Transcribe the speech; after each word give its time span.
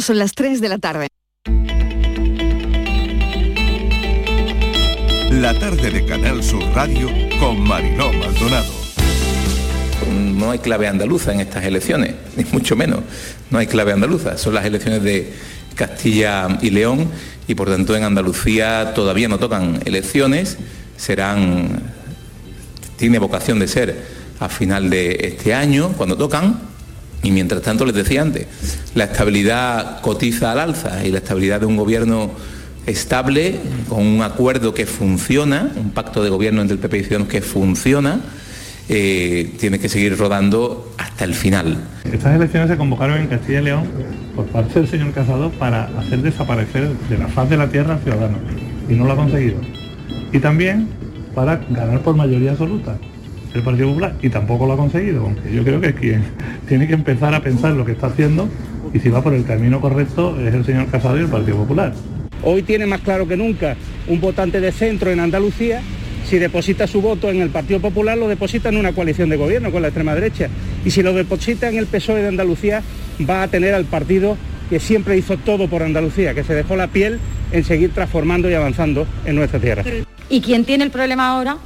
Son 0.00 0.18
las 0.18 0.34
3 0.34 0.60
de 0.60 0.68
la 0.68 0.78
tarde. 0.78 1.08
La 5.30 5.58
tarde 5.58 5.90
de 5.90 6.04
Canal 6.04 6.42
Sur 6.42 6.62
Radio 6.74 7.08
con 7.40 7.60
Mariló 7.60 8.12
Maldonado. 8.12 8.72
No 10.12 10.50
hay 10.50 10.58
clave 10.58 10.86
andaluza 10.86 11.32
en 11.32 11.40
estas 11.40 11.64
elecciones, 11.64 12.14
ni 12.36 12.44
mucho 12.52 12.76
menos. 12.76 13.00
No 13.50 13.58
hay 13.58 13.66
clave 13.66 13.92
andaluza. 13.92 14.36
Son 14.36 14.52
las 14.54 14.66
elecciones 14.66 15.02
de 15.02 15.32
Castilla 15.74 16.58
y 16.60 16.70
León 16.70 17.08
y 17.48 17.54
por 17.54 17.70
tanto 17.70 17.96
en 17.96 18.04
Andalucía 18.04 18.92
todavía 18.94 19.28
no 19.28 19.38
tocan 19.38 19.80
elecciones. 19.86 20.58
Serán, 20.98 21.80
tiene 22.96 23.18
vocación 23.18 23.58
de 23.58 23.68
ser 23.68 24.04
a 24.40 24.48
final 24.50 24.90
de 24.90 25.16
este 25.22 25.54
año 25.54 25.92
cuando 25.96 26.18
tocan. 26.18 26.75
Y 27.26 27.32
mientras 27.32 27.60
tanto 27.60 27.84
les 27.84 27.96
decía 27.96 28.22
antes, 28.22 28.46
la 28.94 29.02
estabilidad 29.02 30.00
cotiza 30.00 30.52
al 30.52 30.60
alza 30.60 31.04
y 31.04 31.10
la 31.10 31.18
estabilidad 31.18 31.58
de 31.58 31.66
un 31.66 31.76
gobierno 31.76 32.30
estable, 32.86 33.58
con 33.88 34.06
un 34.06 34.22
acuerdo 34.22 34.72
que 34.72 34.86
funciona, 34.86 35.72
un 35.74 35.90
pacto 35.90 36.22
de 36.22 36.30
gobierno 36.30 36.62
entre 36.62 36.74
el 36.74 36.78
PP 36.78 36.98
y 36.98 37.00
Ciudadanos 37.02 37.28
que 37.28 37.42
funciona, 37.42 38.20
eh, 38.88 39.56
tiene 39.58 39.80
que 39.80 39.88
seguir 39.88 40.16
rodando 40.16 40.94
hasta 40.98 41.24
el 41.24 41.34
final. 41.34 41.78
Estas 42.04 42.36
elecciones 42.36 42.70
se 42.70 42.76
convocaron 42.76 43.18
en 43.18 43.26
Castilla 43.26 43.60
y 43.60 43.64
León 43.64 43.86
por 44.36 44.46
parte 44.46 44.78
del 44.78 44.88
señor 44.88 45.10
Casado 45.10 45.50
para 45.50 45.86
hacer 45.98 46.22
desaparecer 46.22 46.90
de 47.08 47.18
la 47.18 47.26
faz 47.26 47.50
de 47.50 47.56
la 47.56 47.68
tierra 47.68 47.94
al 47.94 48.02
ciudadano 48.04 48.38
y 48.88 48.94
no 48.94 49.04
lo 49.04 49.14
ha 49.14 49.16
conseguido. 49.16 49.60
Y 50.32 50.38
también 50.38 50.90
para 51.34 51.56
ganar 51.56 52.02
por 52.02 52.14
mayoría 52.14 52.52
absoluta 52.52 52.96
el 53.56 53.62
Partido 53.62 53.88
Popular 53.88 54.14
y 54.22 54.28
tampoco 54.28 54.66
lo 54.66 54.74
ha 54.74 54.76
conseguido, 54.76 55.22
aunque 55.22 55.52
yo 55.52 55.64
creo 55.64 55.80
que 55.80 55.94
quien 55.94 56.24
tiene 56.68 56.86
que 56.86 56.94
empezar 56.94 57.34
a 57.34 57.42
pensar 57.42 57.72
lo 57.72 57.84
que 57.84 57.92
está 57.92 58.08
haciendo 58.08 58.48
y 58.92 59.00
si 59.00 59.08
va 59.08 59.22
por 59.22 59.34
el 59.34 59.44
camino 59.44 59.80
correcto 59.80 60.38
es 60.40 60.54
el 60.54 60.64
señor 60.64 60.86
Casado 60.86 61.18
y 61.18 61.22
el 61.22 61.28
Partido 61.28 61.56
Popular. 61.56 61.92
Hoy 62.42 62.62
tiene 62.62 62.86
más 62.86 63.00
claro 63.00 63.26
que 63.26 63.36
nunca 63.36 63.76
un 64.08 64.20
votante 64.20 64.60
de 64.60 64.70
centro 64.72 65.10
en 65.10 65.20
Andalucía, 65.20 65.80
si 66.26 66.38
deposita 66.38 66.86
su 66.86 67.00
voto 67.00 67.30
en 67.30 67.40
el 67.40 67.50
Partido 67.50 67.80
Popular, 67.80 68.18
lo 68.18 68.28
deposita 68.28 68.68
en 68.68 68.76
una 68.76 68.92
coalición 68.92 69.28
de 69.28 69.36
gobierno 69.36 69.70
con 69.70 69.82
la 69.82 69.88
extrema 69.88 70.14
derecha. 70.14 70.48
Y 70.84 70.90
si 70.90 71.02
lo 71.02 71.12
deposita 71.12 71.68
en 71.68 71.78
el 71.78 71.86
PSOE 71.86 72.20
de 72.22 72.28
Andalucía, 72.28 72.82
va 73.28 73.44
a 73.44 73.48
tener 73.48 73.74
al 73.74 73.84
partido 73.84 74.36
que 74.68 74.80
siempre 74.80 75.16
hizo 75.16 75.36
todo 75.36 75.68
por 75.68 75.84
Andalucía, 75.84 76.34
que 76.34 76.42
se 76.42 76.54
dejó 76.54 76.74
la 76.74 76.88
piel 76.88 77.20
en 77.52 77.62
seguir 77.62 77.92
transformando 77.92 78.50
y 78.50 78.54
avanzando 78.54 79.06
en 79.24 79.36
nuestra 79.36 79.60
tierra. 79.60 79.84
Y 80.28 80.40
quien 80.40 80.64
tiene 80.64 80.82
el 80.82 80.90
problema 80.90 81.28
ahora 81.28 81.58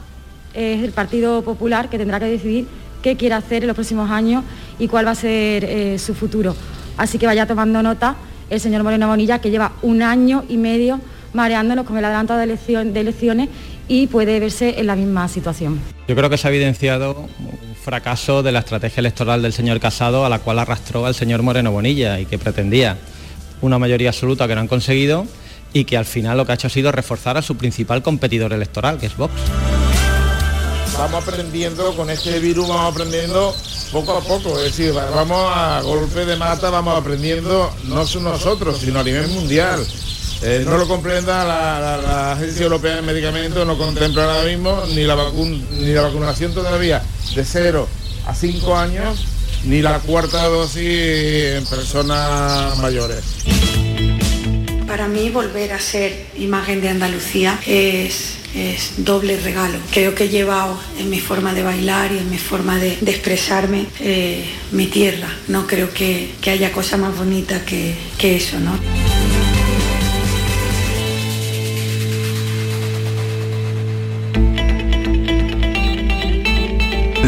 es 0.54 0.82
el 0.82 0.92
Partido 0.92 1.42
Popular, 1.42 1.88
que 1.88 1.98
tendrá 1.98 2.18
que 2.18 2.26
decidir 2.26 2.66
qué 3.02 3.16
quiere 3.16 3.34
hacer 3.34 3.62
en 3.62 3.68
los 3.68 3.74
próximos 3.74 4.10
años 4.10 4.44
y 4.78 4.88
cuál 4.88 5.06
va 5.06 5.12
a 5.12 5.14
ser 5.14 5.64
eh, 5.64 5.98
su 5.98 6.14
futuro. 6.14 6.54
Así 6.96 7.18
que 7.18 7.26
vaya 7.26 7.46
tomando 7.46 7.82
nota 7.82 8.16
el 8.50 8.60
señor 8.60 8.82
Moreno 8.82 9.08
Bonilla, 9.08 9.38
que 9.38 9.50
lleva 9.50 9.72
un 9.82 10.02
año 10.02 10.44
y 10.48 10.56
medio 10.56 11.00
mareándonos 11.32 11.86
con 11.86 11.96
el 11.96 12.04
adelanto 12.04 12.36
de, 12.36 12.44
elecciones 13.00 13.48
y 13.88 14.08
puede 14.08 14.40
verse 14.40 14.78
en 14.78 14.86
la 14.86 14.96
misma 14.96 15.28
situación. 15.28 15.80
Yo 16.08 16.16
creo 16.16 16.28
que 16.28 16.36
se 16.36 16.48
ha 16.48 16.50
evidenciado 16.50 17.28
un 17.38 17.74
fracaso 17.76 18.42
de 18.42 18.52
la 18.52 18.60
estrategia 18.60 19.00
electoral 19.00 19.42
del 19.42 19.52
señor 19.52 19.78
Casado 19.80 20.24
a 20.24 20.28
la 20.28 20.40
cual 20.40 20.58
arrastró 20.58 21.06
al 21.06 21.14
señor 21.14 21.42
Moreno 21.42 21.70
Bonilla 21.70 22.18
y 22.18 22.26
que 22.26 22.38
pretendía 22.38 22.98
una 23.60 23.78
mayoría 23.78 24.10
absoluta 24.10 24.48
que 24.48 24.54
no 24.54 24.60
han 24.62 24.68
conseguido 24.68 25.26
y 25.72 25.84
que 25.84 25.96
al 25.96 26.04
final 26.04 26.36
lo 26.36 26.44
que 26.44 26.52
ha 26.52 26.54
hecho 26.56 26.66
ha 26.66 26.70
sido 26.70 26.90
reforzar 26.90 27.36
a 27.36 27.42
su 27.42 27.56
principal 27.56 28.02
competidor 28.02 28.52
electoral, 28.52 28.98
que 28.98 29.06
es 29.06 29.16
Vox 29.16 29.32
vamos 31.00 31.26
aprendiendo 31.26 31.96
con 31.96 32.10
este 32.10 32.38
virus, 32.40 32.68
vamos 32.68 32.92
aprendiendo 32.92 33.56
poco 33.90 34.18
a 34.18 34.20
poco, 34.20 34.58
es 34.58 34.64
decir, 34.64 34.92
vamos 34.92 35.50
a 35.56 35.80
golpe 35.80 36.26
de 36.26 36.36
mata, 36.36 36.68
vamos 36.68 36.94
aprendiendo 36.94 37.72
no 37.84 38.04
nosotros, 38.04 38.80
sino 38.80 39.00
a 39.00 39.02
nivel 39.02 39.26
mundial. 39.28 39.84
Eh, 40.42 40.62
no 40.64 40.76
lo 40.76 40.86
comprenda 40.86 41.44
la, 41.44 42.32
Agencia 42.32 42.64
Europea 42.64 42.96
de 42.96 43.02
Medicamentos, 43.02 43.66
no 43.66 43.78
contempla 43.78 44.24
ahora 44.24 44.44
mismo 44.44 44.82
ni 44.94 45.04
la, 45.04 45.16
ni 45.72 45.92
la 45.92 46.02
vacunación 46.02 46.52
todavía 46.52 47.02
de 47.34 47.44
0 47.46 47.88
a 48.26 48.34
5 48.34 48.76
años, 48.76 49.24
ni 49.64 49.80
la 49.80 50.00
cuarta 50.00 50.48
dosis 50.48 51.56
en 51.56 51.64
personas 51.64 52.76
mayores. 52.78 53.24
Para 54.86 55.08
mí 55.08 55.30
volver 55.30 55.72
a 55.72 55.80
ser 55.80 56.26
imagen 56.36 56.82
de 56.82 56.90
Andalucía 56.90 57.58
es 57.66 58.39
es 58.54 59.04
doble 59.04 59.38
regalo. 59.38 59.78
Creo 59.90 60.14
que 60.14 60.24
he 60.24 60.28
llevado 60.28 60.78
en 60.98 61.10
mi 61.10 61.20
forma 61.20 61.54
de 61.54 61.62
bailar 61.62 62.12
y 62.12 62.18
en 62.18 62.30
mi 62.30 62.38
forma 62.38 62.78
de, 62.78 62.92
expresarme 63.06 63.86
eh, 64.00 64.44
mi 64.72 64.86
tierra. 64.86 65.28
No 65.48 65.66
creo 65.66 65.92
que, 65.92 66.30
haya 66.46 66.72
cosa 66.72 66.96
más 66.96 67.16
bonita 67.16 67.64
que, 67.64 67.94
que 68.18 68.36
eso, 68.36 68.58
¿no? 68.58 68.72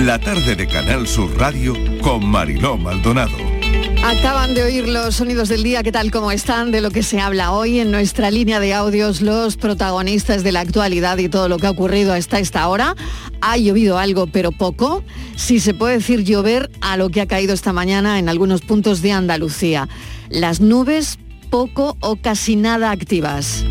La 0.04 0.18
tarde 0.18 0.56
de 0.56 0.66
Canal 0.66 1.06
Sur 1.06 1.38
Radio 1.38 1.76
con 2.00 2.26
Mariló 2.26 2.76
Maldonado. 2.76 3.51
Acaban 4.04 4.52
de 4.54 4.62
oír 4.62 4.88
los 4.88 5.14
sonidos 5.14 5.48
del 5.48 5.62
día, 5.62 5.82
¿qué 5.82 5.92
tal 5.92 6.10
cómo 6.10 6.32
están? 6.32 6.70
De 6.70 6.80
lo 6.80 6.90
que 6.90 7.02
se 7.02 7.20
habla 7.20 7.52
hoy 7.52 7.78
en 7.78 7.90
nuestra 7.90 8.30
línea 8.30 8.60
de 8.60 8.74
audios, 8.74 9.22
los 9.22 9.56
protagonistas 9.56 10.42
de 10.42 10.52
la 10.52 10.60
actualidad 10.60 11.16
y 11.18 11.28
todo 11.28 11.48
lo 11.48 11.58
que 11.58 11.68
ha 11.68 11.70
ocurrido 11.70 12.12
hasta 12.12 12.38
esta 12.38 12.68
hora. 12.68 12.96
Ha 13.40 13.56
llovido 13.56 13.98
algo, 13.98 14.26
pero 14.26 14.52
poco. 14.52 15.04
Si 15.36 15.60
se 15.60 15.72
puede 15.72 15.94
decir 15.94 16.24
llover 16.24 16.70
a 16.80 16.96
lo 16.96 17.10
que 17.10 17.20
ha 17.20 17.26
caído 17.26 17.54
esta 17.54 17.72
mañana 17.72 18.18
en 18.18 18.28
algunos 18.28 18.60
puntos 18.60 19.02
de 19.02 19.12
Andalucía. 19.12 19.88
Las 20.28 20.60
nubes 20.60 21.18
poco 21.48 21.96
o 22.00 22.16
casi 22.16 22.56
nada 22.56 22.90
activas. 22.90 23.64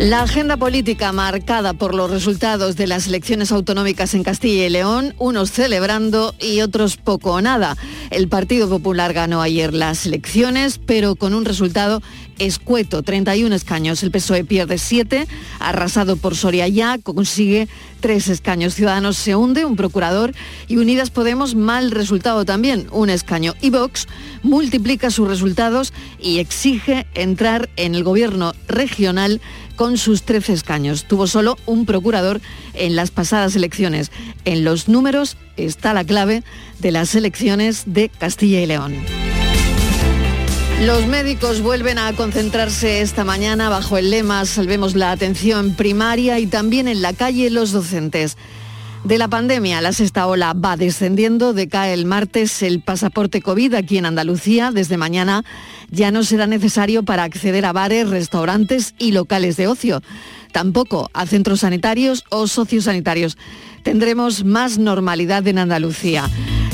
La 0.00 0.22
agenda 0.22 0.56
política 0.56 1.12
marcada 1.12 1.74
por 1.74 1.94
los 1.94 2.10
resultados 2.10 2.74
de 2.74 2.86
las 2.86 3.06
elecciones 3.06 3.52
autonómicas 3.52 4.14
en 4.14 4.22
Castilla 4.22 4.64
y 4.64 4.70
León, 4.70 5.14
unos 5.18 5.52
celebrando 5.52 6.34
y 6.40 6.62
otros 6.62 6.96
poco 6.96 7.32
o 7.32 7.42
nada. 7.42 7.76
El 8.08 8.26
Partido 8.26 8.66
Popular 8.70 9.12
ganó 9.12 9.42
ayer 9.42 9.74
las 9.74 10.06
elecciones, 10.06 10.78
pero 10.78 11.16
con 11.16 11.34
un 11.34 11.44
resultado 11.44 12.00
escueto, 12.38 13.02
31 13.02 13.54
escaños. 13.54 14.02
El 14.02 14.10
PSOE 14.10 14.44
pierde 14.44 14.78
7, 14.78 15.28
arrasado 15.58 16.16
por 16.16 16.34
Soria 16.34 16.66
ya, 16.66 16.96
consigue 16.96 17.68
3 18.00 18.28
escaños. 18.28 18.74
Ciudadanos 18.74 19.18
se 19.18 19.36
hunde, 19.36 19.66
un 19.66 19.76
procurador, 19.76 20.32
y 20.66 20.78
Unidas 20.78 21.10
Podemos 21.10 21.54
mal 21.54 21.90
resultado 21.90 22.46
también, 22.46 22.86
un 22.90 23.10
escaño. 23.10 23.52
Y 23.60 23.68
Vox 23.68 24.08
multiplica 24.42 25.10
sus 25.10 25.28
resultados 25.28 25.92
y 26.18 26.38
exige 26.38 27.06
entrar 27.12 27.68
en 27.76 27.94
el 27.94 28.02
gobierno 28.02 28.54
regional 28.66 29.42
con 29.76 29.98
sus 29.98 30.22
13 30.22 30.52
escaños. 30.52 31.04
Tuvo 31.04 31.26
solo 31.26 31.56
un 31.66 31.86
procurador 31.86 32.40
en 32.74 32.96
las 32.96 33.10
pasadas 33.10 33.56
elecciones. 33.56 34.10
En 34.44 34.64
los 34.64 34.88
números 34.88 35.36
está 35.56 35.94
la 35.94 36.04
clave 36.04 36.42
de 36.78 36.90
las 36.92 37.14
elecciones 37.14 37.84
de 37.86 38.08
Castilla 38.08 38.60
y 38.60 38.66
León. 38.66 38.94
Los 40.82 41.06
médicos 41.06 41.60
vuelven 41.60 41.98
a 41.98 42.14
concentrarse 42.14 43.02
esta 43.02 43.22
mañana 43.22 43.68
bajo 43.68 43.98
el 43.98 44.10
lema 44.10 44.46
Salvemos 44.46 44.96
la 44.96 45.12
atención 45.12 45.74
primaria 45.74 46.38
y 46.38 46.46
también 46.46 46.88
en 46.88 47.02
la 47.02 47.12
calle 47.12 47.50
los 47.50 47.72
docentes. 47.72 48.38
De 49.04 49.16
la 49.16 49.28
pandemia, 49.28 49.80
la 49.80 49.94
sexta 49.94 50.26
ola 50.26 50.52
va 50.52 50.76
descendiendo, 50.76 51.54
decae 51.54 51.94
el 51.94 52.04
martes 52.04 52.62
el 52.62 52.80
pasaporte 52.82 53.40
COVID 53.40 53.72
aquí 53.74 53.96
en 53.96 54.04
Andalucía. 54.04 54.72
Desde 54.72 54.98
mañana 54.98 55.42
ya 55.90 56.10
no 56.10 56.22
será 56.22 56.46
necesario 56.46 57.02
para 57.02 57.24
acceder 57.24 57.64
a 57.64 57.72
bares, 57.72 58.10
restaurantes 58.10 58.94
y 58.98 59.12
locales 59.12 59.56
de 59.56 59.68
ocio. 59.68 60.02
Tampoco 60.52 61.10
a 61.14 61.24
centros 61.26 61.60
sanitarios 61.60 62.24
o 62.28 62.46
sociosanitarios. 62.46 63.38
Tendremos 63.82 64.44
más 64.44 64.78
normalidad 64.78 65.48
en 65.48 65.58
Andalucía. 65.58 66.28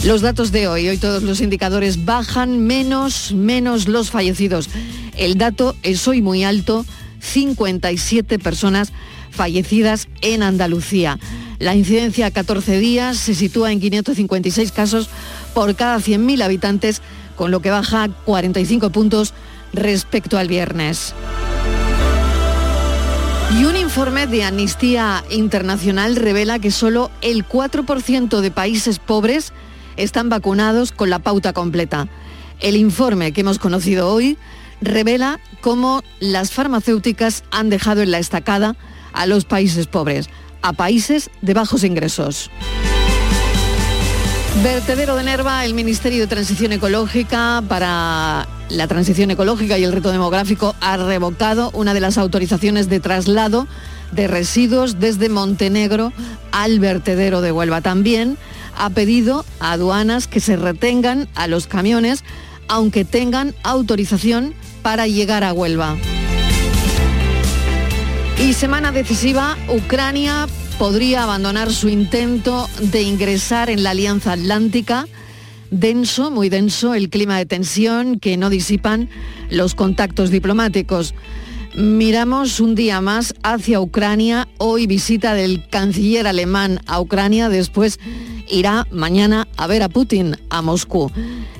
Los 0.04 0.20
datos 0.20 0.50
de 0.50 0.66
hoy, 0.66 0.88
hoy 0.88 0.98
todos 0.98 1.22
los 1.22 1.40
indicadores 1.40 2.04
bajan, 2.04 2.58
menos, 2.66 3.32
menos 3.34 3.86
los 3.86 4.10
fallecidos. 4.10 4.68
El 5.16 5.38
dato 5.38 5.76
es 5.84 6.06
hoy 6.08 6.22
muy 6.22 6.42
alto, 6.42 6.84
57 7.20 8.40
personas 8.40 8.92
fallecidas 9.30 10.08
en 10.22 10.42
Andalucía. 10.42 11.18
La 11.58 11.74
incidencia 11.74 12.26
a 12.26 12.30
14 12.30 12.78
días 12.78 13.16
se 13.16 13.34
sitúa 13.34 13.72
en 13.72 13.80
556 13.80 14.72
casos 14.72 15.08
por 15.54 15.74
cada 15.74 15.96
100.000 15.98 16.42
habitantes, 16.42 17.00
con 17.34 17.50
lo 17.50 17.60
que 17.60 17.70
baja 17.70 18.08
45 18.24 18.90
puntos 18.90 19.32
respecto 19.72 20.36
al 20.36 20.48
viernes. 20.48 21.14
Y 23.58 23.64
un 23.64 23.76
informe 23.76 24.26
de 24.26 24.44
Amnistía 24.44 25.24
Internacional 25.30 26.16
revela 26.16 26.58
que 26.58 26.70
solo 26.70 27.10
el 27.22 27.46
4% 27.46 28.40
de 28.40 28.50
países 28.50 28.98
pobres 28.98 29.52
están 29.96 30.28
vacunados 30.28 30.92
con 30.92 31.08
la 31.08 31.20
pauta 31.20 31.54
completa. 31.54 32.08
El 32.60 32.76
informe 32.76 33.32
que 33.32 33.42
hemos 33.42 33.58
conocido 33.58 34.12
hoy 34.12 34.36
revela 34.82 35.40
cómo 35.62 36.02
las 36.20 36.50
farmacéuticas 36.50 37.44
han 37.50 37.70
dejado 37.70 38.02
en 38.02 38.10
la 38.10 38.18
estacada 38.18 38.76
a 39.14 39.24
los 39.24 39.46
países 39.46 39.86
pobres 39.86 40.28
a 40.66 40.72
países 40.72 41.30
de 41.42 41.54
bajos 41.54 41.84
ingresos. 41.84 42.50
Vertedero 44.64 45.14
de 45.14 45.22
Nerva, 45.22 45.64
el 45.64 45.74
Ministerio 45.74 46.22
de 46.22 46.26
Transición 46.26 46.72
Ecológica 46.72 47.62
para 47.68 48.48
la 48.68 48.88
transición 48.88 49.30
ecológica 49.30 49.78
y 49.78 49.84
el 49.84 49.92
reto 49.92 50.10
demográfico 50.10 50.74
ha 50.80 50.96
revocado 50.96 51.70
una 51.72 51.94
de 51.94 52.00
las 52.00 52.18
autorizaciones 52.18 52.88
de 52.88 52.98
traslado 52.98 53.68
de 54.10 54.26
residuos 54.26 54.98
desde 54.98 55.28
Montenegro 55.28 56.12
al 56.50 56.80
vertedero 56.80 57.42
de 57.42 57.52
Huelva. 57.52 57.80
También 57.80 58.36
ha 58.76 58.90
pedido 58.90 59.44
a 59.60 59.72
aduanas 59.72 60.26
que 60.26 60.40
se 60.40 60.56
retengan 60.56 61.28
a 61.36 61.46
los 61.46 61.68
camiones 61.68 62.24
aunque 62.66 63.04
tengan 63.04 63.54
autorización 63.62 64.52
para 64.82 65.06
llegar 65.06 65.44
a 65.44 65.52
Huelva. 65.52 65.96
Y 68.38 68.52
semana 68.52 68.92
decisiva, 68.92 69.56
Ucrania 69.68 70.46
podría 70.78 71.22
abandonar 71.22 71.72
su 71.72 71.88
intento 71.88 72.68
de 72.80 73.02
ingresar 73.02 73.70
en 73.70 73.82
la 73.82 73.90
Alianza 73.90 74.32
Atlántica. 74.32 75.06
Denso, 75.70 76.30
muy 76.30 76.50
denso, 76.50 76.94
el 76.94 77.08
clima 77.08 77.38
de 77.38 77.46
tensión 77.46 78.20
que 78.20 78.36
no 78.36 78.50
disipan 78.50 79.08
los 79.50 79.74
contactos 79.74 80.30
diplomáticos. 80.30 81.14
Miramos 81.74 82.60
un 82.60 82.74
día 82.74 83.00
más 83.00 83.34
hacia 83.42 83.80
Ucrania. 83.80 84.48
Hoy 84.58 84.86
visita 84.86 85.32
del 85.34 85.66
canciller 85.68 86.26
alemán 86.26 86.80
a 86.86 87.00
Ucrania. 87.00 87.48
Después 87.48 87.98
irá 88.48 88.86
mañana 88.90 89.48
a 89.56 89.66
ver 89.66 89.82
a 89.82 89.88
Putin 89.88 90.36
a 90.50 90.60
Moscú. 90.60 91.10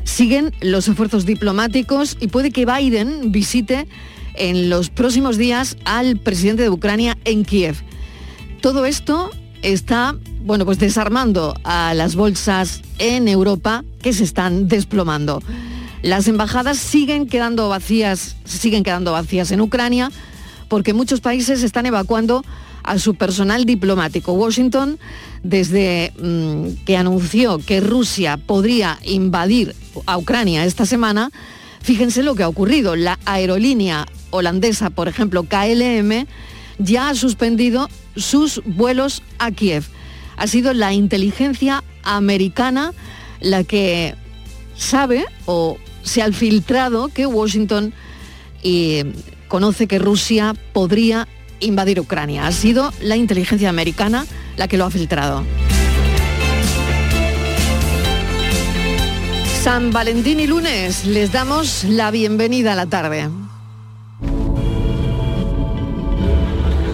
Siguen 0.05 0.55
los 0.61 0.89
esfuerzos 0.89 1.25
diplomáticos 1.25 2.19
y 2.21 2.29
puede 2.29 2.51
que 2.51 2.67
Biden 2.67 3.33
visite 3.33 3.89
en 4.37 4.71
los 4.71 4.91
próximos 4.91 5.37
días 5.37 5.77
al 5.85 6.19
presidente 6.19 6.63
de 6.63 6.71
Ucrania 6.71 7.17
en 7.25 7.45
Kiev. 7.45 7.77
Todo 8.61 8.87
esto 8.87 9.31
está, 9.63 10.17
bueno, 10.41 10.65
pues 10.65 10.79
desarmando 10.79 11.55
a 11.65 11.95
las 11.95 12.17
bolsas 12.17 12.83
en 12.99 13.29
Europa 13.29 13.85
que 14.01 14.13
se 14.13 14.25
están 14.25 14.69
desplomando. 14.69 15.43
Las 16.03 16.29
embajadas 16.29 16.79
siguen 16.79 17.27
quedando 17.27 17.69
vacías, 17.69 18.37
siguen 18.45 18.85
quedando 18.85 19.13
vacías 19.13 19.51
en 19.51 19.61
Ucrania 19.61 20.11
porque 20.69 20.95
muchos 20.95 21.21
países 21.21 21.63
están 21.63 21.87
evacuando 21.87 22.45
a 22.83 22.99
su 22.99 23.15
personal 23.15 23.65
diplomático. 23.65 24.33
Washington, 24.33 24.99
desde 25.43 26.13
mm, 26.19 26.85
que 26.85 26.97
anunció 26.97 27.59
que 27.59 27.81
Rusia 27.81 28.37
podría 28.37 28.99
invadir 29.05 29.75
a 30.07 30.17
Ucrania 30.17 30.65
esta 30.65 30.87
semana, 30.87 31.31
fíjense 31.83 32.23
lo 32.23 32.35
que 32.35 32.45
ha 32.45 32.49
ocurrido. 32.49 32.97
La 32.97 33.19
aerolínea 33.25 34.07
holandesa, 34.37 34.91
por 34.91 35.09
ejemplo, 35.09 35.45
KLM, 35.45 36.27
ya 36.79 37.09
ha 37.09 37.15
suspendido 37.15 37.89
sus 38.17 38.63
vuelos 38.65 39.23
a 39.39 39.51
Kiev. 39.51 39.85
Ha 40.37 40.47
sido 40.47 40.73
la 40.75 40.93
inteligencia 40.93 41.83
americana 42.03 42.93
la 43.41 43.65
que 43.65 44.15
sabe 44.77 45.25
o 45.47 45.79
se 46.03 46.23
ha 46.23 46.31
filtrado 46.33 47.09
que 47.09 47.27
Washington 47.27 47.93
eh, 48.63 49.13
conoce 49.49 49.87
que 49.87 49.99
Rusia 49.99 50.55
podría 50.73 51.27
invadir 51.61 52.01
Ucrania. 52.01 52.47
Ha 52.47 52.53
sido 52.53 52.93
la 53.01 53.17
inteligencia 53.17 53.69
americana 53.69 54.27
la 54.57 54.69
que 54.69 54.77
lo 54.77 54.85
ha 54.85 54.91
filtrado. 54.91 55.45
San 59.63 59.91
Valentín 59.91 60.39
y 60.39 60.47
lunes 60.47 61.07
les 61.07 61.33
damos 61.33 61.83
la 61.85 62.13
bienvenida 62.13 62.75
a 62.75 62.77
la 62.77 62.87
tarde. 62.87 63.29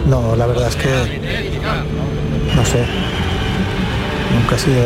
No, 0.07 0.35
la 0.35 0.45
verdad 0.45 0.67
es 0.67 0.75
que 0.75 0.89
no 2.55 2.65
sé. 2.65 2.85
Nunca 4.33 4.55
ha 4.55 4.59
sido 4.59 4.83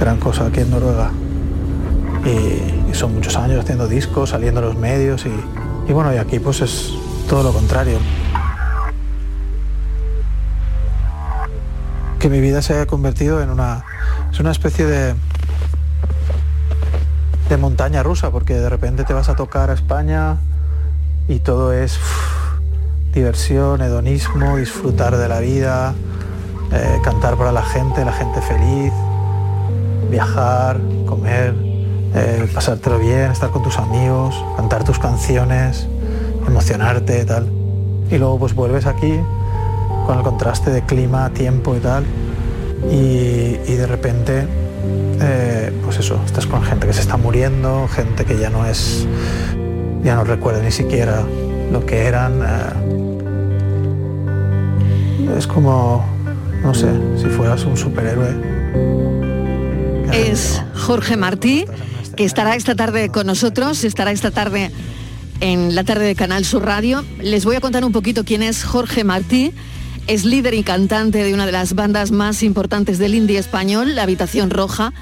gran 0.00 0.18
cosa 0.18 0.46
aquí 0.46 0.60
en 0.60 0.70
Noruega. 0.70 1.10
Y, 2.24 2.94
son 2.94 3.14
muchos 3.14 3.36
años 3.36 3.60
haciendo 3.60 3.88
discos, 3.88 4.30
saliendo 4.30 4.60
a 4.60 4.64
los 4.64 4.74
medios 4.74 5.26
y, 5.26 5.90
y 5.90 5.92
bueno, 5.92 6.14
y 6.14 6.16
aquí 6.16 6.38
pues 6.38 6.62
es 6.62 6.94
todo 7.28 7.42
lo 7.42 7.52
contrario. 7.52 7.98
Que 12.18 12.30
mi 12.30 12.40
vida 12.40 12.62
se 12.62 12.72
haya 12.72 12.86
convertido 12.86 13.42
en 13.42 13.50
una, 13.50 13.84
es 14.32 14.40
una 14.40 14.50
especie 14.50 14.86
de, 14.86 15.14
de 17.50 17.56
montaña 17.58 18.02
rusa, 18.02 18.30
porque 18.30 18.54
de 18.54 18.70
repente 18.70 19.04
te 19.04 19.12
vas 19.12 19.28
a 19.28 19.36
tocar 19.36 19.70
a 19.70 19.74
España 19.74 20.38
y 21.28 21.40
todo 21.40 21.74
es 21.74 21.98
diversión, 23.16 23.80
hedonismo, 23.80 24.58
disfrutar 24.58 25.16
de 25.16 25.26
la 25.26 25.40
vida, 25.40 25.94
eh, 26.70 26.98
cantar 27.02 27.36
para 27.36 27.50
la 27.50 27.62
gente, 27.62 28.04
la 28.04 28.12
gente 28.12 28.42
feliz, 28.42 28.92
viajar, 30.10 30.78
comer, 31.06 31.54
eh, 32.14 32.46
pasártelo 32.54 32.98
bien, 32.98 33.30
estar 33.30 33.50
con 33.50 33.62
tus 33.62 33.78
amigos, 33.78 34.44
cantar 34.56 34.84
tus 34.84 34.98
canciones, 34.98 35.88
emocionarte 36.46 37.24
tal. 37.24 37.48
Y 38.10 38.18
luego 38.18 38.38
pues 38.38 38.54
vuelves 38.54 38.84
aquí 38.84 39.18
con 40.06 40.18
el 40.18 40.22
contraste 40.22 40.70
de 40.70 40.82
clima, 40.82 41.30
tiempo 41.30 41.74
y 41.74 41.80
tal. 41.80 42.04
Y, 42.90 43.54
de 43.54 43.86
repente, 43.86 44.46
eh, 45.22 45.72
pues 45.82 45.98
eso, 45.98 46.20
estás 46.26 46.46
con 46.46 46.62
gente 46.62 46.86
que 46.86 46.92
se 46.92 47.00
está 47.00 47.16
muriendo, 47.16 47.88
gente 47.88 48.26
que 48.26 48.38
ya 48.38 48.50
no 48.50 48.66
es, 48.66 49.06
ya 50.04 50.16
no 50.16 50.24
recuerda 50.24 50.62
ni 50.62 50.70
siquiera 50.70 51.22
lo 51.72 51.84
que 51.86 52.06
eran 52.06 53.05
es 55.36 55.46
como, 55.46 56.04
no 56.62 56.74
sé, 56.74 56.88
si 57.16 57.26
fueras 57.26 57.64
un 57.64 57.76
superhéroe. 57.76 58.34
Es 60.12 60.62
Jorge 60.74 61.16
Martí, 61.16 61.64
que 62.16 62.24
estará 62.24 62.56
esta 62.56 62.74
tarde 62.74 63.10
con 63.10 63.26
nosotros, 63.26 63.84
estará 63.84 64.12
esta 64.12 64.30
tarde 64.30 64.70
en 65.40 65.74
la 65.74 65.84
tarde 65.84 66.06
de 66.06 66.14
Canal 66.14 66.44
Sur 66.44 66.64
Radio. 66.64 67.04
Les 67.20 67.44
voy 67.44 67.56
a 67.56 67.60
contar 67.60 67.84
un 67.84 67.92
poquito 67.92 68.24
quién 68.24 68.42
es 68.42 68.64
Jorge 68.64 69.04
Martí. 69.04 69.52
Es 70.06 70.24
líder 70.24 70.54
y 70.54 70.62
cantante 70.62 71.24
de 71.24 71.34
una 71.34 71.46
de 71.46 71.52
las 71.52 71.74
bandas 71.74 72.12
más 72.12 72.42
importantes 72.42 72.98
del 72.98 73.14
indie 73.14 73.38
español, 73.38 73.96
La 73.96 74.04
Habitación 74.04 74.50
Roja, 74.50 74.92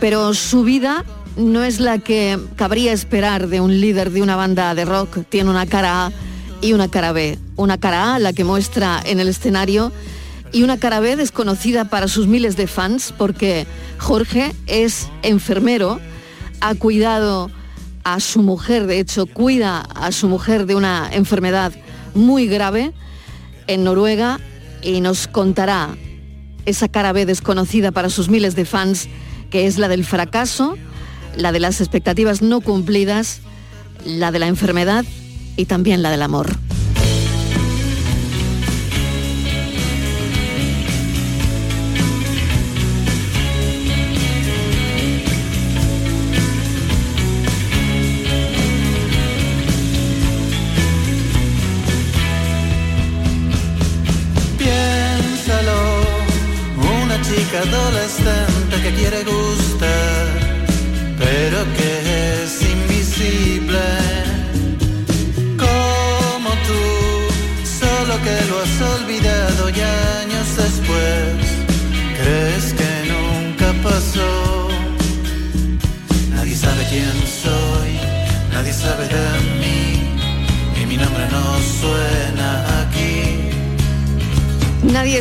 pero 0.00 0.34
su 0.34 0.64
vida 0.64 1.04
no 1.36 1.64
es 1.64 1.80
la 1.80 1.98
que 1.98 2.38
cabría 2.56 2.92
esperar 2.92 3.48
de 3.48 3.60
un 3.60 3.80
líder 3.80 4.10
de 4.10 4.22
una 4.22 4.36
banda 4.36 4.74
de 4.74 4.84
rock. 4.84 5.20
Tiene 5.28 5.50
una 5.50 5.66
cara 5.66 6.06
A 6.06 6.12
y 6.60 6.74
una 6.74 6.88
cara 6.88 7.12
B. 7.12 7.38
Una 7.56 7.78
cara 7.78 8.14
A, 8.14 8.18
la 8.18 8.32
que 8.32 8.44
muestra 8.44 9.00
en 9.04 9.20
el 9.20 9.28
escenario, 9.28 9.92
y 10.52 10.62
una 10.62 10.78
cara 10.78 11.00
B 11.00 11.16
desconocida 11.16 11.84
para 11.86 12.08
sus 12.08 12.26
miles 12.26 12.56
de 12.56 12.66
fans, 12.66 13.12
porque 13.16 13.66
Jorge 13.98 14.54
es 14.66 15.08
enfermero, 15.22 16.00
ha 16.60 16.74
cuidado 16.74 17.50
a 18.04 18.20
su 18.20 18.42
mujer, 18.42 18.86
de 18.86 19.00
hecho 19.00 19.26
cuida 19.26 19.80
a 19.80 20.12
su 20.12 20.28
mujer 20.28 20.66
de 20.66 20.74
una 20.74 21.08
enfermedad 21.10 21.72
muy 22.14 22.46
grave 22.46 22.92
en 23.66 23.82
Noruega 23.82 24.38
y 24.82 25.00
nos 25.00 25.26
contará 25.26 25.96
esa 26.66 26.88
cara 26.88 27.12
B 27.12 27.26
desconocida 27.26 27.90
para 27.90 28.10
sus 28.10 28.28
miles 28.28 28.54
de 28.54 28.64
fans, 28.64 29.08
que 29.50 29.66
es 29.66 29.78
la 29.78 29.88
del 29.88 30.04
fracaso, 30.04 30.76
la 31.36 31.52
de 31.52 31.60
las 31.60 31.80
expectativas 31.80 32.42
no 32.42 32.60
cumplidas, 32.60 33.40
la 34.04 34.30
de 34.30 34.38
la 34.38 34.46
enfermedad 34.46 35.04
y 35.56 35.64
también 35.64 36.02
la 36.02 36.10
del 36.10 36.22
amor. 36.22 36.63
Adolescente 58.04 58.82
que 58.82 58.94
quiere 58.96 59.24
gustar, 59.24 59.43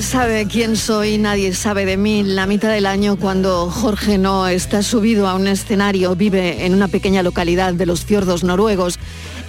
sabe 0.03 0.45
quién 0.47 0.75
soy, 0.75 1.17
nadie 1.17 1.53
sabe 1.53 1.85
de 1.85 1.97
mí. 1.97 2.23
La 2.23 2.45
mitad 2.45 2.69
del 2.69 2.85
año 2.85 3.15
cuando 3.15 3.71
Jorge 3.71 4.17
no 4.17 4.47
está 4.47 4.83
subido 4.83 5.27
a 5.27 5.35
un 5.35 5.47
escenario, 5.47 6.15
vive 6.15 6.65
en 6.65 6.73
una 6.73 6.89
pequeña 6.89 7.23
localidad 7.23 7.73
de 7.73 7.85
los 7.85 8.03
fiordos 8.03 8.43
noruegos, 8.43 8.99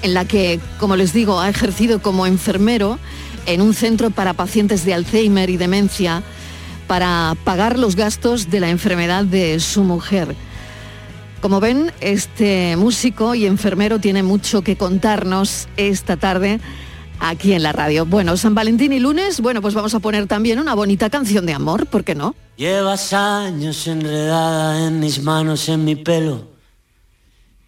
en 0.02 0.14
la 0.14 0.24
que, 0.24 0.60
como 0.78 0.96
les 0.96 1.12
digo, 1.12 1.40
ha 1.40 1.48
ejercido 1.48 2.00
como 2.00 2.26
enfermero 2.26 2.98
en 3.46 3.60
un 3.60 3.74
centro 3.74 4.10
para 4.10 4.32
pacientes 4.32 4.84
de 4.84 4.94
Alzheimer 4.94 5.50
y 5.50 5.56
demencia, 5.56 6.22
para 6.86 7.36
pagar 7.44 7.78
los 7.78 7.96
gastos 7.96 8.50
de 8.50 8.60
la 8.60 8.70
enfermedad 8.70 9.24
de 9.24 9.58
su 9.60 9.82
mujer. 9.82 10.34
Como 11.40 11.60
ven, 11.60 11.92
este 12.00 12.76
músico 12.76 13.34
y 13.34 13.46
enfermero 13.46 13.98
tiene 13.98 14.22
mucho 14.22 14.62
que 14.62 14.76
contarnos 14.76 15.68
esta 15.76 16.16
tarde 16.16 16.60
aquí 17.20 17.52
en 17.52 17.62
la 17.62 17.72
radio. 17.72 18.06
Bueno, 18.06 18.36
San 18.36 18.54
Valentín 18.54 18.92
y 18.92 18.98
lunes, 18.98 19.40
bueno, 19.40 19.62
pues 19.62 19.74
vamos 19.74 19.94
a 19.94 20.00
poner 20.00 20.26
también 20.26 20.58
una 20.58 20.74
bonita 20.74 21.10
canción 21.10 21.46
de 21.46 21.54
amor, 21.54 21.86
¿por 21.86 22.04
qué 22.04 22.14
no? 22.14 22.34
Llevas 22.56 23.12
años 23.12 23.86
enredada 23.86 24.86
en 24.86 25.00
mis 25.00 25.22
manos, 25.22 25.68
en 25.68 25.84
mi 25.84 25.96
pelo, 25.96 26.48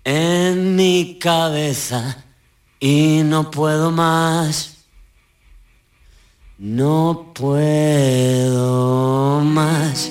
en 0.04 0.76
mi 0.76 1.18
cabeza 1.20 2.24
y 2.80 3.22
no 3.24 3.50
puedo 3.50 3.90
más. 3.90 4.72
No 6.58 7.32
puedo 7.34 9.42
más. 9.42 10.10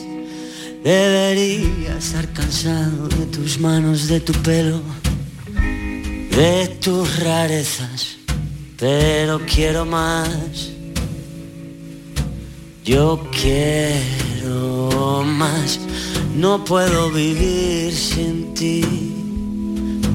Debería 0.84 1.98
estar 1.98 2.32
cansado 2.34 3.08
de 3.08 3.26
tus 3.26 3.60
manos, 3.60 4.08
de 4.08 4.20
tu 4.20 4.34
pelo, 4.44 4.80
de 6.30 6.68
tus 6.80 7.24
rarezas, 7.24 8.15
pero 8.78 9.40
quiero 9.46 9.86
más. 9.86 10.72
Yo 12.84 13.28
quiero 13.32 15.24
más. 15.26 15.80
No 16.36 16.64
puedo 16.64 17.10
vivir 17.12 17.94
sin 17.94 18.54
ti. 18.54 18.84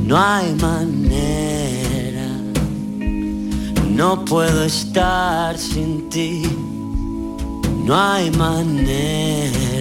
No 0.05 0.17
hay 0.19 0.55
manera. 0.55 2.29
No 3.89 4.25
puedo 4.25 4.65
estar 4.65 5.59
sin 5.59 6.09
ti. 6.11 6.43
No 7.85 7.97
hay 7.97 8.31
manera. 8.31 9.81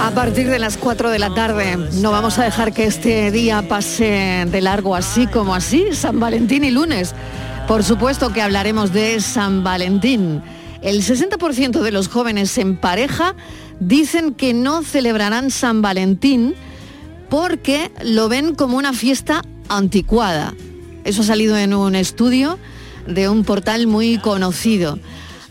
A 0.00 0.10
partir 0.14 0.48
de 0.48 0.58
las 0.58 0.76
4 0.76 1.10
de 1.10 1.18
la 1.18 1.34
tarde 1.34 1.76
no 2.00 2.10
vamos 2.10 2.38
a 2.38 2.44
dejar 2.44 2.72
que 2.72 2.84
este 2.84 3.30
día 3.30 3.68
pase 3.68 4.46
de 4.50 4.60
largo 4.60 4.94
así 4.94 5.26
como 5.26 5.54
así, 5.54 5.88
San 5.92 6.20
Valentín 6.20 6.64
y 6.64 6.70
lunes. 6.70 7.14
Por 7.68 7.84
supuesto 7.84 8.32
que 8.32 8.40
hablaremos 8.40 8.92
de 8.92 9.20
San 9.20 9.64
Valentín. 9.64 10.42
El 10.82 11.02
60% 11.02 11.82
de 11.82 11.90
los 11.90 12.08
jóvenes 12.08 12.56
en 12.58 12.76
pareja 12.76 13.34
dicen 13.80 14.34
que 14.34 14.54
no 14.54 14.82
celebrarán 14.82 15.50
San 15.50 15.82
Valentín 15.82 16.54
porque 17.28 17.90
lo 18.02 18.28
ven 18.28 18.54
como 18.54 18.76
una 18.76 18.92
fiesta 18.92 19.42
anticuada. 19.68 20.54
Eso 21.04 21.22
ha 21.22 21.24
salido 21.24 21.56
en 21.58 21.74
un 21.74 21.94
estudio 21.94 22.58
de 23.06 23.28
un 23.28 23.44
portal 23.44 23.86
muy 23.86 24.18
conocido. 24.18 24.98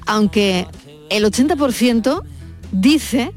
Aunque 0.05 0.67
el 1.09 1.25
80% 1.25 2.23
dice 2.71 3.33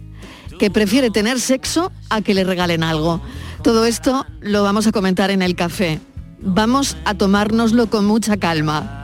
que 0.58 0.70
prefiere 0.70 1.10
tener 1.10 1.40
sexo 1.40 1.92
a 2.10 2.20
que 2.20 2.34
le 2.34 2.44
regalen 2.44 2.82
algo. 2.82 3.20
Todo 3.62 3.86
esto 3.86 4.26
lo 4.40 4.62
vamos 4.62 4.86
a 4.86 4.92
comentar 4.92 5.30
en 5.30 5.42
el 5.42 5.54
café. 5.54 6.00
Vamos 6.40 6.96
a 7.04 7.14
tomárnoslo 7.14 7.88
con 7.88 8.04
mucha 8.06 8.36
calma. 8.36 8.94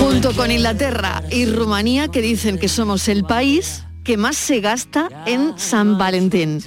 Junto 0.00 0.32
con 0.34 0.50
Inglaterra 0.50 1.22
y 1.30 1.46
Rumanía, 1.46 2.08
que 2.08 2.22
dicen 2.22 2.58
que 2.58 2.68
somos 2.68 3.08
el 3.08 3.24
país 3.24 3.84
que 4.04 4.16
más 4.16 4.36
se 4.36 4.60
gasta 4.60 5.08
en 5.26 5.54
San 5.56 5.98
Valentín. 5.98 6.62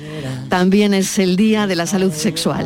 También 0.50 0.94
es 0.94 1.18
el 1.20 1.36
Día 1.36 1.68
de 1.68 1.76
la 1.76 1.86
Salud 1.86 2.12
Sexual. 2.12 2.66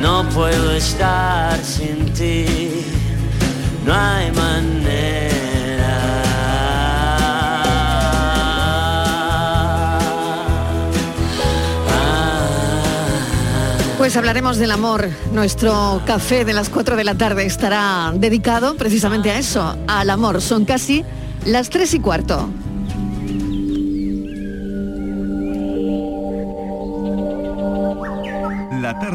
No 0.00 0.28
puedo 0.28 0.72
estar 0.72 1.58
sin 1.64 2.12
ti. 2.12 2.84
No 3.84 3.94
hay 3.94 4.30
manera. 4.32 5.38
Pues 13.98 14.16
hablaremos 14.16 14.56
del 14.58 14.70
amor. 14.70 15.08
Nuestro 15.32 16.00
café 16.06 16.44
de 16.44 16.52
las 16.52 16.68
4 16.68 16.96
de 16.96 17.04
la 17.04 17.14
tarde 17.16 17.44
estará 17.44 18.12
dedicado 18.14 18.76
precisamente 18.76 19.30
a 19.30 19.38
eso, 19.38 19.76
al 19.88 20.10
amor. 20.10 20.40
Son 20.40 20.64
casi 20.64 21.04
las 21.44 21.70
3 21.70 21.94
y 21.94 22.00
cuarto. 22.00 22.48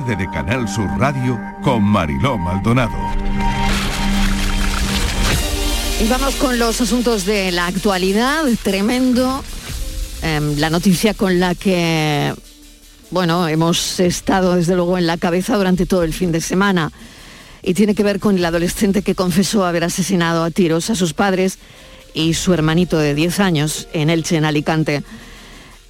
Tarde 0.04 0.16
de 0.16 0.30
Canal 0.30 0.68
Sur 0.68 0.90
Radio 0.98 1.40
con 1.62 1.84
Mariló 1.84 2.38
Maldonado. 2.38 2.92
Y 6.02 6.08
vamos 6.08 6.36
con 6.36 6.60
los 6.60 6.82
asuntos 6.82 7.26
de 7.26 7.52
la 7.52 7.68
actualidad. 7.68 8.44
Tremendo 8.64 9.44
em, 10.22 10.58
la 10.58 10.70
noticia 10.70 11.14
con 11.14 11.40
la 11.40 11.56
que, 11.56 12.34
bueno, 13.12 13.48
hemos 13.48 14.00
estado 14.00 14.56
desde 14.56 14.76
luego 14.76 14.98
en 14.98 15.08
la 15.08 15.18
cabeza 15.18 15.56
durante 15.58 15.86
todo 15.86 16.04
el 16.04 16.14
fin 16.14 16.32
de 16.32 16.42
semana. 16.42 16.92
Y 17.62 17.74
tiene 17.74 17.96
que 17.96 18.04
ver 18.04 18.20
con 18.20 18.38
el 18.38 18.46
adolescente 18.46 19.04
que 19.04 19.16
confesó 19.16 19.66
haber 19.66 19.84
asesinado 19.84 20.44
a 20.44 20.52
tiros 20.52 20.90
a 20.90 20.96
sus 20.96 21.14
padres 21.14 21.60
y 22.14 22.34
su 22.34 22.54
hermanito 22.54 22.98
de 22.98 23.16
10 23.16 23.40
años 23.40 23.88
en 23.94 24.10
Elche, 24.10 24.36
en 24.38 24.46
Alicante. 24.46 25.04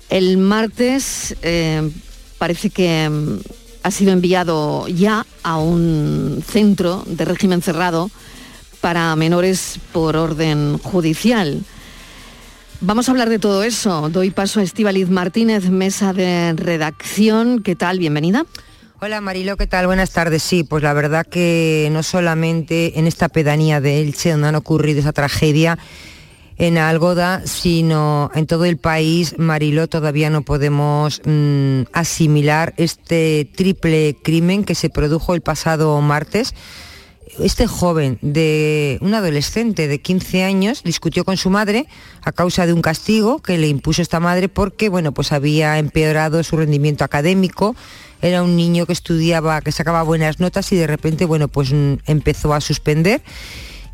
El 0.10 0.38
martes 0.38 1.36
eh, 1.42 1.90
parece 2.38 2.70
que 2.70 3.10
mm, 3.10 3.63
ha 3.84 3.92
sido 3.92 4.12
enviado 4.12 4.88
ya 4.88 5.26
a 5.44 5.58
un 5.58 6.44
centro 6.48 7.04
de 7.06 7.26
régimen 7.26 7.62
cerrado 7.62 8.10
para 8.82 9.16
menores 9.16 9.80
por 9.92 10.16
orden 10.16 10.78
judicial. 10.78 11.62
Vamos 12.82 13.08
a 13.08 13.12
hablar 13.12 13.30
de 13.30 13.40
todo 13.40 13.64
eso. 13.64 14.10
Doy 14.10 14.32
paso 14.32 14.60
a 14.60 14.64
Estíbaliz 14.64 15.10
Martínez, 15.10 15.70
mesa 15.70 16.12
de 16.12 16.54
redacción. 16.54 17.62
¿Qué 17.62 17.76
tal? 17.76 18.00
Bienvenida. 18.00 18.46
Hola 19.00 19.20
Marilo, 19.22 19.58
¿qué 19.58 19.68
tal? 19.68 19.86
Buenas 19.86 20.12
tardes. 20.12 20.44
Sí, 20.44 20.64
pues 20.64 20.82
la 20.82 20.94
verdad 20.94 21.26
que 21.26 21.90
no 21.92 22.04
solamente 22.04 22.98
en 22.98 23.06
esta 23.06 23.28
pedanía 23.28 23.82
de 23.82 24.02
Elche 24.02 24.32
donde 24.32 24.48
han 24.48 24.56
ocurrido 24.56 25.02
esa 25.02 25.12
tragedia 25.12 25.78
en 26.64 26.78
Algoda, 26.78 27.42
sino 27.46 28.32
en 28.34 28.48
todo 28.48 28.64
el 28.64 28.78
país, 28.78 29.36
Mariló, 29.38 29.90
todavía 29.90 30.30
no 30.30 30.44
podemos 30.44 31.22
mm, 31.26 31.82
asimilar 31.92 32.74
este 32.78 33.50
triple 33.54 34.16
crimen 34.24 34.64
que 34.64 34.74
se 34.74 34.90
produjo 34.90 35.34
el 35.34 35.42
pasado 35.42 36.00
martes. 36.00 36.56
Este 37.40 37.68
joven, 37.68 38.18
de 38.22 38.98
un 39.02 39.14
adolescente 39.14 39.90
de 39.90 40.00
15 40.00 40.44
años, 40.44 40.84
discutió 40.84 41.26
con 41.26 41.36
su 41.36 41.50
madre 41.50 41.86
a 42.22 42.32
causa 42.32 42.66
de 42.66 42.72
un 42.72 42.82
castigo 42.82 43.40
que 43.40 43.58
le 43.58 43.68
impuso 43.68 44.02
esta 44.02 44.22
madre 44.22 44.48
porque, 44.48 44.88
bueno, 44.88 45.12
pues 45.12 45.34
había 45.34 45.78
empeorado 45.80 46.44
su 46.44 46.56
rendimiento 46.56 47.04
académico. 47.04 47.76
Era 48.22 48.42
un 48.42 48.56
niño 48.56 48.86
que 48.86 48.94
estudiaba, 48.94 49.60
que 49.60 49.74
sacaba 49.74 50.02
buenas 50.04 50.40
notas 50.40 50.72
y 50.72 50.78
de 50.78 50.88
repente, 50.88 51.26
bueno, 51.26 51.50
pues 51.50 51.74
mm, 51.74 51.96
empezó 52.06 52.54
a 52.54 52.62
suspender 52.62 53.22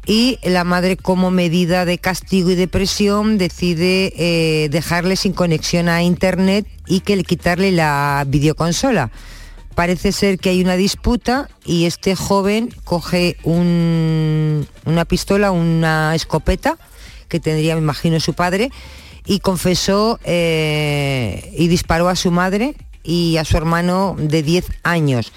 y 0.05 0.39
la 0.43 0.63
madre 0.63 0.97
como 0.97 1.31
medida 1.31 1.85
de 1.85 1.97
castigo 1.97 2.49
y 2.51 2.55
de 2.55 2.67
presión 2.67 3.37
decide 3.37 4.13
eh, 4.15 4.69
dejarle 4.69 5.15
sin 5.15 5.33
conexión 5.33 5.89
a 5.89 6.03
internet 6.03 6.65
y 6.87 7.01
que 7.01 7.15
le 7.15 7.23
quitarle 7.23 7.71
la 7.71 8.23
videoconsola. 8.27 9.11
Parece 9.75 10.11
ser 10.11 10.39
que 10.39 10.49
hay 10.49 10.61
una 10.61 10.75
disputa 10.75 11.49
y 11.63 11.85
este 11.85 12.15
joven 12.15 12.69
coge 12.83 13.37
una 13.43 15.05
pistola, 15.05 15.51
una 15.51 16.15
escopeta 16.15 16.77
que 17.27 17.39
tendría, 17.39 17.75
me 17.75 17.81
imagino, 17.81 18.19
su 18.19 18.33
padre 18.33 18.71
y 19.25 19.39
confesó 19.39 20.19
eh, 20.23 21.53
y 21.57 21.67
disparó 21.67 22.09
a 22.09 22.15
su 22.15 22.31
madre 22.31 22.75
y 23.03 23.37
a 23.37 23.45
su 23.45 23.57
hermano 23.57 24.15
de 24.17 24.43
10 24.43 24.65
años. 24.83 25.31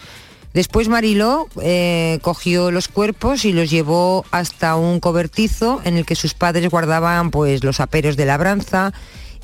Después 0.55 0.89
Mariló 0.89 1.49
eh, 1.63 2.19
cogió 2.21 2.71
los 2.71 2.89
cuerpos 2.89 3.45
y 3.45 3.53
los 3.53 3.71
llevó 3.71 4.27
hasta 4.31 4.77
un 4.77 5.01
cobertizo 5.01 5.81
en 5.85 5.97
el 5.97 6.05
que 6.05 6.15
sus 6.15 6.35
padres 6.35 6.69
guardaban 6.69 7.31
pues, 7.31 7.65
los 7.65 7.81
aperos 7.81 8.17
de 8.17 8.27
labranza 8.27 8.93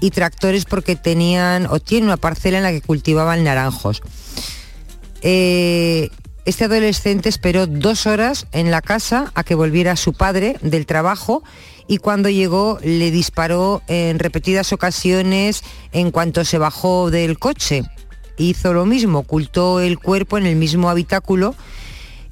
y 0.00 0.10
tractores 0.10 0.66
porque 0.66 0.96
tenían 0.96 1.66
o 1.66 1.80
tienen 1.80 2.08
una 2.08 2.18
parcela 2.18 2.58
en 2.58 2.64
la 2.64 2.72
que 2.72 2.82
cultivaban 2.82 3.42
naranjos. 3.42 4.02
Eh, 5.22 6.10
este 6.44 6.64
adolescente 6.64 7.28
esperó 7.28 7.66
dos 7.66 8.06
horas 8.06 8.46
en 8.52 8.70
la 8.70 8.82
casa 8.82 9.32
a 9.34 9.44
que 9.44 9.54
volviera 9.54 9.96
su 9.96 10.12
padre 10.12 10.56
del 10.60 10.86
trabajo 10.86 11.42
y 11.88 11.98
cuando 11.98 12.28
llegó 12.28 12.78
le 12.82 13.10
disparó 13.10 13.82
en 13.88 14.18
repetidas 14.18 14.72
ocasiones 14.72 15.62
en 15.92 16.10
cuanto 16.10 16.44
se 16.44 16.58
bajó 16.58 17.10
del 17.10 17.38
coche 17.38 17.82
hizo 18.38 18.72
lo 18.72 18.86
mismo, 18.86 19.20
ocultó 19.20 19.80
el 19.80 19.98
cuerpo 19.98 20.38
en 20.38 20.46
el 20.46 20.56
mismo 20.56 20.88
habitáculo 20.88 21.54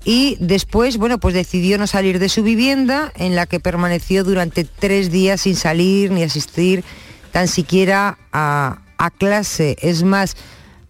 y 0.05 0.37
después, 0.39 0.99
bueno, 0.99 1.19
pues 1.19 1.35
decidió 1.35 1.79
no 1.79 1.89
salir 1.89 2.21
de 2.21 2.29
su 2.29 2.45
vivienda 2.45 3.13
en 3.17 3.35
la 3.35 3.47
que 3.47 3.59
permaneció 3.59 4.23
durante 4.23 4.63
tres 4.63 5.11
días 5.11 5.41
sin 5.41 5.57
salir 5.57 6.13
ni 6.13 6.23
asistir 6.23 6.85
tan 7.33 7.49
siquiera 7.49 8.17
a, 8.33 8.79
clase. 9.19 9.77
Es 9.83 10.05
más, 10.05 10.37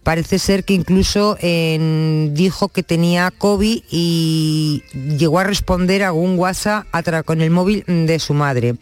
parece 0.03 0.37
ser 0.37 0.63
que 0.63 0.75
incluso 0.75 1.35
dijo 1.35 2.69
que 2.69 2.83
tenía 2.83 3.31
COVID 3.31 3.83
y 3.89 4.83
llegó 5.17 5.39
a 5.39 5.43
responder 5.43 6.03
a 6.03 6.13
un 6.13 6.37
WhatsApp 6.37 6.85
con 7.25 7.41
el 7.41 7.49
móvil 7.49 7.83
de 7.87 8.19
su 8.19 8.35
madre. 8.35 8.75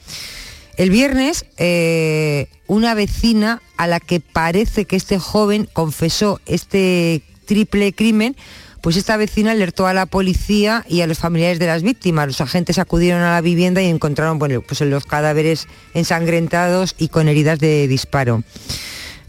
El 0.77 0.89
viernes, 0.89 1.45
eh, 1.57 2.47
una 2.67 2.93
vecina 2.95 3.61
a 3.77 3.87
la 3.87 3.99
que 3.99 4.19
parece 4.19 4.85
que 4.85 4.97
este 4.97 5.19
joven 5.19 5.69
confesó 5.71 6.41
este 6.45 7.21
triple 7.45 7.93
crimen, 7.93 8.35
pues 8.81 8.97
esta 8.97 9.17
vecina 9.17 9.51
alertó 9.51 9.87
a 9.87 9.93
la 9.93 10.05
policía 10.05 10.85
y 10.87 11.01
a 11.01 11.07
los 11.07 11.17
familiares 11.17 11.59
de 11.59 11.67
las 11.67 11.81
víctimas. 11.81 12.27
Los 12.27 12.41
agentes 12.41 12.77
acudieron 12.77 13.21
a 13.21 13.31
la 13.31 13.41
vivienda 13.41 13.81
y 13.81 13.87
encontraron 13.87 14.37
bueno, 14.37 14.61
pues 14.61 14.81
los 14.81 15.05
cadáveres 15.05 15.67
ensangrentados 15.93 16.93
y 16.97 17.07
con 17.07 17.27
heridas 17.27 17.57
de 17.59 17.87
disparo. 17.87 18.43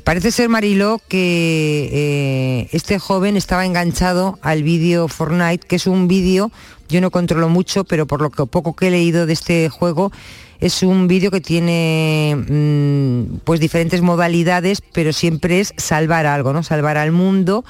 Parece 0.05 0.31
ser, 0.31 0.49
Mariló, 0.49 1.01
que 1.09 1.89
eh, 1.93 2.69
este 2.73 2.99
joven 2.99 3.37
estaba 3.37 3.67
enganchado 3.67 4.39
al 4.43 4.63
vídeo 4.63 5.09
Fortnite, 5.09 5.67
que 5.67 5.77
es 5.77 5.87
un 5.87 6.07
vídeo, 6.07 6.53
yo 6.89 7.01
no 7.01 7.11
controlo 7.11 7.49
mucho, 7.49 7.85
pero 7.85 8.07
por 8.07 8.21
lo 8.21 8.31
que 8.31 8.47
poco 8.47 8.77
que 8.77 8.89
he 8.89 8.91
leído 8.91 9.27
de 9.27 9.33
este 9.33 9.69
juego, 9.69 10.13
es 10.61 10.83
un 10.83 11.09
vídeo 11.09 11.31
que 11.31 11.41
tiene 11.41 12.37
mm, 12.37 13.39
pues 13.45 13.61
diferentes 13.61 14.03
modalidades, 14.03 14.81
pero 14.81 15.13
siempre 15.13 15.61
es 15.61 15.75
salvar 15.77 16.27
algo, 16.27 16.53
¿no? 16.53 16.63
Salvar 16.63 16.97
al 16.97 17.13
mundo. 17.13 17.65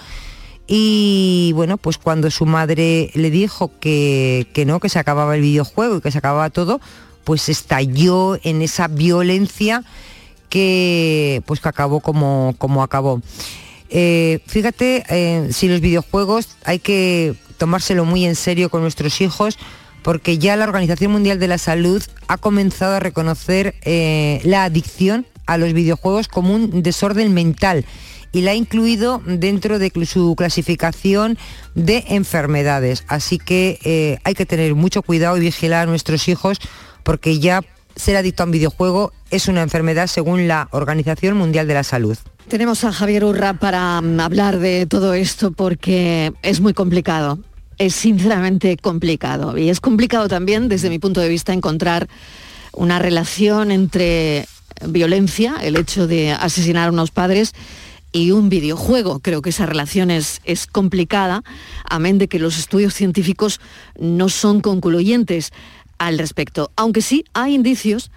Y 0.66 1.52
bueno, 1.55 1.76
pues 1.76 1.99
cuando 1.99 2.31
su 2.31 2.45
madre 2.45 3.11
le 3.14 3.31
dijo 3.31 3.71
que, 3.78 4.47
no, 4.66 4.81
que 4.81 4.88
se 4.88 4.99
acababa 4.99 5.37
el 5.37 5.43
videojuego 5.43 5.97
y 5.97 6.00
que 6.00 6.11
se 6.11 6.19
acababa 6.19 6.50
todo, 6.50 6.81
pues 7.25 7.49
estalló 7.49 8.38
en 8.43 8.62
esa 8.62 8.88
violencia 8.88 9.85
que 10.49 11.43
pues 11.47 11.61
que 11.61 11.69
acabó 11.69 12.00
como, 12.00 12.55
como 12.59 12.83
acabó. 12.83 13.21
Eh, 13.90 14.40
fíjate, 14.47 15.05
eh, 15.09 15.49
si 15.52 15.69
los 15.69 15.81
videojuegos 15.81 16.49
hay 16.64 16.81
que 16.81 17.35
tomárselo 17.59 18.05
muy 18.05 18.25
en 18.25 18.35
serio 18.35 18.69
con 18.69 18.83
nuestros 18.83 19.21
hijos, 19.21 19.59
porque 20.07 20.39
ya 20.39 20.55
la 20.55 20.67
Organización 20.67 21.11
Mundial 21.11 21.41
de 21.41 21.49
la 21.49 21.59
Salud 21.59 22.01
ha 22.29 22.39
comenzado 22.39 22.95
a 22.95 23.01
reconocer 23.01 23.75
eh, 23.83 24.41
la 24.45 24.63
adicción 24.63 25.26
a 25.47 25.59
los 25.59 25.73
videojuegos 25.73 26.28
como 26.28 26.54
un 26.54 26.85
desorden 26.85 27.35
mental 27.35 27.85
y 28.30 28.43
la 28.43 28.52
ha 28.52 28.54
incluido 28.54 29.21
dentro 29.26 29.80
de 29.80 29.91
su 30.07 30.37
clasificación 30.37 31.37
de 31.75 32.04
enfermedades. 32.11 33.02
Así 33.09 33.39
que 33.39 33.80
eh, 33.83 34.19
hay 34.23 34.35
que 34.35 34.47
tener 34.47 34.76
mucho 34.76 35.02
cuidado 35.02 35.39
y 35.39 35.41
vigilar 35.41 35.89
a 35.89 35.91
nuestros 35.91 36.28
hijos 36.28 36.59
porque 37.02 37.41
ya 37.41 37.63
ser 37.97 38.17
adicto 38.17 38.45
a 38.45 38.47
un 38.47 38.52
videojuego 38.52 39.13
es 39.33 39.49
una 39.49 39.63
enfermedad 39.63 40.07
según 40.07 40.47
la 40.47 40.69
Organización 40.71 41.37
Mundial 41.37 41.67
de 41.67 41.75
la 41.75 41.83
Salud. 41.83 42.17
Tenemos 42.47 42.85
a 42.85 42.93
Javier 42.93 43.25
Urra 43.25 43.54
para 43.54 44.00
mm, 44.00 44.21
hablar 44.21 44.61
de 44.61 44.87
todo 44.87 45.15
esto 45.15 45.50
porque 45.50 46.33
es 46.43 46.61
muy 46.61 46.75
complicado 46.75 47.41
es 47.78 47.95
sinceramente 47.95 48.76
complicado. 48.76 49.56
Y 49.56 49.69
es 49.69 49.80
complicado 49.80 50.28
también, 50.28 50.69
desde 50.69 50.91
mi 50.91 50.99
punto 50.99 51.21
de 51.21 51.28
vista, 51.28 51.52
encontrar 51.52 52.08
una 52.73 52.99
relación 52.99 53.71
entre 53.71 54.47
violencia, 54.86 55.56
el 55.62 55.76
hecho 55.76 56.06
de 56.06 56.32
asesinar 56.32 56.89
a 56.89 56.93
unos 56.93 57.10
padres, 57.10 57.52
y 58.12 58.30
un 58.30 58.49
videojuego. 58.49 59.21
Creo 59.21 59.43
que 59.43 59.50
esa 59.50 59.67
relación 59.67 60.10
es, 60.10 60.41
es 60.45 60.67
complicada, 60.67 61.43
amén 61.89 62.19
de 62.19 62.28
que 62.28 62.39
los 62.39 62.58
estudios 62.58 62.95
científicos 62.95 63.60
no 63.99 64.28
son 64.28 64.60
concluyentes 64.60 65.52
al 65.99 66.19
respecto. 66.19 66.71
Aunque 66.76 67.02
sí 67.02 67.25
hay 67.34 67.54
indicios 67.54 68.10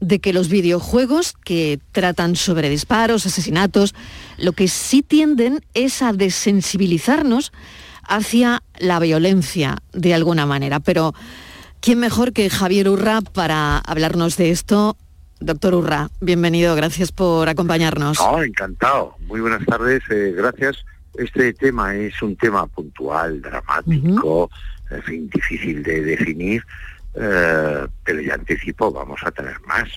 de 0.00 0.18
que 0.18 0.32
los 0.32 0.48
videojuegos 0.48 1.34
que 1.44 1.78
tratan 1.92 2.36
sobre 2.36 2.68
disparos, 2.68 3.26
asesinatos, 3.26 3.94
lo 4.38 4.52
que 4.52 4.68
sí 4.68 5.02
tienden 5.02 5.64
es 5.74 6.02
a 6.02 6.12
desensibilizarnos 6.12 7.52
hacia 8.08 8.62
la 8.78 8.98
violencia 8.98 9.78
de 9.92 10.14
alguna 10.14 10.46
manera. 10.46 10.80
Pero, 10.80 11.14
¿quién 11.80 11.98
mejor 11.98 12.32
que 12.32 12.50
Javier 12.50 12.88
Urra 12.88 13.20
para 13.20 13.78
hablarnos 13.78 14.36
de 14.36 14.50
esto? 14.50 14.96
Doctor 15.40 15.74
Urra, 15.74 16.08
bienvenido, 16.20 16.74
gracias 16.74 17.12
por 17.12 17.48
acompañarnos. 17.48 18.18
encantado. 18.42 19.16
Muy 19.26 19.40
buenas 19.40 19.64
tardes, 19.66 20.02
eh, 20.10 20.32
gracias. 20.36 20.84
Este 21.14 21.52
tema 21.52 21.94
es 21.94 22.20
un 22.22 22.36
tema 22.36 22.66
puntual, 22.66 23.42
dramático, 23.42 24.50
en 24.90 25.02
fin, 25.02 25.30
difícil 25.32 25.82
de 25.82 26.02
definir, 26.02 26.62
eh, 27.14 27.86
pero 28.04 28.20
ya 28.20 28.34
anticipo, 28.34 28.90
vamos 28.90 29.20
a 29.24 29.30
tener 29.30 29.60
más. 29.66 29.88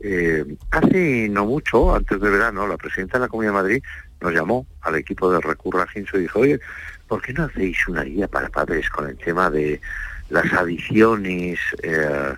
Eh, 0.00 0.44
hace 0.70 1.28
no 1.28 1.46
mucho, 1.46 1.94
antes 1.94 2.20
de 2.20 2.30
verano, 2.30 2.66
la 2.66 2.76
presidenta 2.76 3.18
de 3.18 3.24
la 3.24 3.28
Comunidad 3.28 3.52
de 3.52 3.62
Madrid 3.62 3.82
nos 4.20 4.32
llamó 4.32 4.66
al 4.82 4.96
equipo 4.96 5.30
de 5.30 5.40
Recurra 5.40 5.86
Ginso 5.88 6.18
y 6.18 6.22
dijo, 6.22 6.40
oye, 6.40 6.60
¿por 7.08 7.22
qué 7.22 7.32
no 7.32 7.44
hacéis 7.44 7.86
una 7.88 8.02
guía 8.02 8.28
para 8.28 8.48
padres 8.48 8.88
con 8.90 9.08
el 9.08 9.16
tema 9.16 9.50
de 9.50 9.80
las 10.30 10.52
adiciones 10.52 11.58
eh, 11.82 12.34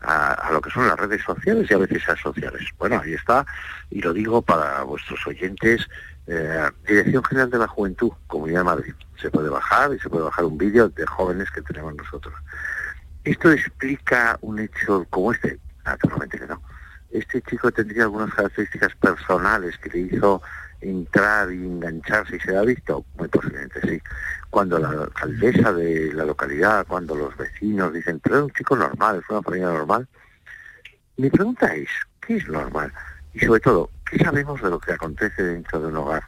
a, 0.00 0.50
lo 0.52 0.60
que 0.60 0.70
son 0.70 0.86
las 0.88 0.98
redes 0.98 1.22
sociales 1.22 1.70
y 1.70 1.74
a 1.74 1.78
veces 1.78 2.08
a 2.08 2.16
sociales? 2.16 2.62
Bueno, 2.78 3.00
ahí 3.02 3.14
está, 3.14 3.46
y 3.90 4.00
lo 4.00 4.12
digo 4.12 4.42
para 4.42 4.82
vuestros 4.82 5.26
oyentes, 5.26 5.86
eh, 6.26 6.70
Dirección 6.86 7.24
General 7.24 7.50
de 7.50 7.58
la 7.58 7.68
Juventud, 7.68 8.10
Comunidad 8.26 8.60
de 8.60 8.64
Madrid. 8.64 8.94
Se 9.20 9.30
puede 9.30 9.48
bajar 9.48 9.92
y 9.94 9.98
se 9.98 10.08
puede 10.08 10.24
bajar 10.24 10.44
un 10.44 10.58
vídeo 10.58 10.88
de 10.88 11.06
jóvenes 11.06 11.50
que 11.50 11.62
tenemos 11.62 11.94
nosotros. 11.94 12.34
¿Esto 13.24 13.50
explica 13.50 14.38
un 14.40 14.58
hecho 14.58 15.06
como 15.10 15.32
este? 15.32 15.58
Naturalmente 15.84 16.38
que 16.38 16.46
no. 16.46 16.62
Este 17.10 17.40
chico 17.42 17.70
tendría 17.70 18.04
algunas 18.04 18.32
características 18.34 18.94
personales 18.96 19.78
que 19.78 19.90
le 19.90 19.98
hizo 19.98 20.42
entrar 20.80 21.50
y 21.52 21.56
engancharse 21.56 22.36
y 22.36 22.40
se 22.40 22.56
ha 22.56 22.62
visto? 22.62 23.04
Muy 23.16 23.28
posiblemente 23.28 23.80
sí. 23.82 24.00
Cuando 24.50 24.78
la 24.78 24.88
alcaldesa 24.88 25.72
de 25.72 26.12
la 26.12 26.24
localidad, 26.24 26.86
cuando 26.86 27.14
los 27.14 27.36
vecinos 27.36 27.92
dicen, 27.92 28.20
pero 28.20 28.38
es 28.38 28.42
un 28.44 28.50
chico 28.50 28.76
normal, 28.76 29.20
es 29.22 29.30
una 29.30 29.42
familia 29.42 29.68
normal, 29.68 30.08
mi 31.16 31.30
pregunta 31.30 31.74
es, 31.74 31.88
¿qué 32.20 32.36
es 32.36 32.48
normal? 32.48 32.92
Y 33.32 33.40
sobre 33.40 33.60
todo, 33.60 33.90
¿qué 34.10 34.18
sabemos 34.18 34.60
de 34.62 34.70
lo 34.70 34.78
que 34.78 34.92
acontece 34.92 35.42
dentro 35.42 35.80
de 35.80 35.88
un 35.88 35.96
hogar? 35.96 36.22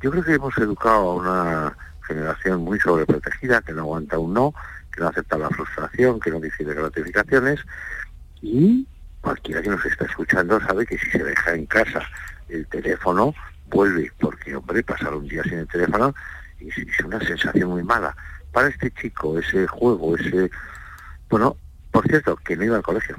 Yo 0.00 0.10
creo 0.10 0.24
que 0.24 0.34
hemos 0.34 0.56
educado 0.58 1.10
a 1.10 1.14
una 1.14 1.76
generación 2.06 2.62
muy 2.62 2.80
sobreprotegida, 2.80 3.60
que 3.62 3.72
no 3.72 3.82
aguanta 3.82 4.18
un 4.18 4.34
no, 4.34 4.54
que 4.92 5.00
no 5.00 5.08
acepta 5.08 5.38
la 5.38 5.48
frustración, 5.50 6.20
que 6.20 6.30
no 6.30 6.40
decide 6.40 6.74
gratificaciones, 6.74 7.60
y 8.40 8.86
cualquiera 9.20 9.62
que 9.62 9.70
nos 9.70 9.84
está 9.84 10.04
escuchando 10.04 10.60
sabe 10.60 10.84
que 10.86 10.98
si 10.98 11.10
se 11.10 11.22
deja 11.22 11.54
en 11.54 11.66
casa 11.66 12.02
el 12.48 12.66
teléfono, 12.66 13.34
vuelve, 13.72 14.12
porque 14.20 14.54
hombre, 14.54 14.82
pasar 14.82 15.14
un 15.14 15.26
día 15.26 15.42
sin 15.44 15.58
el 15.60 15.68
teléfono 15.68 16.14
es, 16.60 17.04
una 17.04 17.18
sensación 17.20 17.70
muy 17.70 17.82
mala. 17.82 18.14
Para 18.52 18.68
este 18.68 18.90
chico, 18.92 19.38
ese 19.38 19.66
juego, 19.66 20.16
ese... 20.16 20.50
Bueno, 21.30 21.56
por 21.90 22.06
cierto, 22.06 22.36
que 22.36 22.56
no 22.56 22.64
iba 22.64 22.76
al 22.76 22.82
colegio. 22.82 23.16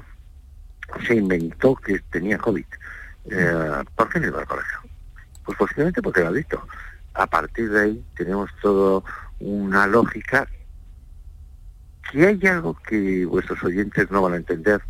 Se 1.06 1.16
inventó 1.16 1.74
que 1.74 1.98
tenía 2.10 2.38
COVID. 2.38 2.64
Eh, 3.30 3.82
¿Por 3.96 4.08
qué 4.08 4.20
no 4.20 4.28
iba 4.28 4.40
al 4.40 4.46
colegio? 4.46 4.78
Pues 5.44 5.58
posiblemente 5.58 6.00
porque 6.00 6.20
ha 6.20 6.30
visto. 6.30 6.64
A 7.14 7.26
partir 7.26 7.70
de 7.70 7.80
ahí 7.80 8.04
tenemos 8.16 8.50
todo 8.62 9.04
una 9.40 9.86
lógica 9.86 10.48
que 12.10 12.26
hay 12.26 12.46
algo 12.46 12.74
que 12.86 13.24
vuestros 13.26 13.62
oyentes 13.64 14.10
no 14.10 14.22
van 14.22 14.34
a 14.34 14.36
entender 14.36 14.80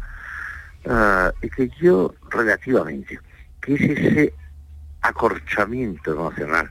ah, 0.87 1.33
y 1.43 1.49
que 1.49 1.71
yo 1.81 2.15
relativamente, 2.31 3.19
que 3.61 3.75
es 3.75 3.81
ese 3.81 4.35
acorchamiento 5.05 6.13
emocional. 6.13 6.71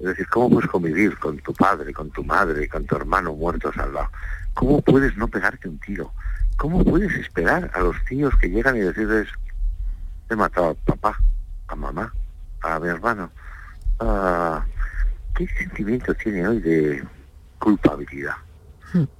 Es 0.00 0.06
decir, 0.06 0.26
¿cómo 0.28 0.50
puedes 0.50 0.68
convivir 0.68 1.16
con 1.18 1.38
tu 1.38 1.54
padre, 1.54 1.92
con 1.92 2.10
tu 2.10 2.24
madre, 2.24 2.68
con 2.68 2.84
tu 2.84 2.96
hermano 2.96 3.32
muertos 3.32 3.76
al 3.78 3.94
lado? 3.94 4.10
¿Cómo 4.54 4.82
puedes 4.82 5.16
no 5.16 5.28
pegarte 5.28 5.68
un 5.68 5.78
tiro? 5.78 6.12
¿Cómo 6.56 6.84
puedes 6.84 7.12
esperar 7.14 7.70
a 7.72 7.80
los 7.80 7.96
tíos 8.06 8.34
que 8.40 8.50
llegan 8.50 8.76
y 8.76 8.80
decirles, 8.80 9.28
he 10.28 10.34
matado 10.34 10.70
a 10.70 10.74
papá, 10.74 11.20
a 11.68 11.76
mamá, 11.76 12.12
a 12.62 12.80
mi 12.80 12.88
hermano? 12.88 13.30
Ah, 14.00 14.64
¿Qué 15.36 15.46
sentimiento 15.46 16.12
tiene 16.14 16.48
hoy 16.48 16.60
de 16.60 17.04
culpabilidad? 17.60 18.34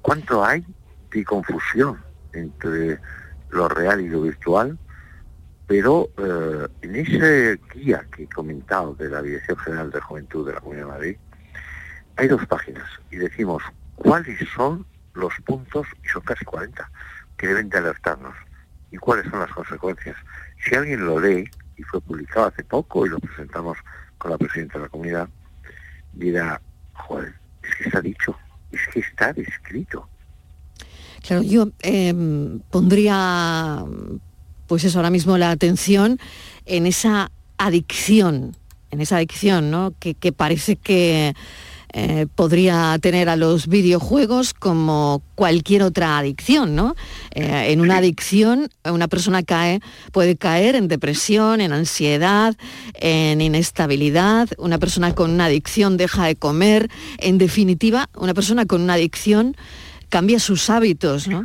¿Cuánto 0.02 0.44
hay 0.44 0.66
de 1.12 1.24
confusión 1.24 2.02
entre 2.32 2.98
lo 3.50 3.68
real 3.68 4.00
y 4.00 4.08
lo 4.08 4.22
virtual? 4.22 4.76
Pero 5.70 6.11
eh, 6.18 6.66
en 6.83 6.96
ese 6.96 7.61
guía 7.72 8.04
que 8.11 8.24
he 8.24 8.26
comentado 8.26 8.92
de 8.96 9.09
la 9.09 9.22
Dirección 9.22 9.56
General 9.56 9.88
de 9.92 10.00
Juventud 10.00 10.44
de 10.44 10.54
la 10.54 10.61
Comunidad 10.61 10.87
de 10.87 10.90
Madrid, 10.90 11.16
hay 12.16 12.26
dos 12.26 12.44
páginas 12.46 12.90
y 13.12 13.18
decimos 13.18 13.62
cuáles 13.94 14.37
son 14.56 14.85
los 15.14 15.33
puntos, 15.46 15.87
y 16.02 16.09
son 16.09 16.22
casi 16.22 16.44
40, 16.44 16.90
que 17.37 17.46
deben 17.46 17.68
de 17.68 17.78
alertarnos 17.78 18.35
y 18.90 18.96
cuáles 18.96 19.30
son 19.30 19.38
las 19.38 19.52
consecuencias. 19.52 20.16
Si 20.64 20.74
alguien 20.74 21.06
lo 21.06 21.20
lee, 21.20 21.48
y 21.76 21.83
fue 21.85 22.00
publicado 22.00 22.48
hace 22.48 22.64
poco 22.64 23.06
y 23.06 23.11
lo 23.11 23.20
presentamos 23.20 23.78
con 24.18 24.33
la 24.33 24.38
presidenta 24.38 24.78
de 24.78 24.85
la 24.87 24.90
comunidad, 24.90 25.28
dirá, 26.12 26.61
joder, 26.94 27.33
es 27.62 27.76
que 27.76 27.85
está 27.85 28.00
dicho, 28.00 28.37
es 28.72 28.80
que 28.92 28.98
está 28.98 29.33
descrito. 29.33 30.09
Claro, 31.22 31.42
yo 31.42 31.68
em, 31.78 32.59
pondría, 32.72 33.85
pues 34.70 34.85
eso, 34.85 35.00
ahora 35.00 35.11
mismo 35.11 35.37
la 35.37 35.50
atención 35.50 36.20
en 36.64 36.87
esa 36.87 37.33
adicción, 37.59 38.56
en 38.92 39.00
esa 39.00 39.16
adicción, 39.16 39.68
¿no? 39.72 39.94
Que, 39.98 40.14
que 40.14 40.30
parece 40.30 40.76
que 40.76 41.35
eh, 41.92 42.28
podría 42.37 42.96
tener 43.02 43.28
a 43.28 43.35
los 43.35 43.66
videojuegos 43.66 44.54
como 44.54 45.24
cualquier 45.35 45.83
otra 45.83 46.18
adicción, 46.18 46.76
¿no? 46.76 46.94
Eh, 47.35 47.72
en 47.72 47.80
una 47.80 47.96
adicción 47.96 48.68
una 48.85 49.09
persona 49.09 49.42
cae, 49.42 49.80
puede 50.12 50.37
caer 50.37 50.76
en 50.76 50.87
depresión, 50.87 51.61
en 51.61 51.72
ansiedad, 51.72 52.54
en 52.94 53.40
inestabilidad, 53.40 54.50
una 54.56 54.78
persona 54.78 55.16
con 55.16 55.33
una 55.33 55.46
adicción 55.46 55.96
deja 55.96 56.26
de 56.26 56.37
comer, 56.37 56.88
en 57.18 57.38
definitiva, 57.38 58.09
una 58.14 58.35
persona 58.35 58.66
con 58.66 58.83
una 58.83 58.94
adicción 58.94 59.56
cambia 60.11 60.38
sus 60.38 60.70
hábitos, 60.70 61.26
¿no? 61.26 61.44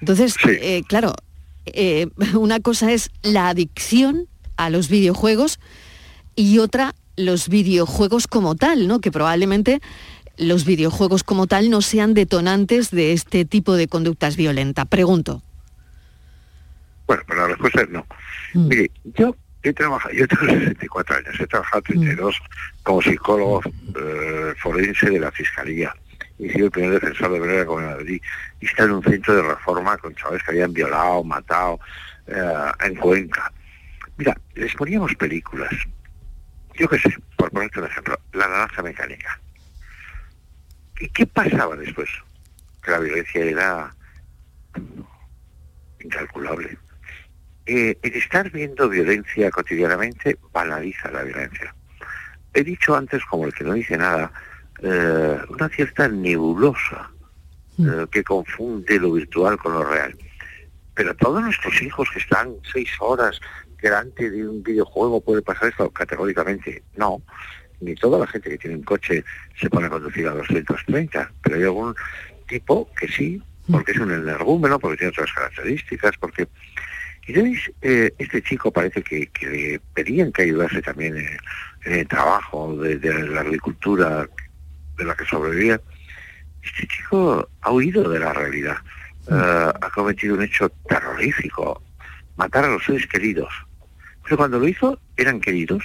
Entonces, 0.00 0.36
eh, 0.46 0.82
claro, 0.86 1.14
una 2.34 2.60
cosa 2.60 2.92
es 2.92 3.10
la 3.22 3.48
adicción 3.48 4.28
a 4.56 4.70
los 4.70 4.88
videojuegos 4.88 5.60
y 6.34 6.58
otra 6.58 6.94
los 7.16 7.48
videojuegos 7.48 8.26
como 8.26 8.54
tal, 8.54 8.86
¿no? 8.86 9.00
Que 9.00 9.10
probablemente 9.10 9.80
los 10.38 10.64
videojuegos 10.64 11.24
como 11.24 11.46
tal 11.46 11.68
no 11.68 11.82
sean 11.82 12.14
detonantes 12.14 12.90
de 12.90 13.12
este 13.12 13.44
tipo 13.44 13.74
de 13.74 13.88
conductas 13.88 14.36
violentas. 14.36 14.86
Pregunto. 14.86 15.42
Bueno, 17.06 17.22
pero 17.26 17.40
la 17.40 17.48
respuesta 17.48 17.82
es 17.82 17.90
no. 17.90 18.06
Mm. 18.54 18.68
Mire, 18.68 18.90
yo 19.16 19.34
he 19.62 19.72
trabajado, 19.72 20.14
yo 20.14 20.28
tengo 20.28 20.46
64 20.46 21.16
años, 21.16 21.40
he 21.40 21.46
trabajado 21.46 21.82
32 21.82 22.34
mm. 22.34 22.82
como 22.84 23.02
psicólogo 23.02 23.62
eh, 23.64 24.54
forense 24.58 25.10
de 25.10 25.18
la 25.18 25.32
Fiscalía. 25.32 25.94
Y 26.38 26.48
sido 26.50 26.66
el 26.66 26.70
primer 26.70 26.92
defensor 26.92 27.32
de 27.32 27.40
Brera 27.40 27.66
con 27.66 27.84
Madrid. 27.84 28.22
Y 28.60 28.66
está 28.66 28.84
en 28.84 28.92
un 28.92 29.02
centro 29.02 29.34
de 29.34 29.42
reforma 29.42 29.96
con 29.98 30.14
chavales 30.14 30.42
que 30.42 30.52
habían 30.52 30.72
violado, 30.72 31.24
matado 31.24 31.80
eh, 32.26 32.70
en 32.80 32.94
Cuenca. 32.96 33.52
Mira, 34.16 34.36
les 34.54 34.74
poníamos 34.74 35.14
películas 35.14 35.72
yo 36.78 36.88
qué 36.88 36.98
sé, 36.98 37.14
por 37.36 37.50
ponerte 37.50 37.80
un 37.80 37.86
ejemplo, 37.86 38.18
la 38.32 38.46
naranja 38.46 38.82
mecánica. 38.82 39.40
¿Y 41.00 41.08
qué 41.08 41.26
pasaba 41.26 41.76
después? 41.76 42.08
Que 42.82 42.92
la 42.92 42.98
violencia 43.00 43.44
era 43.44 43.94
incalculable. 46.00 46.78
Eh, 47.66 47.98
el 48.00 48.14
estar 48.14 48.50
viendo 48.50 48.88
violencia 48.88 49.50
cotidianamente 49.50 50.38
banaliza 50.52 51.10
la 51.10 51.24
violencia. 51.24 51.74
He 52.54 52.62
dicho 52.62 52.96
antes, 52.96 53.24
como 53.24 53.46
el 53.46 53.52
que 53.52 53.64
no 53.64 53.74
dice 53.74 53.96
nada, 53.96 54.32
eh, 54.82 55.38
una 55.48 55.68
cierta 55.68 56.08
nebulosa 56.08 57.10
mm. 57.76 57.88
eh, 57.88 58.06
que 58.10 58.24
confunde 58.24 58.98
lo 58.98 59.12
virtual 59.12 59.58
con 59.58 59.74
lo 59.74 59.84
real. 59.84 60.16
Pero 60.94 61.14
todos 61.16 61.42
nuestros 61.42 61.80
hijos 61.82 62.08
que 62.12 62.18
están 62.20 62.54
seis 62.72 62.90
horas 63.00 63.40
delante 63.80 64.30
de 64.30 64.48
un 64.48 64.62
videojuego 64.62 65.20
puede 65.20 65.42
pasar 65.42 65.68
esto 65.68 65.90
categóricamente. 65.90 66.82
No, 66.96 67.22
ni 67.80 67.94
toda 67.94 68.18
la 68.18 68.26
gente 68.26 68.50
que 68.50 68.58
tiene 68.58 68.76
un 68.76 68.82
coche 68.82 69.24
se 69.60 69.70
pone 69.70 69.86
a 69.86 69.90
conducir 69.90 70.26
a 70.26 70.32
230, 70.32 71.32
pero 71.42 71.56
hay 71.56 71.62
algún 71.62 71.94
tipo 72.48 72.90
que 72.98 73.08
sí, 73.08 73.42
porque 73.70 73.92
es 73.92 73.98
un 73.98 74.12
energúmeno, 74.12 74.78
porque 74.78 74.98
tiene 74.98 75.10
otras 75.10 75.32
características, 75.32 76.16
porque... 76.18 76.48
Y 77.26 77.32
entonces, 77.32 77.70
eh, 77.82 78.10
este 78.18 78.40
chico 78.42 78.72
parece 78.72 79.02
que, 79.02 79.26
que 79.26 79.78
pedían 79.92 80.32
que 80.32 80.42
ayudase 80.42 80.80
también 80.80 81.14
en, 81.18 81.38
el 81.84 82.08
trabajo 82.08 82.74
de, 82.76 82.98
la 83.28 83.42
agricultura 83.42 84.26
de 84.98 85.04
la 85.04 85.14
que 85.14 85.24
sobrevivía. 85.24 85.80
Este 86.62 86.86
chico 86.86 87.48
ha 87.62 87.70
huido 87.72 88.08
de 88.10 88.18
la 88.18 88.32
realidad, 88.32 88.76
eh, 89.30 89.72
ha 89.80 89.90
cometido 89.94 90.34
un 90.34 90.42
hecho 90.42 90.68
terrorífico, 90.88 91.82
matar 92.36 92.64
a 92.64 92.68
los 92.68 92.84
seres 92.84 93.06
queridos, 93.06 93.48
pero 94.28 94.36
cuando 94.36 94.58
lo 94.58 94.68
hizo, 94.68 95.00
eran 95.16 95.40
queridos. 95.40 95.82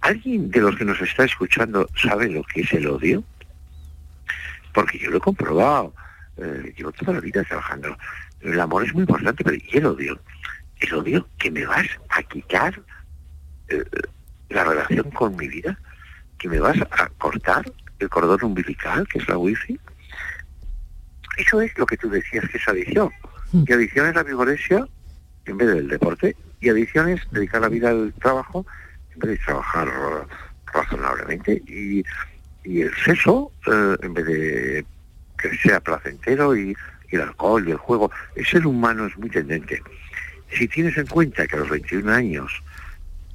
¿Alguien 0.00 0.50
de 0.50 0.60
los 0.60 0.76
que 0.76 0.86
nos 0.86 0.98
está 1.02 1.24
escuchando 1.24 1.86
sabe 1.94 2.30
lo 2.30 2.42
que 2.42 2.62
es 2.62 2.72
el 2.72 2.86
odio? 2.86 3.22
Porque 4.72 4.98
yo 4.98 5.10
lo 5.10 5.18
he 5.18 5.20
comprobado. 5.20 5.92
Eh, 6.38 6.72
llevo 6.74 6.90
toda 6.92 7.12
la 7.12 7.20
vida 7.20 7.44
trabajando. 7.44 7.94
El 8.40 8.58
amor 8.58 8.86
es 8.86 8.94
muy 8.94 9.02
importante, 9.02 9.44
pero 9.44 9.56
¿y 9.56 9.76
el 9.76 9.84
odio? 9.84 10.18
El 10.80 10.94
odio 10.94 11.28
que 11.38 11.50
me 11.50 11.66
vas 11.66 11.86
a 12.08 12.22
quitar 12.22 12.80
eh, 13.68 13.84
la 14.48 14.64
relación 14.64 15.10
con 15.10 15.36
mi 15.36 15.48
vida, 15.48 15.78
que 16.38 16.48
me 16.48 16.60
vas 16.60 16.78
a 16.80 17.10
cortar 17.18 17.70
el 17.98 18.08
cordón 18.08 18.42
umbilical, 18.42 19.06
que 19.08 19.18
es 19.18 19.28
la 19.28 19.38
wifi. 19.38 19.78
Eso 21.36 21.60
es 21.60 21.76
lo 21.78 21.86
que 21.86 21.96
tú 21.96 22.10
decías 22.10 22.48
que 22.48 22.58
es 22.58 22.68
adicción. 22.68 23.10
Y 23.52 23.72
adicción 23.72 24.06
es 24.06 24.14
la 24.14 24.22
violencia 24.22 24.86
en 25.46 25.56
vez 25.56 25.68
del 25.68 25.88
deporte 25.88 26.36
y 26.60 26.68
adiciones, 26.68 27.20
dedicar 27.30 27.62
la 27.62 27.68
vida 27.68 27.90
al 27.90 28.12
trabajo, 28.14 28.66
en 29.14 29.18
vez 29.20 29.30
de 29.30 29.44
trabajar 29.44 29.88
razonablemente, 30.72 31.62
y, 31.66 32.04
el 32.64 32.94
sexo, 33.02 33.50
eh, 33.66 33.96
en 34.02 34.12
vez 34.12 34.26
de 34.26 34.86
que 35.38 35.56
sea 35.56 35.80
placentero, 35.80 36.56
y, 36.56 36.76
el 37.10 37.22
alcohol 37.22 37.66
y 37.66 37.70
el 37.70 37.78
juego, 37.78 38.10
el 38.34 38.44
ser 38.44 38.66
humano 38.66 39.06
es 39.06 39.16
muy 39.16 39.30
tendente. 39.30 39.82
Si 40.52 40.68
tienes 40.68 40.98
en 40.98 41.06
cuenta 41.06 41.46
que 41.46 41.56
a 41.56 41.60
los 41.60 41.70
21 41.70 42.12
años 42.12 42.52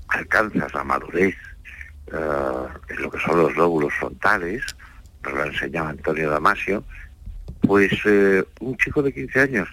alcanzas 0.10 0.71
la 0.76 0.84
madurez 0.84 1.36
eh, 2.12 2.68
en 2.89 3.02
lo 3.02 3.12
que 3.12 3.20
son 3.20 3.38
los 3.38 3.56
lóbulos 3.56 3.94
frontales, 3.94 4.63
lo 5.24 5.46
enseñaba 5.46 5.89
Antonio 5.89 6.30
Damasio, 6.30 6.84
pues 7.62 7.94
eh, 8.06 8.44
un 8.60 8.78
chico 8.78 9.02
de 9.02 9.13
15 9.13 9.39
años 9.39 9.70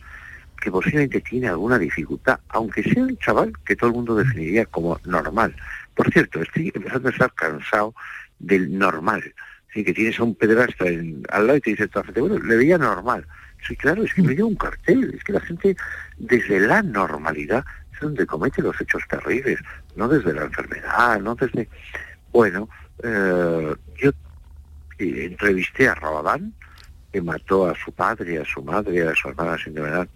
que 0.61 0.71
posiblemente 0.71 1.21
tiene 1.21 1.49
alguna 1.49 1.79
dificultad, 1.79 2.39
aunque 2.51 2.83
sea 2.83 3.03
un 3.03 3.17
chaval 3.17 3.53
que 3.65 3.77
todo 3.77 3.91
el 3.91 3.97
mundo 3.97 4.15
definiría 4.15 4.67
como 4.67 5.01
normal. 5.05 5.57
Por 5.95 6.13
cierto, 6.13 6.43
estoy 6.43 6.71
empezando 6.75 7.09
a 7.09 7.13
estar 7.13 7.33
cansado 7.33 7.95
del 8.39 8.79
normal. 8.79 9.35
Sí, 9.73 9.85
que 9.85 9.95
tienes 9.95 10.19
a 10.19 10.25
un 10.25 10.35
pederasta 10.35 10.85
al 10.85 11.47
lado 11.47 11.57
y 11.57 11.61
te 11.61 11.71
dice 11.71 11.89
gente, 11.89 12.21
bueno, 12.21 12.39
le 12.39 12.57
veía 12.57 12.77
normal. 12.77 13.27
Sí, 13.67 13.77
claro, 13.77 14.03
es 14.03 14.13
que 14.15 14.23
me 14.23 14.35
lleva 14.35 14.49
un 14.49 14.57
cartel, 14.57 15.13
es 15.15 15.23
que 15.25 15.33
la 15.33 15.41
gente 15.41 15.77
desde 16.19 16.61
la 16.61 16.83
normalidad 16.83 17.65
es 17.93 18.01
donde 18.01 18.27
comete 18.27 18.63
los 18.63 18.79
hechos 18.81 19.03
terribles, 19.09 19.59
no 19.97 20.09
desde 20.09 20.33
la 20.33 20.43
enfermedad, 20.43 21.21
no 21.21 21.35
desde... 21.35 21.69
Bueno, 22.33 22.69
eh, 23.03 23.75
yo 23.99 24.11
entrevisté 24.99 25.89
a 25.89 25.95
Rabadán, 25.95 26.53
que 27.13 27.21
mató 27.21 27.69
a 27.69 27.75
su 27.75 27.93
padre, 27.93 28.39
a 28.39 28.45
su 28.45 28.63
madre, 28.63 29.09
a 29.09 29.15
su 29.15 29.29
hermana 29.29 29.57
sin 29.63 29.75
de 29.75 30.09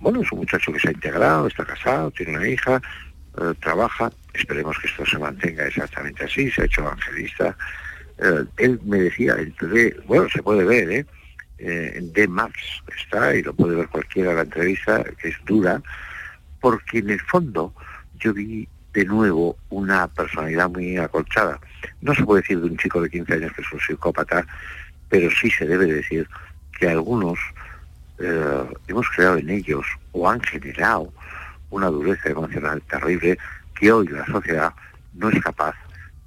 bueno, 0.00 0.22
es 0.22 0.32
un 0.32 0.38
muchacho 0.38 0.72
que 0.72 0.80
se 0.80 0.88
ha 0.88 0.92
integrado, 0.92 1.46
está 1.46 1.64
casado, 1.64 2.10
tiene 2.10 2.36
una 2.36 2.48
hija, 2.48 2.80
eh, 3.38 3.52
trabaja, 3.60 4.10
esperemos 4.32 4.78
que 4.78 4.86
esto 4.86 5.04
se 5.04 5.18
mantenga 5.18 5.66
exactamente 5.66 6.24
así, 6.24 6.50
se 6.50 6.62
ha 6.62 6.64
hecho 6.64 6.82
evangelista. 6.82 7.56
Eh, 8.18 8.44
él 8.58 8.80
me 8.84 8.98
decía, 8.98 9.34
entonces, 9.38 9.94
bueno, 10.06 10.28
se 10.30 10.42
puede 10.42 10.64
ver, 10.64 10.90
¿eh? 10.90 11.06
¿eh? 11.58 11.92
en 11.96 12.12
D-Maps 12.12 12.82
está, 12.96 13.34
y 13.34 13.42
lo 13.42 13.52
puede 13.54 13.76
ver 13.76 13.88
cualquiera 13.88 14.34
la 14.34 14.42
entrevista, 14.42 15.04
que 15.20 15.28
es 15.28 15.36
dura, 15.44 15.82
porque 16.60 16.98
en 16.98 17.10
el 17.10 17.20
fondo 17.20 17.74
yo 18.18 18.32
vi 18.32 18.68
de 18.94 19.04
nuevo 19.04 19.56
una 19.70 20.06
personalidad 20.08 20.70
muy 20.70 20.96
acolchada. 20.96 21.58
No 22.00 22.14
se 22.14 22.24
puede 22.24 22.42
decir 22.42 22.60
de 22.60 22.66
un 22.66 22.76
chico 22.78 23.02
de 23.02 23.10
15 23.10 23.34
años 23.34 23.52
que 23.52 23.62
es 23.62 23.72
un 23.72 23.80
psicópata, 23.80 24.46
pero 25.08 25.28
sí 25.30 25.50
se 25.50 25.66
debe 25.66 25.86
decir 25.86 26.28
que 26.78 26.88
algunos 26.88 27.38
eh, 28.18 28.64
hemos 28.86 29.08
creado 29.10 29.36
en 29.38 29.50
ellos 29.50 29.84
o 30.12 30.30
han 30.30 30.40
generado 30.40 31.12
una 31.70 31.88
dureza 31.88 32.30
emocional 32.30 32.80
terrible 32.82 33.36
que 33.74 33.90
hoy 33.90 34.06
la 34.06 34.24
sociedad 34.26 34.72
no 35.14 35.28
es 35.28 35.42
capaz 35.42 35.74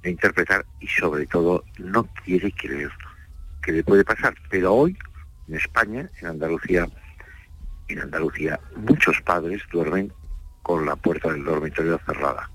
de 0.02 0.10
interpretar 0.10 0.64
y 0.80 0.86
sobre 0.88 1.26
todo 1.26 1.64
no 1.78 2.04
quiere 2.24 2.52
creer 2.52 2.90
que 3.62 3.72
le 3.72 3.82
puede 3.82 4.04
pasar. 4.04 4.34
Pero 4.50 4.74
hoy, 4.74 4.96
en 5.48 5.54
España, 5.54 6.08
en 6.20 6.28
Andalucía, 6.28 6.86
en 7.88 8.00
Andalucía, 8.00 8.60
muchos 8.76 9.20
padres 9.22 9.62
duermen 9.72 10.12
con 10.62 10.84
la 10.84 10.96
puerta 10.96 11.32
del 11.32 11.44
dormitorio 11.44 11.98
cerrada. 12.04 12.50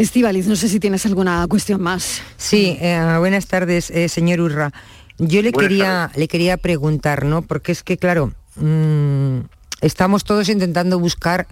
Estivaliz, 0.00 0.46
no 0.46 0.56
sé 0.56 0.70
si 0.70 0.80
tienes 0.80 1.04
alguna 1.04 1.46
cuestión 1.46 1.82
más. 1.82 2.22
Sí, 2.38 2.78
eh, 2.80 3.16
buenas 3.18 3.46
tardes, 3.46 3.90
eh, 3.90 4.08
señor 4.08 4.40
Urra. 4.40 4.72
Yo 5.18 5.42
le 5.42 5.52
quería, 5.52 6.10
le 6.16 6.26
quería 6.26 6.56
preguntar, 6.56 7.26
¿no? 7.26 7.42
Porque 7.42 7.72
es 7.72 7.82
que, 7.82 7.98
claro, 7.98 8.32
mm, 8.56 9.40
estamos 9.82 10.24
todos 10.24 10.48
intentando 10.48 10.98
buscar 10.98 11.48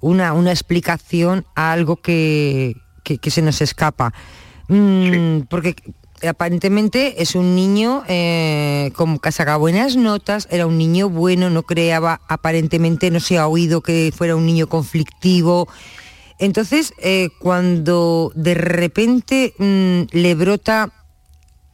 una, 0.00 0.32
una 0.32 0.50
explicación 0.50 1.46
a 1.54 1.70
algo 1.70 1.94
que, 1.94 2.74
que, 3.04 3.30
se 3.30 3.42
nos 3.42 3.60
escapa. 3.60 4.12
Mm, 4.66 5.42
porque 5.48 5.76
aparentemente 6.28 7.22
es 7.22 7.36
un 7.36 7.54
niño 7.54 8.02
eh, 8.08 8.90
como 8.96 9.20
que 9.20 9.30
sacaba 9.30 9.58
buenas 9.58 9.94
notas, 9.94 10.48
era 10.50 10.66
un 10.66 10.78
niño 10.78 11.10
bueno, 11.10 11.48
no 11.48 11.62
creaba, 11.62 12.22
aparentemente 12.26 13.12
no 13.12 13.20
se 13.20 13.38
ha 13.38 13.46
oído 13.46 13.82
que 13.82 14.12
fuera 14.12 14.34
un 14.34 14.46
niño 14.46 14.66
conflictivo. 14.66 15.68
Entonces, 16.44 16.92
eh, 16.98 17.30
cuando 17.38 18.30
de 18.34 18.52
repente 18.52 19.54
mm, 19.58 20.02
le 20.12 20.34
brota 20.34 20.92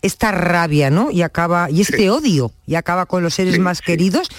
esta 0.00 0.30
rabia, 0.30 0.90
¿no? 0.90 1.11
Y 1.11 1.22
acaba, 1.22 1.70
y 1.70 1.80
este 1.80 2.09
odio, 2.09 2.52
y 2.66 2.76
acaba 2.76 3.06
con 3.06 3.22
los 3.22 3.35
seres 3.35 3.59
más 3.59 3.83
queridos, 3.83 4.30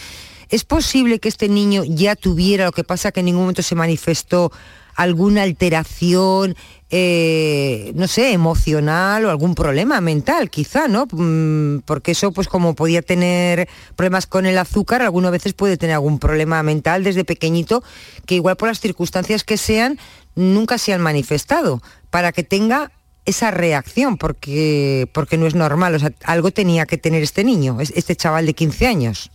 ¿es 0.50 0.64
posible 0.64 1.20
que 1.20 1.28
este 1.28 1.50
niño 1.50 1.84
ya 1.86 2.16
tuviera, 2.16 2.66
lo 2.66 2.72
que 2.72 2.86
pasa 2.86 3.12
que 3.12 3.20
en 3.20 3.28
ningún 3.28 3.42
momento 3.42 3.62
se 3.62 3.76
manifestó 3.76 4.54
alguna 4.96 5.44
alteración, 5.44 6.56
eh, 6.90 7.94
no 7.96 8.08
sé, 8.08 8.34
emocional 8.34 9.26
o 9.26 9.30
algún 9.30 9.56
problema 9.56 10.02
mental, 10.02 10.50
quizá, 10.50 10.88
¿no? 10.88 11.08
Mm, 11.10 11.80
porque 11.86 12.12
eso, 12.12 12.32
pues 12.32 12.48
como 12.48 12.76
podía 12.76 13.02
tener 13.02 13.70
problemas 13.96 14.28
con 14.28 14.46
el 14.46 14.58
azúcar, 14.58 15.02
algunas 15.02 15.32
veces 15.32 15.54
puede 15.54 15.78
tener 15.78 15.96
algún 15.96 16.20
problema 16.20 16.62
mental 16.64 17.04
desde 17.04 17.24
pequeñito, 17.24 17.84
que 18.26 18.36
igual 18.36 18.58
por 18.58 18.68
las 18.68 18.80
circunstancias 18.80 19.44
que 19.44 19.58
sean, 19.58 20.00
nunca 20.36 20.78
se 20.78 20.94
han 20.94 21.02
manifestado, 21.02 21.82
para 22.10 22.32
que 22.32 22.44
tenga 22.44 22.92
esa 23.26 23.52
reacción, 23.52 24.18
porque, 24.18 25.10
porque 25.14 25.38
no 25.38 25.46
es 25.46 25.56
normal, 25.56 25.96
o 25.96 26.00
sea, 26.00 26.12
algo 26.26 26.52
tenía 26.52 26.86
que 26.86 26.98
tener 26.98 27.22
este 27.22 27.44
niño, 27.44 27.78
este 27.80 28.16
chaval 28.16 28.46
de 28.46 28.54
15 28.54 28.88
años. 28.88 29.32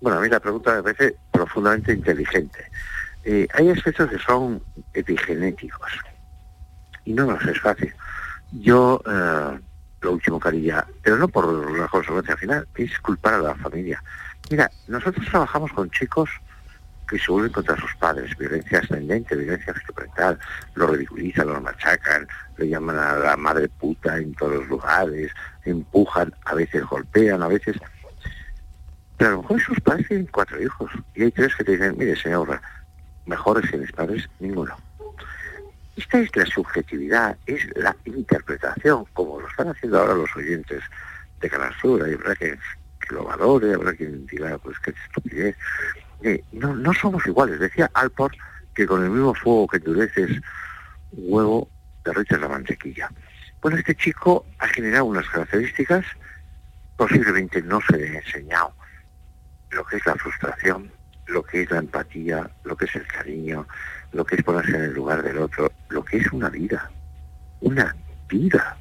Bueno, 0.00 0.18
a 0.18 0.22
mí 0.22 0.28
la 0.28 0.40
pregunta 0.40 0.74
me 0.76 0.82
parece 0.82 1.16
profundamente 1.30 1.92
inteligente. 1.92 2.58
Eh, 3.24 3.46
hay 3.52 3.68
aspectos 3.68 4.08
que 4.08 4.18
son 4.18 4.62
epigenéticos 4.94 5.90
y 7.04 7.12
no 7.12 7.26
nos 7.26 7.44
es 7.44 7.60
fácil. 7.60 7.92
Yo, 8.52 9.02
eh, 9.06 9.60
lo 10.00 10.12
último 10.12 10.40
que 10.40 10.48
haría, 10.48 10.86
pero 11.02 11.18
no 11.18 11.28
por 11.28 11.78
la 11.78 11.86
consecuencia 11.88 12.36
final, 12.36 12.66
es 12.76 12.98
culpar 13.00 13.34
a 13.34 13.38
la 13.42 13.54
familia. 13.56 14.02
Mira, 14.50 14.70
nosotros 14.88 15.26
trabajamos 15.30 15.70
con 15.72 15.90
chicos 15.90 16.30
que 17.10 17.18
se 17.18 17.32
vuelven 17.32 17.50
contra 17.50 17.76
sus 17.76 17.92
padres, 17.96 18.36
violencia 18.38 18.78
ascendente, 18.78 19.34
violencia 19.34 19.74
psicoparental, 19.74 20.38
lo 20.74 20.86
ridiculizan, 20.86 21.48
lo 21.48 21.60
machacan, 21.60 22.28
le 22.56 22.68
llaman 22.68 22.96
a 22.96 23.16
la 23.16 23.36
madre 23.36 23.68
puta 23.68 24.16
en 24.16 24.32
todos 24.34 24.54
los 24.54 24.68
lugares, 24.68 25.32
empujan, 25.64 26.32
a 26.44 26.54
veces 26.54 26.84
golpean, 26.84 27.42
a 27.42 27.48
veces... 27.48 27.76
Pero 29.16 29.30
a 29.30 29.34
lo 29.34 29.42
mejor 29.42 29.60
sus 29.60 29.80
padres 29.80 30.06
tienen 30.06 30.28
cuatro 30.30 30.62
hijos 30.62 30.90
y 31.14 31.24
hay 31.24 31.32
tres 31.32 31.54
que 31.56 31.64
te 31.64 31.72
dicen, 31.72 31.98
mire 31.98 32.14
señora, 32.14 32.62
mejores 33.26 33.68
que 33.68 33.76
mis 33.76 33.92
padres, 33.92 34.28
ninguno. 34.38 34.76
Esta 35.96 36.20
es 36.20 36.34
la 36.36 36.46
subjetividad, 36.46 37.36
es 37.46 37.66
la 37.76 37.94
interpretación, 38.04 39.04
como 39.12 39.40
lo 39.40 39.48
están 39.48 39.68
haciendo 39.68 39.98
ahora 39.98 40.14
los 40.14 40.34
oyentes 40.36 40.82
de 41.40 41.50
Canal 41.50 41.74
Sur, 41.80 42.04
hay 42.04 42.14
habrá 42.14 42.36
que, 42.36 42.56
lo 43.10 43.24
valore, 43.24 43.74
habrá 43.74 43.92
quien 43.94 44.24
diga, 44.26 44.56
pues 44.58 44.78
qué 44.78 44.92
estupidez. 45.06 45.56
Eh, 46.22 46.44
no, 46.52 46.74
no 46.74 46.92
somos 46.92 47.26
iguales, 47.26 47.58
decía 47.58 47.90
Alport 47.94 48.34
que 48.74 48.86
con 48.86 49.02
el 49.02 49.10
mismo 49.10 49.34
fuego 49.34 49.66
que 49.68 49.78
endureces 49.78 50.30
un 51.12 51.24
huevo, 51.28 51.68
derrites 52.04 52.40
la 52.40 52.48
mantequilla. 52.48 53.10
Bueno, 53.60 53.78
este 53.78 53.94
chico 53.94 54.46
ha 54.58 54.68
generado 54.68 55.06
unas 55.06 55.28
características, 55.28 56.04
posiblemente 56.96 57.62
no 57.62 57.80
se 57.80 57.96
le 57.96 58.08
ha 58.08 58.20
enseñado 58.20 58.74
lo 59.70 59.84
que 59.84 59.96
es 59.96 60.06
la 60.06 60.14
frustración, 60.16 60.90
lo 61.26 61.42
que 61.42 61.62
es 61.62 61.70
la 61.70 61.78
empatía, 61.78 62.50
lo 62.64 62.76
que 62.76 62.86
es 62.86 62.94
el 62.96 63.06
cariño, 63.06 63.66
lo 64.12 64.24
que 64.24 64.36
es 64.36 64.42
ponerse 64.42 64.76
en 64.76 64.82
el 64.82 64.94
lugar 64.94 65.22
del 65.22 65.38
otro, 65.38 65.70
lo 65.88 66.04
que 66.04 66.18
es 66.18 66.32
una 66.32 66.48
vida, 66.48 66.90
una 67.60 67.94
vida 68.28 68.76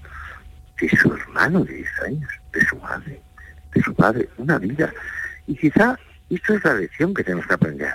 de 0.80 0.90
su 0.90 1.14
hermano 1.14 1.64
de 1.64 1.74
10 1.74 1.90
años, 2.06 2.32
de 2.54 2.66
su 2.66 2.76
madre, 2.78 3.22
de 3.74 3.82
su 3.82 3.94
padre, 3.94 4.30
una 4.38 4.58
vida. 4.58 4.92
Y 5.48 5.56
quizá 5.56 5.98
esto 6.36 6.54
es 6.56 6.64
la 6.64 6.76
lección 6.76 7.14
que 7.14 7.24
tenemos 7.24 7.48
que 7.48 7.54
aprender 7.54 7.94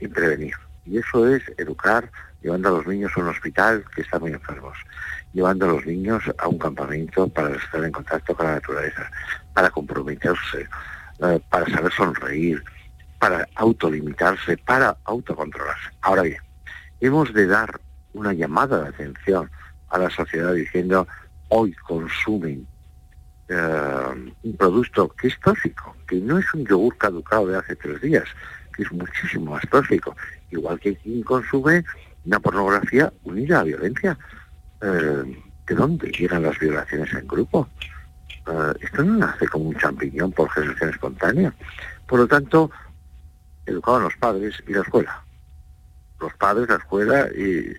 y 0.00 0.08
prevenir. 0.08 0.54
Y 0.84 0.98
eso 0.98 1.26
es 1.28 1.42
educar 1.56 2.10
llevando 2.42 2.68
a 2.68 2.72
los 2.72 2.86
niños 2.86 3.10
a 3.16 3.20
un 3.20 3.28
hospital 3.28 3.84
que 3.94 4.02
está 4.02 4.18
muy 4.18 4.32
enfermos, 4.32 4.76
llevando 5.32 5.64
a 5.64 5.68
los 5.72 5.86
niños 5.86 6.22
a 6.36 6.46
un 6.46 6.58
campamento 6.58 7.26
para 7.28 7.56
estar 7.56 7.82
en 7.82 7.90
contacto 7.90 8.34
con 8.36 8.46
la 8.46 8.54
naturaleza, 8.56 9.10
para 9.54 9.70
comprometerse, 9.70 10.68
eh, 11.20 11.40
para 11.48 11.66
saber 11.70 11.90
sonreír, 11.92 12.62
para 13.18 13.48
autolimitarse, 13.54 14.58
para 14.58 14.94
autocontrolarse. 15.04 15.90
Ahora 16.02 16.22
bien, 16.22 16.42
hemos 17.00 17.32
de 17.32 17.46
dar 17.46 17.80
una 18.12 18.34
llamada 18.34 18.82
de 18.82 18.88
atención 18.88 19.50
a 19.88 19.98
la 19.98 20.10
sociedad 20.10 20.52
diciendo 20.52 21.08
hoy 21.48 21.72
consumen 21.72 22.66
eh, 23.48 24.32
un 24.42 24.56
producto 24.56 25.08
que 25.08 25.28
es 25.28 25.38
tóxico, 25.40 25.96
que 26.06 26.16
no 26.16 26.38
es 26.38 26.54
un 26.54 26.64
yogur 26.66 26.96
caducado 26.96 27.46
de 27.46 27.58
hace 27.58 27.76
tres 27.76 28.00
días, 28.00 28.24
que 28.74 28.82
es 28.82 28.92
muchísimo 28.92 29.52
más 29.52 29.68
tóxico, 29.70 30.16
igual 30.50 30.80
que 30.80 30.96
quien 30.96 31.22
consume 31.22 31.84
una 32.24 32.40
pornografía 32.40 33.12
unida 33.24 33.60
a 33.60 33.64
violencia. 33.64 34.18
Eh, 34.80 35.42
¿De 35.66 35.74
dónde 35.74 36.10
llegan 36.10 36.42
las 36.42 36.58
violaciones 36.58 37.12
en 37.14 37.26
grupo? 37.26 37.68
Eh, 38.46 38.72
esto 38.80 39.02
no 39.02 39.16
nace 39.16 39.48
como 39.48 39.70
un 39.70 39.76
champiñón 39.76 40.32
por 40.32 40.50
generación 40.50 40.90
espontánea. 40.90 41.54
Por 42.06 42.20
lo 42.20 42.26
tanto, 42.26 42.70
educaban 43.66 44.02
los 44.02 44.16
padres 44.16 44.62
y 44.66 44.72
la 44.72 44.82
escuela. 44.82 45.24
Los 46.20 46.34
padres, 46.34 46.68
la 46.68 46.76
escuela 46.76 47.28
y 47.36 47.74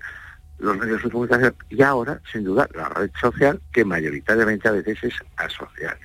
los 0.60 0.78
medios 0.78 1.04
de 1.04 1.10
comunicación. 1.10 1.56
Y 1.70 1.82
ahora, 1.82 2.20
sin 2.32 2.44
duda, 2.44 2.68
la 2.74 2.90
red 2.90 3.12
social, 3.20 3.62
que 3.72 3.86
mayoritariamente 3.86 4.68
a 4.68 4.72
veces 4.72 4.98
es 5.04 5.14
asocial, 5.38 5.98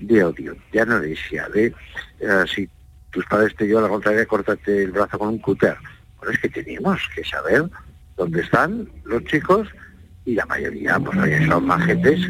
de 0.00 0.24
odio, 0.24 0.56
de 0.72 0.80
anorexia, 0.80 1.48
de 1.48 1.74
eh, 2.20 2.44
si 2.52 2.68
tus 3.10 3.24
padres 3.26 3.54
te 3.56 3.66
llevan 3.66 3.84
a 3.84 3.86
la 3.86 3.92
contraria, 3.92 4.26
córtate 4.26 4.84
el 4.84 4.92
brazo 4.92 5.18
con 5.18 5.28
un 5.28 5.38
cúter. 5.38 5.76
Bueno, 6.18 6.32
es 6.32 6.38
que 6.40 6.48
tenemos 6.48 7.00
que 7.14 7.24
saber 7.24 7.68
dónde 8.16 8.42
están 8.42 8.88
los 9.04 9.24
chicos 9.24 9.68
y 10.24 10.34
la 10.34 10.46
mayoría, 10.46 10.98
pues 10.98 11.18
oye, 11.18 11.46
son 11.46 11.66
majetes, 11.66 12.20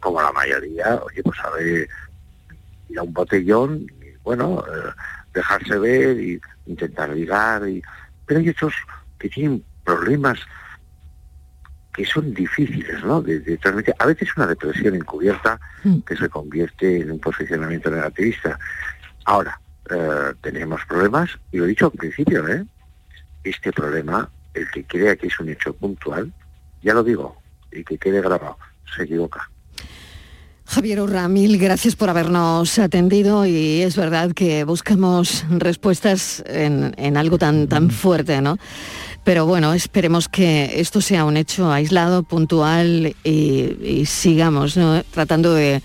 como 0.00 0.20
la 0.20 0.32
mayoría, 0.32 1.00
oye, 1.02 1.22
pues 1.22 1.38
sabe 1.38 1.88
ir 2.88 2.98
a 2.98 3.02
un 3.02 3.12
botellón, 3.12 3.86
y, 4.02 4.16
bueno, 4.22 4.62
eh, 4.68 4.90
dejarse 5.32 5.78
ver 5.78 6.20
y 6.20 6.40
intentar 6.66 7.10
ligar, 7.10 7.66
y... 7.68 7.82
pero 8.26 8.40
hay 8.40 8.48
otros 8.50 8.74
que 9.18 9.28
tienen 9.28 9.64
problemas 9.84 10.38
que 11.96 12.04
son 12.04 12.34
difíciles, 12.34 13.02
¿no? 13.02 13.22
De, 13.22 13.40
transmitir. 13.56 13.94
A 13.98 14.06
veces 14.06 14.28
una 14.36 14.46
depresión 14.46 14.94
encubierta 14.94 15.58
mm. 15.82 16.00
que 16.00 16.16
se 16.16 16.28
convierte 16.28 17.00
en 17.00 17.12
un 17.12 17.18
posicionamiento 17.18 17.90
negativista. 17.90 18.58
Ahora, 19.24 19.58
eh, 19.90 20.34
tenemos 20.42 20.82
problemas, 20.86 21.30
y 21.50 21.56
lo 21.56 21.64
he 21.64 21.68
dicho 21.68 21.86
al 21.86 21.92
principio, 21.92 22.46
¿eh? 22.48 22.64
Este 23.42 23.72
problema, 23.72 24.28
el 24.52 24.70
que 24.70 24.84
crea 24.84 25.16
que 25.16 25.28
es 25.28 25.40
un 25.40 25.48
hecho 25.48 25.72
puntual, 25.72 26.32
ya 26.82 26.92
lo 26.92 27.02
digo, 27.02 27.40
y 27.72 27.82
que 27.82 27.96
quede 27.96 28.20
grabado, 28.20 28.58
se 28.94 29.04
equivoca. 29.04 29.48
Javier 30.66 31.00
Urra, 31.00 31.28
mil 31.28 31.58
gracias 31.58 31.94
por 31.94 32.10
habernos 32.10 32.78
atendido 32.80 33.46
y 33.46 33.82
es 33.82 33.96
verdad 33.96 34.32
que 34.32 34.64
buscamos 34.64 35.44
respuestas 35.48 36.42
en, 36.46 37.16
algo 37.16 37.38
tan, 37.38 37.68
tan 37.68 37.88
fuerte, 37.90 38.42
¿no? 38.42 38.58
Pero 39.26 39.44
bueno, 39.44 39.74
esperemos 39.74 40.28
que 40.28 40.80
esto 40.80 41.00
sea 41.00 41.24
un 41.24 41.36
hecho 41.36 41.72
aislado, 41.72 42.22
puntual 42.22 43.16
y, 43.24 44.04
sigamos 44.06 44.78
tratando 45.10 45.52
de 45.52 45.82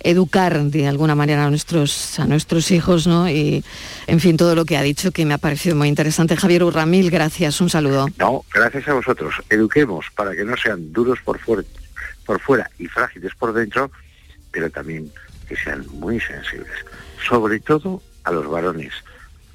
educar 0.00 0.60
de 0.64 0.88
alguna 0.88 1.14
manera 1.14 1.44
a 1.46 1.50
nuestros, 1.50 2.18
a 2.18 2.26
nuestros 2.26 2.72
hijos, 2.72 3.06
¿no? 3.06 3.30
Y, 3.30 3.64
en 4.08 4.18
fin, 4.18 4.36
todo 4.36 4.56
lo 4.56 4.64
que 4.64 4.76
ha 4.76 4.82
dicho 4.82 5.12
que 5.12 5.24
me 5.24 5.34
ha 5.34 5.38
parecido 5.38 5.76
muy 5.76 5.86
interesante. 5.86 6.36
Javier 6.36 6.64
Urra, 6.64 6.84
mil 6.84 7.12
gracias, 7.12 7.60
un 7.60 7.70
saludo. 7.70 8.08
No, 8.18 8.44
gracias 8.52 8.88
a 8.88 8.94
vosotros. 8.94 9.36
Eduquemos 9.48 10.06
para 10.16 10.34
que 10.34 10.44
no 10.44 10.56
sean 10.56 10.92
duros 10.92 11.20
por 11.24 11.38
fuera, 11.38 11.62
por 12.26 12.40
fuera 12.40 12.68
y 12.80 12.86
frágiles 12.88 13.32
por 13.36 13.52
dentro 13.52 13.88
pero 14.50 14.68
también 14.68 15.12
que 15.48 15.54
sean 15.54 15.86
muy 15.92 16.18
sensibles, 16.18 16.84
sobre 17.24 17.60
todo 17.60 18.02
a 18.24 18.32
los 18.32 18.48
varones. 18.48 18.92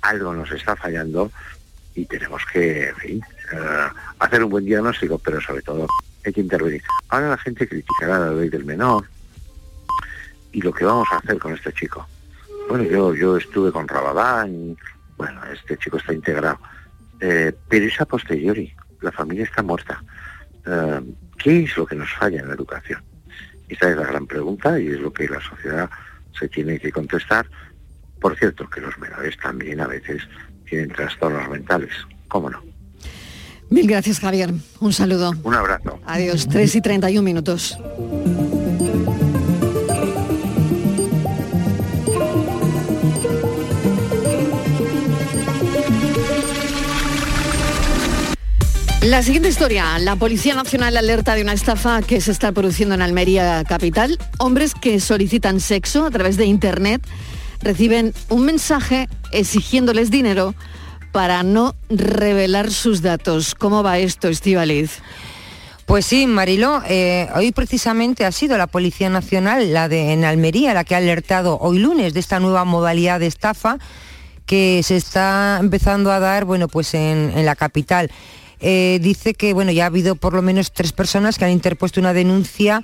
Algo 0.02 0.34
nos 0.34 0.50
está 0.54 0.76
fallando 0.78 1.32
y 1.96 2.06
tenemos 2.06 2.44
que, 2.52 2.90
en 2.90 2.96
fin, 2.98 3.22
eh, 3.54 3.88
hacer 4.20 4.44
un 4.44 4.50
buen 4.50 4.66
diagnóstico, 4.66 5.18
pero 5.18 5.42
sobre 5.42 5.62
todo 5.62 5.88
hay 6.26 6.34
que 6.34 6.42
intervenir. 6.42 6.84
Ahora 7.10 7.30
la 7.30 7.38
gente 7.38 7.68
criticará 7.68 8.20
la 8.20 8.32
ley 8.32 8.50
del 8.50 8.66
menor 8.66 9.06
y 10.52 10.62
lo 10.62 10.74
que 10.74 10.86
vamos 10.86 11.08
a 11.12 11.18
hacer 11.18 11.40
con 11.40 11.54
este 11.54 11.72
chico. 11.74 12.08
Bueno, 12.70 12.84
yo, 12.84 13.14
yo 13.14 13.38
estuve 13.38 13.72
con 13.72 13.88
Rabadán 13.88 14.76
bueno, 15.18 15.42
este 15.46 15.78
chico 15.78 15.98
está 15.98 16.14
integrado. 16.14 16.60
Eh, 17.20 17.54
pero 17.70 17.86
es 17.86 18.00
a 18.02 18.06
posteriori, 18.06 18.74
la 19.02 19.12
familia 19.12 19.46
está 19.46 19.64
muerta. 19.64 20.04
Eh, 20.66 21.02
¿Qué 21.38 21.64
es 21.64 21.78
lo 21.78 21.86
que 21.86 21.96
nos 21.96 22.12
falla 22.14 22.42
en 22.42 22.48
la 22.48 22.54
educación? 22.56 23.02
Esta 23.68 23.90
es 23.90 23.98
la 23.98 24.08
gran 24.08 24.28
pregunta 24.28 24.80
y 24.80 24.88
es 24.88 25.00
lo 25.00 25.12
que 25.12 25.28
la 25.28 25.42
sociedad 25.42 25.90
se 26.38 26.48
tiene 26.50 26.80
que 26.80 26.92
contestar. 26.92 27.48
Por 28.20 28.38
cierto, 28.38 28.70
que 28.70 28.82
los 28.82 28.98
menores 28.98 29.38
también 29.38 29.80
a 29.80 29.88
veces 29.88 30.24
tienen 30.66 30.90
trastornos 30.90 31.50
mentales, 31.50 31.92
¿cómo 32.28 32.50
no? 32.50 32.62
Mil 33.70 33.88
gracias, 33.88 34.20
Javier. 34.20 34.52
Un 34.80 34.94
saludo. 34.94 35.34
Un 35.44 35.56
abrazo. 35.56 36.00
Adiós. 36.06 36.48
3 36.48 36.76
y 36.76 36.82
31 36.82 37.24
minutos. 37.24 37.78
La 49.02 49.22
siguiente 49.22 49.50
historia. 49.50 50.00
La 50.00 50.16
Policía 50.16 50.56
Nacional 50.56 50.98
alerta 50.98 51.36
de 51.36 51.44
una 51.44 51.54
estafa 51.54 52.02
que 52.02 52.22
se 52.22 52.32
está 52.32 52.52
produciendo 52.52 52.96
en 52.96 53.04
Almería 53.04 53.64
Capital. 53.64 54.18
Hombres 54.40 54.74
que 54.74 55.00
solicitan 55.00 55.60
sexo 55.60 56.06
a 56.06 56.12
través 56.12 56.38
de 56.38 56.46
Internet 56.46 57.02
reciben 57.62 58.14
un 58.30 58.46
mensaje 58.46 59.08
exigiéndoles 59.32 60.12
dinero 60.12 60.56
para 61.12 61.44
no 61.44 61.76
revelar 61.90 62.72
sus 62.72 63.02
datos. 63.02 63.56
¿Cómo 63.56 63.84
va 63.84 64.00
esto, 64.00 64.28
Estivaliz? 64.28 65.02
Pues 65.86 66.08
sí, 66.08 66.26
Mariló, 66.26 66.82
eh, 66.88 67.30
hoy 67.36 67.52
precisamente 67.52 68.26
ha 68.26 68.32
sido 68.32 68.58
la 68.58 68.66
Policía 68.66 69.10
Nacional, 69.10 69.72
la 69.72 69.88
de 69.88 70.14
en 70.14 70.26
Almería, 70.26 70.74
la 70.74 70.84
que 70.84 70.96
ha 70.96 70.98
alertado 70.98 71.60
hoy 71.60 71.78
lunes 71.78 72.14
de 72.14 72.20
esta 72.20 72.40
nueva 72.40 72.66
modalidad 72.66 73.20
de 73.20 73.28
estafa 73.28 73.78
que 74.48 74.82
se 74.84 74.96
está 74.96 75.58
empezando 75.60 76.12
a 76.12 76.20
dar, 76.20 76.46
bueno, 76.46 76.68
pues 76.68 76.94
en, 76.96 77.46
la 77.46 77.56
capital. 77.56 78.10
Eh, 78.60 79.00
dice 79.02 79.36
que 79.36 79.54
bueno, 79.54 79.72
ya 79.72 79.84
ha 79.84 79.88
habido 79.88 80.16
por 80.16 80.34
lo 80.34 80.42
menos 80.42 80.72
tres 80.72 80.92
personas 80.92 81.38
que 81.38 81.46
han 81.46 81.52
interpuesto 81.52 82.00
una 82.00 82.14
denuncia 82.14 82.84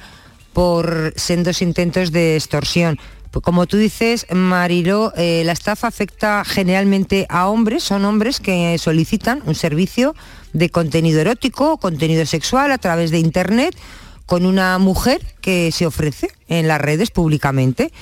por 0.54 1.14
sendos 1.16 1.62
intentos 1.62 2.12
de 2.12 2.36
extorsión. 2.36 3.00
Pues 3.32 3.44
como 3.44 3.65
tú 3.65 3.78
dices, 3.78 4.28
Marilo, 4.30 5.13
eh, 5.15 5.44
la 5.46 5.54
estafa 5.54 5.88
afecta 5.88 6.44
generalmente 6.44 7.26
a 7.30 7.48
hombres, 7.48 7.82
son 7.82 8.04
hombres 8.04 8.41
que 8.41 8.78
solicitan 8.78 9.41
un 9.46 9.56
servicio 9.56 10.15
de 10.52 10.70
contenido 10.70 11.22
erótico, 11.22 11.78
contenido 11.78 12.26
sexual 12.26 12.74
a 12.74 12.78
través 12.78 13.10
de 13.10 13.20
Internet 13.20 13.76
con 14.26 14.46
una 14.46 14.78
mujer 14.80 15.22
que 15.39 15.72
se 15.72 15.86
ofrece 15.86 16.30
en 16.50 16.67
las 16.67 16.82
redes 16.82 17.10
públicamente. 17.10 17.94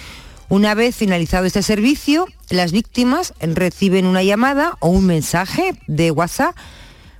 Una 0.48 0.74
vez 0.74 0.96
finalizado 0.96 1.46
este 1.46 1.62
servicio, 1.62 2.26
las 2.50 2.72
víctimas 2.72 3.36
reciben 3.40 4.08
una 4.08 4.24
llamada 4.24 4.78
o 4.80 4.90
un 4.90 5.06
mensaje 5.06 5.76
de 5.86 6.10
WhatsApp 6.10 6.56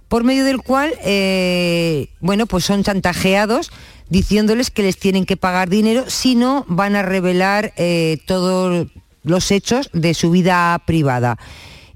por 0.10 0.24
medio 0.24 0.44
del 0.44 0.62
cual, 0.62 0.92
eh, 1.04 2.10
bueno, 2.20 2.48
pues 2.48 2.66
son 2.66 2.84
chantajeados 2.84 3.72
diciéndoles 4.10 4.72
que 4.72 4.82
les 4.82 4.98
tienen 4.98 5.26
que 5.26 5.38
pagar 5.38 5.70
dinero, 5.70 6.04
si 6.08 6.36
no 6.36 6.66
van 6.68 6.96
a 6.96 7.04
revelar 7.04 7.74
eh, 7.78 8.18
todos 8.26 8.88
los 9.24 9.52
hechos 9.52 9.90
de 9.94 10.16
su 10.16 10.32
vida 10.32 10.82
privada 10.86 11.38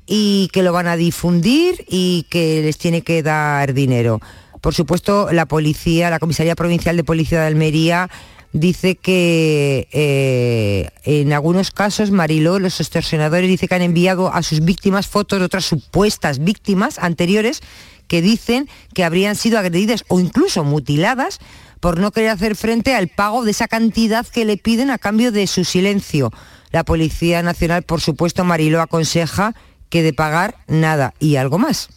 y 0.05 0.49
que 0.53 0.61
lo 0.61 0.71
van 0.73 0.87
a 0.87 0.95
difundir 0.95 1.85
y 1.89 2.27
que 2.29 2.61
les 2.61 2.77
tiene 2.77 3.01
que 3.01 3.23
dar 3.23 3.73
dinero. 3.73 4.19
Por 4.61 4.75
supuesto, 4.75 5.29
la 5.31 5.47
policía, 5.47 6.09
la 6.09 6.19
Comisaría 6.19 6.55
Provincial 6.55 6.95
de 6.95 7.03
Policía 7.03 7.41
de 7.41 7.47
Almería, 7.47 8.09
dice 8.53 8.95
que 8.95 9.87
eh, 9.91 10.89
en 11.03 11.33
algunos 11.33 11.71
casos, 11.71 12.11
Mariló, 12.11 12.59
los 12.59 12.79
extorsionadores 12.79 13.49
dice 13.49 13.67
que 13.67 13.75
han 13.75 13.81
enviado 13.81 14.33
a 14.33 14.43
sus 14.43 14.63
víctimas 14.63 15.07
fotos 15.07 15.39
de 15.39 15.45
otras 15.45 15.65
supuestas 15.65 16.39
víctimas 16.39 16.99
anteriores 16.99 17.61
que 18.07 18.21
dicen 18.21 18.69
que 18.93 19.03
habrían 19.03 19.35
sido 19.35 19.57
agredidas 19.57 20.05
o 20.07 20.19
incluso 20.19 20.63
mutiladas 20.63 21.39
por 21.79 21.99
no 21.99 22.11
querer 22.11 22.29
hacer 22.29 22.55
frente 22.55 22.95
al 22.95 23.07
pago 23.07 23.43
de 23.43 23.51
esa 23.51 23.67
cantidad 23.67 24.25
que 24.25 24.45
le 24.45 24.57
piden 24.57 24.91
a 24.91 24.99
cambio 24.99 25.31
de 25.31 25.47
su 25.47 25.65
silencio. 25.65 26.31
La 26.71 26.85
Policía 26.85 27.41
Nacional, 27.41 27.83
por 27.83 28.01
supuesto, 28.01 28.45
Mariló 28.45 28.81
aconseja 28.81 29.53
que 29.89 30.03
de 30.03 30.13
pagar 30.13 30.55
nada 30.67 31.13
y 31.19 31.35
algo 31.35 31.57
más. 31.57 31.89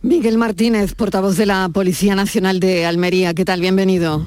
Miguel 0.00 0.38
Martínez, 0.38 0.94
portavoz 0.94 1.36
de 1.36 1.46
la 1.46 1.68
Policía 1.72 2.14
Nacional 2.14 2.60
de 2.60 2.86
Almería, 2.86 3.34
¿qué 3.34 3.44
tal? 3.44 3.60
Bienvenido. 3.60 4.26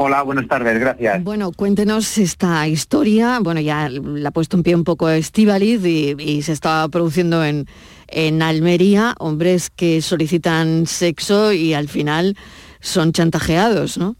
Hola, 0.00 0.22
buenas 0.22 0.46
tardes, 0.46 0.78
gracias. 0.78 1.24
Bueno, 1.24 1.50
cuéntenos 1.50 2.18
esta 2.18 2.68
historia. 2.68 3.40
Bueno, 3.40 3.60
ya 3.60 3.88
la 3.88 4.28
ha 4.28 4.32
puesto 4.32 4.56
un 4.56 4.62
pie 4.62 4.76
un 4.76 4.84
poco 4.84 5.08
Estivaliz 5.08 5.84
y, 5.84 6.14
y 6.16 6.42
se 6.42 6.52
estaba 6.52 6.88
produciendo 6.88 7.44
en, 7.44 7.66
en 8.06 8.40
Almería, 8.40 9.16
hombres 9.18 9.70
que 9.70 10.00
solicitan 10.00 10.86
sexo 10.86 11.52
y 11.52 11.74
al 11.74 11.88
final 11.88 12.36
son 12.78 13.10
chantajeados, 13.10 13.98
¿no? 13.98 14.14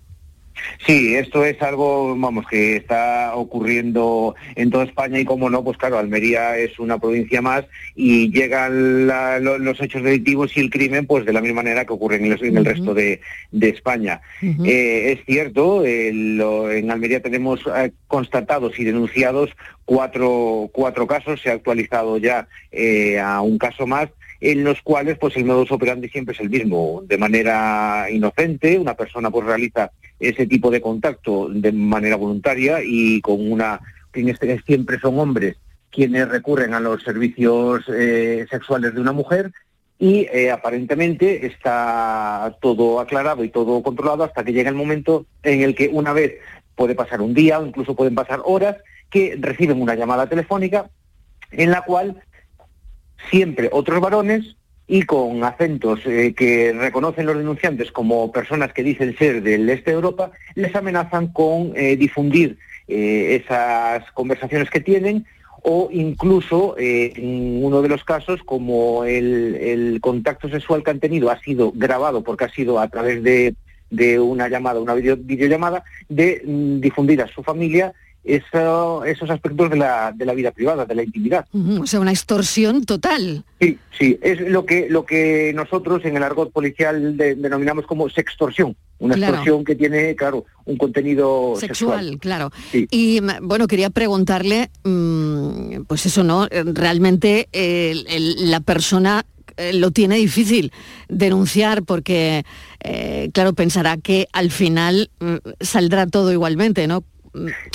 Sí, 0.86 1.14
esto 1.14 1.44
es 1.44 1.60
algo, 1.62 2.16
vamos, 2.16 2.46
que 2.46 2.76
está 2.76 3.32
ocurriendo 3.34 4.34
en 4.54 4.70
toda 4.70 4.84
España 4.84 5.18
y 5.18 5.24
como 5.24 5.50
no, 5.50 5.64
pues 5.64 5.76
claro, 5.76 5.98
Almería 5.98 6.56
es 6.56 6.78
una 6.78 6.98
provincia 6.98 7.42
más 7.42 7.64
y 7.94 8.30
llegan 8.30 9.06
los 9.06 9.80
hechos 9.80 10.02
delictivos 10.02 10.56
y 10.56 10.60
el 10.60 10.70
crimen 10.70 11.06
pues 11.06 11.24
de 11.24 11.32
la 11.32 11.40
misma 11.40 11.62
manera 11.62 11.84
que 11.84 11.92
ocurre 11.92 12.16
en 12.16 12.26
el, 12.26 12.64
resto 12.64 12.94
de, 12.94 13.20
España. 13.60 14.20
Eh, 14.42 15.12
es 15.12 15.24
cierto, 15.26 15.84
en 15.84 16.90
Almería 16.90 17.20
tenemos 17.20 17.60
eh, 17.76 17.92
constatados 18.06 18.78
y 18.78 18.84
denunciados 18.84 19.50
cuatro, 19.84 20.68
cuatro 20.72 21.06
casos, 21.06 21.40
se 21.40 21.50
ha 21.50 21.54
actualizado 21.54 22.18
ya 22.18 22.46
eh, 22.70 23.18
a 23.18 23.40
un 23.40 23.58
caso 23.58 23.86
más 23.86 24.08
en 24.40 24.64
los 24.64 24.80
cuales 24.82 25.18
pues 25.18 25.36
el 25.36 25.44
modus 25.44 25.72
operandi 25.72 26.08
siempre 26.08 26.34
es 26.34 26.40
el 26.40 26.50
mismo, 26.50 27.02
de 27.06 27.18
manera 27.18 28.06
inocente, 28.10 28.78
una 28.78 28.94
persona 28.94 29.30
pues 29.30 29.46
realiza 29.46 29.90
ese 30.20 30.46
tipo 30.46 30.70
de 30.70 30.80
contacto 30.80 31.48
de 31.48 31.72
manera 31.72 32.16
voluntaria 32.16 32.80
y 32.84 33.20
con 33.20 33.50
una, 33.50 33.80
este 34.12 34.60
siempre 34.60 34.98
son 34.98 35.18
hombres 35.18 35.56
quienes 35.90 36.28
recurren 36.28 36.74
a 36.74 36.80
los 36.80 37.02
servicios 37.02 37.84
eh, 37.88 38.46
sexuales 38.50 38.94
de 38.94 39.00
una 39.00 39.12
mujer 39.12 39.52
y 39.98 40.28
eh, 40.32 40.50
aparentemente 40.50 41.46
está 41.46 42.56
todo 42.60 43.00
aclarado 43.00 43.42
y 43.42 43.48
todo 43.48 43.82
controlado 43.82 44.22
hasta 44.22 44.44
que 44.44 44.52
llega 44.52 44.70
el 44.70 44.76
momento 44.76 45.26
en 45.42 45.62
el 45.62 45.74
que 45.74 45.88
una 45.88 46.12
vez 46.12 46.34
puede 46.76 46.94
pasar 46.94 47.20
un 47.20 47.34
día 47.34 47.58
o 47.58 47.66
incluso 47.66 47.96
pueden 47.96 48.14
pasar 48.14 48.40
horas 48.44 48.76
que 49.10 49.36
reciben 49.40 49.80
una 49.80 49.94
llamada 49.94 50.28
telefónica 50.28 50.90
en 51.50 51.70
la 51.70 51.82
cual 51.82 52.22
siempre 53.30 53.68
otros 53.72 54.00
varones 54.00 54.56
y 54.88 55.02
con 55.02 55.44
acentos 55.44 56.00
eh, 56.06 56.34
que 56.34 56.72
reconocen 56.72 57.26
los 57.26 57.36
denunciantes 57.36 57.92
como 57.92 58.32
personas 58.32 58.72
que 58.72 58.82
dicen 58.82 59.16
ser 59.16 59.42
del 59.42 59.68
este 59.68 59.90
de 59.90 59.96
Europa, 59.96 60.30
les 60.54 60.74
amenazan 60.74 61.28
con 61.28 61.72
eh, 61.76 61.96
difundir 61.96 62.58
eh, 62.88 63.42
esas 63.42 64.10
conversaciones 64.12 64.70
que 64.70 64.80
tienen 64.80 65.26
o 65.62 65.90
incluso 65.92 66.76
en 66.78 67.62
uno 67.64 67.82
de 67.82 67.88
los 67.88 68.04
casos 68.04 68.40
como 68.44 69.04
el, 69.04 69.98
contacto 70.00 70.48
sexual 70.48 70.84
que 70.84 70.92
han 70.92 71.00
tenido 71.00 71.30
ha 71.30 71.40
sido 71.40 71.72
grabado 71.74 72.22
porque 72.22 72.44
ha 72.44 72.48
sido 72.48 72.78
a 72.78 72.88
través 72.88 73.22
de, 73.22 73.54
una 74.20 74.48
llamada, 74.48 74.80
una 74.80 74.94
videollamada, 74.94 75.82
de 76.08 76.42
mm, 76.46 76.80
difundir 76.80 77.20
a 77.20 77.26
su 77.26 77.42
familia 77.42 77.92
esos 78.24 79.30
aspectos 79.30 79.70
de 79.70 79.76
la, 79.76 80.12
de 80.14 80.24
la 80.26 80.34
vida 80.34 80.50
privada, 80.50 80.84
de 80.84 80.94
la 80.94 81.02
intimidad. 81.02 81.46
O 81.80 81.86
sea, 81.86 82.00
una 82.00 82.10
extorsión 82.10 82.84
total. 82.84 83.44
Sí, 83.60 83.78
sí, 83.98 84.18
es 84.22 84.40
lo 84.40 84.66
que, 84.66 84.88
lo 84.88 85.04
que 85.06 85.52
nosotros 85.54 86.04
en 86.04 86.16
el 86.16 86.22
argot 86.22 86.52
policial 86.52 87.16
denominamos 87.16 87.86
como 87.86 88.08
sextorsión. 88.08 88.76
Una 88.98 89.14
extorsión 89.14 89.64
que 89.64 89.76
tiene, 89.76 90.16
claro, 90.16 90.44
un 90.64 90.76
contenido 90.76 91.54
sexual. 91.56 92.18
claro. 92.20 92.50
Y 92.72 93.20
bueno, 93.42 93.66
quería 93.66 93.90
preguntarle, 93.90 94.70
mm, 94.84 95.82
pues 95.86 96.06
eso, 96.06 96.24
¿no? 96.24 96.48
Realmente 96.50 97.48
la 97.52 98.60
persona 98.60 99.24
eh, 99.58 99.72
lo 99.72 99.90
tiene 99.90 100.16
difícil 100.16 100.72
denunciar 101.08 101.82
porque, 101.82 102.44
eh, 102.80 103.30
claro, 103.34 103.54
pensará 103.54 103.96
que 103.96 104.28
al 104.32 104.52
final 104.52 105.10
mm, 105.18 105.36
saldrá 105.60 106.06
todo 106.06 106.32
igualmente, 106.32 106.86
¿no? 106.86 107.02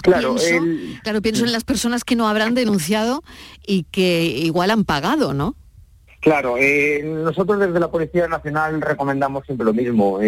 Claro, 0.01 0.35
pienso, 0.35 0.65
claro, 1.03 1.21
pienso 1.21 1.45
en 1.45 1.51
las 1.51 1.63
personas 1.63 2.03
que 2.03 2.15
no 2.15 2.27
habrán 2.27 2.53
denunciado 2.53 3.23
y 3.65 3.83
que 3.91 4.23
igual 4.23 4.71
han 4.71 4.85
pagado, 4.85 5.33
¿no? 5.33 5.55
Claro, 6.23 6.55
eh, 6.57 7.03
nosotros 7.03 7.59
desde 7.59 7.81
la 7.81 7.91
Policía 7.91 8.29
Nacional 8.29 8.79
recomendamos 8.79 9.45
siempre 9.45 9.65
lo 9.65 9.73
mismo. 9.73 10.19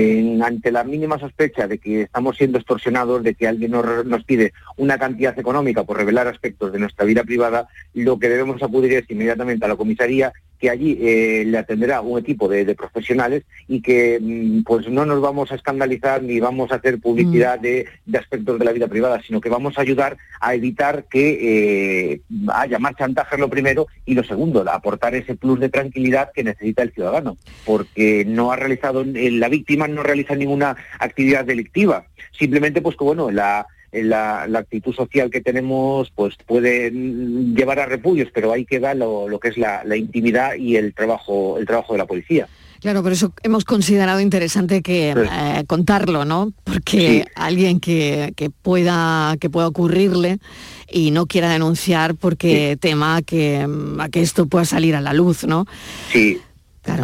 Ante 0.44 0.70
la 0.70 0.84
mínima 0.84 1.18
sospecha 1.18 1.70
de 1.70 1.78
que 1.78 2.02
estamos 2.02 2.36
siendo 2.36 2.58
extorsionados, 2.58 3.24
de 3.24 3.34
que 3.34 3.48
alguien 3.48 3.72
nos, 3.72 4.06
nos 4.06 4.26
pide 4.26 4.52
una 4.76 4.98
cantidad 4.98 5.40
económica 5.40 5.86
por 5.86 5.96
revelar 5.96 6.28
aspectos 6.28 6.74
de 6.74 6.80
nuestra 6.80 7.06
vida 7.06 7.24
privada, 7.24 7.70
lo 7.94 8.20
que 8.20 8.28
debemos 8.28 8.62
acudir 8.62 8.92
es 8.92 9.10
inmediatamente 9.10 9.64
a 9.64 9.70
la 9.70 9.78
comisaría 9.78 10.34
que 10.60 10.70
allí 10.70 10.98
eh, 11.02 11.44
le 11.46 11.58
atenderá 11.58 12.02
un 12.02 12.20
equipo 12.20 12.48
de, 12.48 12.66
de 12.66 12.76
profesionales 12.76 13.44
y 13.68 13.82
que 13.82 14.20
mm, 14.22 14.64
pues 14.64 14.88
no 14.90 15.06
nos 15.06 15.22
vamos 15.22 15.52
a 15.52 15.56
escandalizar 15.56 16.24
ni 16.24 16.40
vamos 16.40 16.72
a 16.72 16.76
hacer 16.76 17.00
publicidad 17.00 17.60
de, 17.60 17.86
de 18.06 18.18
aspectos 18.18 18.60
de 18.60 18.66
la 18.66 18.72
vida 18.72 18.88
privada, 18.88 19.22
sino 19.26 19.42
que 19.42 19.50
vamos 19.50 19.78
a 19.78 19.82
ayudar 19.82 20.18
a 20.40 20.56
evitar 20.56 21.06
que 21.06 22.12
eh, 22.12 22.22
haya 22.54 22.80
más 22.80 22.96
chantaje 22.96 23.38
lo 23.38 23.50
primero 23.50 23.88
y 24.06 24.14
lo 24.14 24.24
segundo, 24.24 24.70
aportar 24.70 25.16
ese 25.16 25.36
plus 25.36 25.60
de 25.60 25.70
tranquilidad 25.70 26.32
que 26.34 26.44
necesita 26.44 26.84
el 26.84 26.92
ciudadano, 26.92 27.38
porque 27.66 28.26
no 28.26 28.52
ha 28.52 28.56
realizado, 28.56 29.02
eh, 29.02 29.32
la 29.32 29.50
víctima 29.50 29.88
no 29.88 30.04
realiza 30.04 30.36
ninguna 30.36 30.76
actividad 31.00 31.46
delictiva, 31.46 32.06
simplemente 32.32 32.82
pues 32.82 32.96
que 32.96 33.04
bueno, 33.04 33.32
la 33.32 33.68
la, 34.04 34.48
la 34.48 34.60
actitud 34.60 34.94
social 34.94 35.30
que 35.30 35.42
tenemos 35.42 36.12
pues 36.16 36.36
puede 36.46 36.92
llevar 36.92 37.80
a 37.80 37.86
repudios, 37.86 38.30
pero 38.34 38.52
ahí 38.52 38.66
queda 38.66 38.94
lo, 38.94 39.28
lo 39.28 39.40
que 39.40 39.50
es 39.50 39.58
la, 39.58 39.84
la 39.84 39.96
intimidad 39.96 40.56
y 40.56 40.76
el 40.76 40.94
trabajo, 40.94 41.58
el 41.58 41.66
trabajo 41.66 41.94
de 41.94 42.00
la 42.00 42.06
policía. 42.06 42.48
Claro, 42.82 43.02
por 43.02 43.14
eso 43.14 43.34
hemos 43.42 43.66
considerado 43.66 44.20
interesante 44.20 44.82
que 44.84 45.10
eh, 45.10 45.64
contarlo, 45.66 46.24
¿no? 46.24 46.54
Porque 46.64 47.26
alguien 47.34 47.80
que, 47.80 48.34
que 48.36 48.50
pueda 48.52 49.36
que 49.40 49.50
pueda 49.50 49.68
ocurrirle 49.68 50.38
y 50.92 51.12
no 51.12 51.26
quiera 51.26 51.50
denunciar 51.50 52.14
porque 52.16 52.78
tema 52.80 53.22
que, 53.24 53.66
mm, 53.66 54.02
a 54.02 54.10
que 54.10 54.22
esto 54.22 54.46
pueda 54.46 54.66
salir 54.66 54.96
a 54.96 55.02
la 55.02 55.14
luz, 55.14 55.46
¿no? 55.46 55.66
Sí. 56.12 56.40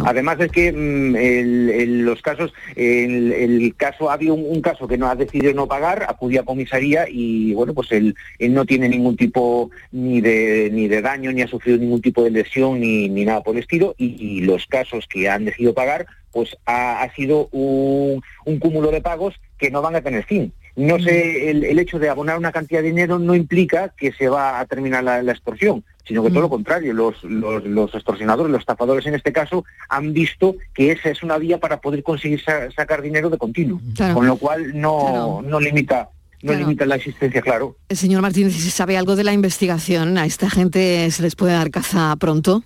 Además 0.06 0.38
es 0.40 0.50
que 0.50 0.72
mm, 0.72 1.16
el- 1.16 1.70
el- 1.70 2.02
los 2.04 2.22
casos, 2.22 2.52
el, 2.76 3.32
el 3.32 3.74
caso, 3.76 4.10
ha 4.10 4.14
habido 4.14 4.34
un, 4.34 4.44
un 4.46 4.60
caso 4.60 4.86
que 4.86 4.96
no 4.98 5.08
ha 5.08 5.14
decidido 5.14 5.52
no 5.54 5.66
pagar, 5.66 6.04
acudió 6.08 6.40
a 6.40 6.44
comisaría 6.44 7.06
y 7.08 7.52
bueno, 7.54 7.74
pues 7.74 7.90
él, 7.92 8.14
él 8.38 8.54
no 8.54 8.64
tiene 8.64 8.88
ningún 8.88 9.16
tipo 9.16 9.70
ni 9.90 10.20
de 10.20 10.70
ni 10.72 10.88
de 10.88 11.00
daño, 11.02 11.32
ni 11.32 11.42
ha 11.42 11.48
sufrido 11.48 11.78
ningún 11.78 12.00
tipo 12.00 12.22
de 12.22 12.30
lesión, 12.30 12.80
ni, 12.80 13.08
ni 13.08 13.24
nada 13.24 13.42
por 13.42 13.54
el 13.56 13.60
estilo, 13.62 13.94
y, 13.98 14.16
y 14.18 14.40
los 14.42 14.66
casos 14.66 15.06
que 15.08 15.28
han 15.28 15.44
decidido 15.44 15.74
pagar, 15.74 16.06
pues 16.30 16.56
ha, 16.66 17.02
ha 17.02 17.14
sido 17.14 17.48
un, 17.52 18.22
un 18.46 18.58
cúmulo 18.58 18.90
de 18.90 19.00
pagos 19.02 19.34
que 19.58 19.70
no 19.70 19.82
van 19.82 19.96
a 19.96 20.00
tener 20.00 20.24
fin. 20.24 20.52
No 20.74 20.98
sé, 20.98 21.50
el, 21.50 21.64
el 21.64 21.78
hecho 21.78 21.98
de 21.98 22.08
abonar 22.08 22.38
una 22.38 22.50
cantidad 22.50 22.80
de 22.80 22.88
dinero 22.88 23.18
no 23.18 23.34
implica 23.34 23.90
que 23.94 24.10
se 24.12 24.28
va 24.30 24.58
a 24.58 24.64
terminar 24.64 25.04
la, 25.04 25.22
la 25.22 25.32
extorsión, 25.32 25.84
sino 26.06 26.22
que 26.22 26.30
todo 26.30 26.40
lo 26.40 26.48
contrario, 26.50 26.92
los, 26.94 27.22
los, 27.24 27.64
los 27.64 27.94
extorsionadores, 27.94 28.50
los 28.50 28.60
estafadores 28.60 29.06
en 29.06 29.14
este 29.14 29.32
caso, 29.32 29.64
han 29.88 30.12
visto 30.12 30.56
que 30.74 30.92
esa 30.92 31.10
es 31.10 31.22
una 31.22 31.38
vía 31.38 31.58
para 31.58 31.80
poder 31.80 32.02
conseguir 32.02 32.42
sa- 32.42 32.70
sacar 32.72 33.02
dinero 33.02 33.30
de 33.30 33.38
continuo, 33.38 33.80
Claro. 33.94 34.14
con 34.14 34.26
lo 34.26 34.36
cual 34.36 34.78
no, 34.80 34.98
Claro. 35.00 35.42
no 35.44 35.60
limita 35.60 36.08
no 36.42 36.48
Claro. 36.50 36.58
limita 36.66 36.86
la 36.86 36.96
existencia, 36.96 37.40
claro. 37.40 37.76
El 37.88 37.96
señor 37.96 38.20
Martínez, 38.20 38.54
si 38.54 38.70
sabe 38.70 38.96
algo 38.96 39.14
de 39.14 39.22
la 39.22 39.32
investigación, 39.32 40.18
¿a 40.18 40.26
esta 40.26 40.50
gente 40.50 41.08
se 41.12 41.22
les 41.22 41.36
puede 41.36 41.52
dar 41.52 41.70
caza 41.70 42.16
pronto? 42.16 42.64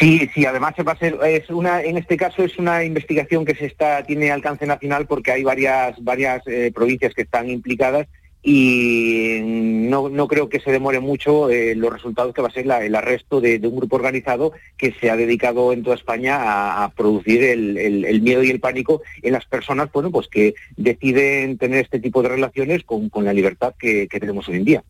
Sí, 0.00 0.30
sí, 0.34 0.46
además 0.46 0.72
se 0.74 0.82
va 0.82 0.92
a 0.92 0.96
ser, 0.98 1.18
es 1.26 1.50
una, 1.50 1.82
en 1.82 1.98
este 1.98 2.16
caso 2.16 2.42
es 2.42 2.56
una 2.56 2.82
investigación 2.84 3.44
que 3.44 3.54
se 3.54 3.66
está, 3.66 4.02
tiene 4.04 4.30
alcance 4.30 4.64
nacional 4.66 5.04
porque 5.06 5.30
hay 5.32 5.42
varias, 5.44 6.02
varias 6.02 6.42
eh, 6.46 6.72
provincias 6.74 7.12
que 7.12 7.20
están 7.20 7.50
implicadas 7.50 8.06
y 8.42 9.38
no, 9.42 10.08
no 10.08 10.26
creo 10.28 10.48
que 10.48 10.60
se 10.60 10.72
demore 10.72 11.00
mucho 11.00 11.48
eh, 11.48 11.74
los 11.76 11.92
resultados 11.92 12.34
que 12.34 12.42
va 12.42 12.48
a 12.48 12.52
ser 12.52 12.66
la- 12.66 12.84
el 12.84 12.94
arresto 12.94 13.40
de, 13.40 13.58
de 13.58 13.68
un 13.68 13.76
grupo 13.76 13.96
organizado 13.96 14.52
que 14.76 14.92
se 15.00 15.10
ha 15.10 15.16
dedicado 15.16 15.72
en 15.72 15.82
toda 15.82 15.96
España 15.96 16.36
a, 16.36 16.84
a 16.84 16.88
producir 16.90 17.42
el, 17.44 17.78
el- 17.78 18.04
el 18.04 18.20
miedo 18.22 18.42
y 18.42 18.50
el 18.50 18.60
pánico 18.60 19.02
en 19.22 19.32
las 19.32 19.44
personas, 19.46 19.90
bueno, 19.92 20.10
pues 20.10 20.28
que 20.28 20.54
deciden 20.76 21.56
tener 21.58 21.84
este 21.84 22.00
tipo 22.00 22.22
de 22.22 22.30
relaciones 22.30 22.82
con, 22.84 23.08
con 23.08 23.24
la 23.24 23.32
libertad 23.32 23.74
que, 23.78 24.08
que 24.08 24.20
tenemos 24.20 24.48
hoy 24.48 24.56
en 24.56 24.64
día. 24.64 24.84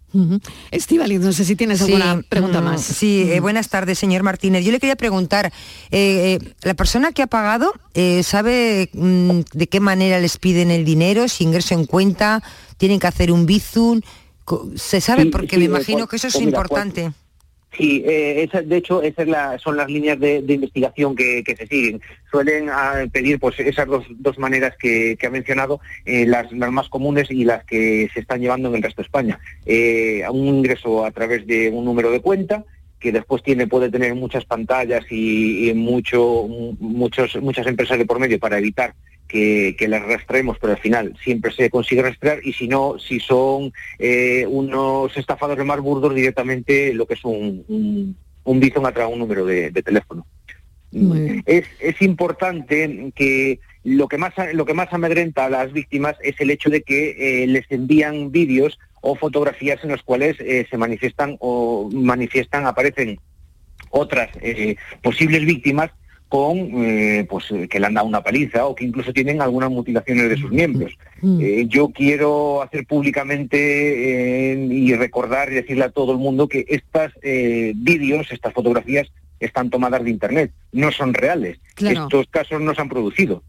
Estivaliz, 0.71 1.21
no 1.21 1.33
sé 1.33 1.45
si 1.45 1.57
tienes 1.57 1.79
Sí, 1.81 1.85
alguna 1.93 2.23
pregunta 2.29 2.61
mm, 2.61 2.65
más. 2.65 2.83
Sí, 2.83 3.29
eh, 3.31 3.41
buenas 3.41 3.69
tardes, 3.69 3.99
señor 3.99 4.23
Martínez. 4.23 4.65
Yo 4.65 4.73
le 4.73 4.81
quería 4.81 4.97
preguntar, 4.97 5.47
eh, 5.91 6.39
eh, 6.41 6.55
¿la 6.63 6.75
persona 6.75 7.13
que 7.13 7.23
ha 7.23 7.27
pagado 7.27 7.73
eh, 7.95 8.23
sabe 8.23 8.89
mm, 8.93 9.41
de 9.53 9.67
qué 9.67 9.81
manera 9.81 10.21
les 10.21 10.39
piden 10.39 10.71
el 10.71 10.85
dinero, 10.85 11.29
si 11.29 11.45
ingreso 11.45 11.75
en 11.75 11.87
cuenta, 11.87 12.43
tienen 12.83 12.99
que 12.99 13.07
hacer 13.07 13.31
un 13.31 13.47
bizum? 13.47 14.01
¿Se 14.75 15.01
sabe? 15.01 15.23
Sí, 15.23 15.29
Porque 15.29 15.51
sí, 15.51 15.59
me 15.59 15.63
eh, 15.67 15.69
imagino 15.69 15.99
pues- 16.01 16.11
que 16.11 16.17
eso 16.17 16.27
es 16.27 16.33
pues 16.35 16.47
mira, 16.47 16.59
importante. 16.59 17.13
Sí, 17.79 18.03
eh, 18.05 18.43
esa- 18.43 18.61
de 18.61 18.77
hecho, 18.77 19.01
esas 19.03 19.29
la- 19.29 19.57
son 19.61 19.77
las 19.77 19.89
líneas 19.89 20.19
de, 20.19 20.43
de 20.43 20.55
investigación 20.55 21.15
que, 21.15 21.45
que 21.45 21.55
se 21.55 21.69
siguen. 21.69 22.01
Suelen 22.29 22.69
ah, 22.71 23.05
pedir 23.13 23.39
pues 23.39 23.55
esas 23.61 23.87
dos, 23.87 24.05
dos 24.11 24.37
maneras 24.37 24.75
que, 24.81 25.17
que 25.17 25.29
ha 25.29 25.31
mencionado, 25.31 25.81
eh, 26.05 26.27
las, 26.27 26.51
las 26.51 26.73
más 26.73 26.89
comunes 26.89 27.31
y 27.31 27.45
las 27.45 27.63
que 27.65 28.11
se 28.13 28.19
están 28.19 28.41
llevando 28.41 28.69
en 28.69 28.75
el 28.75 28.83
resto 28.83 29.01
de 29.01 29.07
España. 29.07 29.39
Eh, 29.65 30.25
un 30.29 30.45
ingreso 30.49 31.05
a 31.07 31.13
través 31.13 31.47
de 31.47 31.71
un 31.71 31.85
número 31.85 32.11
de 32.11 32.21
cuenta 32.21 32.65
que 32.99 33.13
después 33.13 33.45
tiene 33.45 33.69
puede 33.69 33.91
tener 33.91 34.13
muchas 34.17 34.45
pantallas 34.45 35.05
y, 35.09 35.69
y 35.71 35.75
mucho, 35.75 36.47
muchos, 36.81 37.37
muchas 37.41 37.69
empresas 37.69 37.97
de 37.97 38.07
por 38.07 38.19
medio 38.19 38.41
para 38.41 38.59
evitar 38.59 38.93
que, 39.33 39.75
que 39.79 39.89
las 39.89 40.03
rastremos, 40.03 40.59
pero 40.61 40.75
al 40.75 40.79
final 40.79 41.17
siempre 41.25 41.51
se 41.53 41.71
consigue 41.71 42.03
rastrear 42.03 42.39
y 42.45 42.53
si 42.53 42.69
no, 42.69 42.99
si 42.99 43.19
son 43.19 43.73
eh, 43.99 44.45
unos 44.47 45.17
estafadores 45.17 45.65
más 45.65 45.81
burdos 45.81 46.15
directamente 46.15 46.93
lo 46.93 47.07
que 47.07 47.15
es 47.15 47.25
un, 47.25 47.65
un, 47.69 48.17
un 48.45 48.61
bizum 48.61 48.85
a 48.87 48.93
través 48.93 49.09
de 49.09 49.15
un 49.15 49.21
número 49.21 49.45
de, 49.47 49.71
de 49.71 49.83
teléfono. 49.83 50.27
Es, 51.47 51.65
es 51.81 52.03
importante 52.03 53.13
que 53.17 53.61
lo 53.83 54.09
que 54.09 54.19
más 54.19 54.35
lo 54.53 54.67
que 54.67 54.75
más 54.75 54.93
amedrenta 54.93 55.47
a 55.47 55.51
las 55.51 55.73
víctimas 55.73 56.17
es 56.23 56.39
el 56.39 56.51
hecho 56.51 56.69
de 56.69 56.83
que 56.83 57.01
eh, 57.19 57.47
les 57.47 57.65
envían 57.71 58.31
vídeos 58.31 58.79
o 59.01 59.17
fotografías 59.17 59.83
en 59.85 59.91
los 59.91 60.03
cuales 60.03 60.37
eh, 60.41 60.67
se 60.69 60.77
manifiestan 60.77 61.37
o 61.41 61.89
manifiestan 61.91 62.67
aparecen 62.67 63.19
otras 63.89 64.29
eh, 64.43 64.77
posibles 65.03 65.47
víctimas 65.47 65.91
con 66.33 66.57
eh, 66.83 67.27
pues 67.29 67.51
eh, 67.51 67.69
que 67.69 67.79
le 67.79 67.85
han 67.85 67.93
dado 67.93 68.07
una 68.07 68.23
paliza 68.23 68.65
o 68.65 68.75
que 68.75 68.87
incluso 68.87 69.13
tienen 69.13 69.43
algunas 69.43 69.71
mutilaciones 69.71 70.31
de 70.31 70.39
sus 70.39 70.51
miembros. 70.51 70.97
Eh, 71.23 71.67
yo 71.69 71.91
quiero 71.91 72.63
hacer 72.63 72.87
públicamente 72.87 73.59
eh, 74.55 74.67
y 74.71 74.95
recordar 74.95 75.53
y 75.53 75.57
decirle 75.57 75.85
a 75.85 75.91
todo 75.91 76.13
el 76.13 76.19
mundo 76.19 76.49
que 76.49 76.65
estas 76.69 77.13
eh, 77.21 77.75
vídeos, 77.77 78.29
estas 78.31 78.55
fotografías 78.55 79.09
están 79.41 79.69
tomadas 79.69 80.03
de 80.05 80.09
internet, 80.09 80.53
no 80.73 80.91
son 80.91 81.13
reales. 81.13 81.59
Claro. 81.75 82.05
Estos 82.05 82.27
casos 82.31 82.63
no 82.63 82.75
se 82.75 82.81
han 82.81 82.89
producido. 82.89 83.43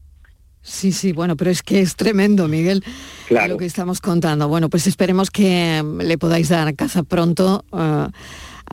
Sí, 0.61 0.91
sí, 0.91 1.13
bueno, 1.13 1.37
pero 1.37 1.51
es 1.51 1.63
que 1.63 1.79
es 1.79 1.95
tremendo, 1.95 2.49
Miguel, 2.49 2.83
Claro. 3.29 3.53
lo 3.53 3.57
que 3.57 3.65
estamos 3.65 4.01
contando. 4.01 4.49
Bueno, 4.49 4.69
pues 4.69 4.87
esperemos 4.87 5.31
que 5.31 5.81
mm, 5.81 6.01
le 6.01 6.17
podáis 6.17 6.49
dar 6.49 6.75
caza 6.75 7.03
pronto 7.03 7.63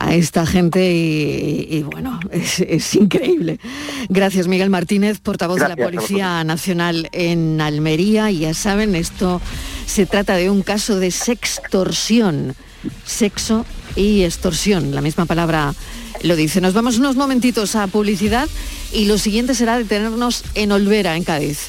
a 0.01 0.15
esta 0.15 0.45
gente 0.45 0.93
y, 0.93 1.67
y, 1.69 1.83
bueno, 1.83 2.19
es, 2.31 2.59
es 2.59 2.95
increíble. 2.95 3.59
Gracias, 4.09 4.47
Miguel 4.47 4.69
Martínez, 4.69 5.19
portavoz 5.19 5.59
de 5.59 5.69
la 5.69 5.75
Policía 5.75 6.43
Nacional 6.43 7.09
en 7.11 7.61
Almería. 7.61 8.31
Y 8.31 8.39
ya 8.39 8.53
saben, 8.53 8.95
esto 8.95 9.41
se 9.85 10.05
trata 10.05 10.35
de 10.35 10.49
un 10.49 10.61
caso 10.61 10.99
de 10.99 11.11
sextorsión, 11.11 12.55
sexo 13.05 13.65
y 13.95 14.23
extorsión, 14.23 14.95
la 14.95 15.01
misma 15.01 15.25
palabra 15.25 15.73
lo 16.23 16.35
dice. 16.35 16.61
Nos 16.61 16.73
vamos 16.73 16.97
unos 16.97 17.15
momentitos 17.15 17.75
a 17.75 17.87
publicidad 17.87 18.47
y 18.93 19.05
lo 19.05 19.17
siguiente 19.17 19.55
será 19.55 19.77
detenernos 19.77 20.43
en 20.55 20.71
Olvera, 20.71 21.15
en 21.15 21.23
Cádiz. 21.23 21.59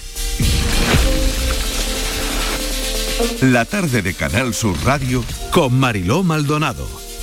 La 3.40 3.64
tarde 3.64 4.02
de 4.02 4.14
Canal 4.14 4.54
Sur 4.54 4.76
Radio 4.84 5.24
con 5.50 5.78
Mariló 5.78 6.22
Maldonado. 6.22 7.01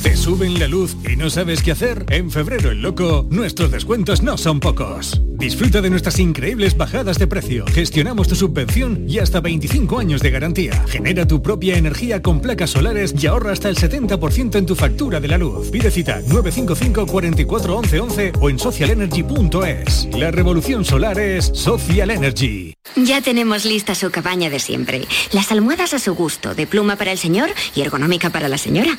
¿Te 0.00 0.16
suben 0.16 0.58
la 0.58 0.66
luz 0.66 0.96
y 1.08 1.16
no 1.16 1.30
sabes 1.30 1.62
qué 1.62 1.70
hacer? 1.70 2.06
En 2.08 2.30
febrero 2.30 2.70
el 2.70 2.80
loco, 2.80 3.26
nuestros 3.30 3.70
descuentos 3.70 4.22
no 4.22 4.36
son 4.36 4.58
pocos. 4.58 5.20
Disfruta 5.28 5.80
de 5.80 5.90
nuestras 5.90 6.18
increíbles 6.18 6.76
bajadas 6.76 7.18
de 7.18 7.26
precio. 7.26 7.64
Gestionamos 7.72 8.26
tu 8.26 8.34
subvención 8.34 9.04
y 9.06 9.18
hasta 9.18 9.40
25 9.40 9.98
años 9.98 10.20
de 10.20 10.30
garantía. 10.30 10.84
Genera 10.88 11.26
tu 11.26 11.42
propia 11.42 11.76
energía 11.76 12.22
con 12.22 12.40
placas 12.40 12.70
solares 12.70 13.14
y 13.16 13.26
ahorra 13.26 13.52
hasta 13.52 13.68
el 13.68 13.76
70% 13.76 14.56
en 14.56 14.66
tu 14.66 14.74
factura 14.74 15.20
de 15.20 15.28
la 15.28 15.38
luz. 15.38 15.70
Pide 15.70 15.90
cita 15.90 16.20
955 16.20 17.06
44 17.06 17.76
11 17.76 18.00
11 18.00 18.32
o 18.40 18.50
en 18.50 18.58
socialenergy.es. 18.58 20.08
La 20.16 20.30
revolución 20.30 20.84
solar 20.84 21.20
es 21.20 21.46
Social 21.54 22.10
Energy. 22.10 22.74
Ya 22.96 23.20
tenemos 23.20 23.64
lista 23.64 23.94
su 23.94 24.10
cabaña 24.10 24.50
de 24.50 24.58
siempre. 24.58 25.02
Las 25.32 25.52
almohadas 25.52 25.94
a 25.94 25.98
su 25.98 26.14
gusto, 26.14 26.54
de 26.54 26.66
pluma 26.66 26.96
para 26.96 27.12
el 27.12 27.18
señor 27.18 27.50
y 27.76 27.82
ergonómica 27.82 28.30
para 28.30 28.48
la 28.48 28.58
señora. 28.58 28.98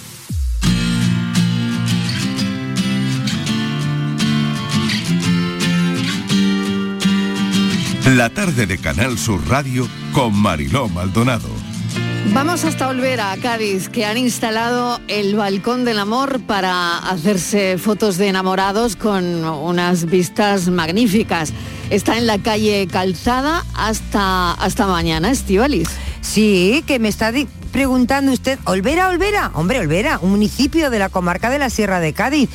La 8.15 8.29
tarde 8.29 8.65
de 8.65 8.77
Canal 8.77 9.17
Sur 9.17 9.39
Radio 9.47 9.87
con 10.11 10.35
Mariló 10.35 10.89
Maldonado. 10.89 11.47
Vamos 12.33 12.65
hasta 12.65 12.89
Olvera, 12.89 13.33
Cádiz, 13.41 13.87
que 13.87 14.05
han 14.05 14.17
instalado 14.17 14.99
el 15.07 15.35
balcón 15.35 15.85
del 15.85 15.97
amor 15.97 16.41
para 16.41 16.97
hacerse 16.97 17.77
fotos 17.77 18.17
de 18.17 18.27
enamorados 18.27 18.97
con 18.97 19.45
unas 19.45 20.07
vistas 20.07 20.67
magníficas. 20.67 21.53
Está 21.89 22.17
en 22.17 22.27
la 22.27 22.37
calle 22.37 22.85
Calzada 22.91 23.63
hasta, 23.75 24.55
hasta 24.55 24.87
mañana, 24.87 25.31
Estivalis. 25.31 25.87
Sí, 26.19 26.83
que 26.85 26.99
me 26.99 27.07
está 27.07 27.31
preguntando 27.71 28.33
usted, 28.33 28.59
Olvera, 28.65 29.07
Olvera, 29.07 29.51
hombre, 29.53 29.79
Olvera, 29.79 30.19
un 30.21 30.31
municipio 30.31 30.89
de 30.89 30.99
la 30.99 31.07
comarca 31.07 31.49
de 31.49 31.59
la 31.59 31.69
Sierra 31.69 32.01
de 32.01 32.11
Cádiz. 32.11 32.49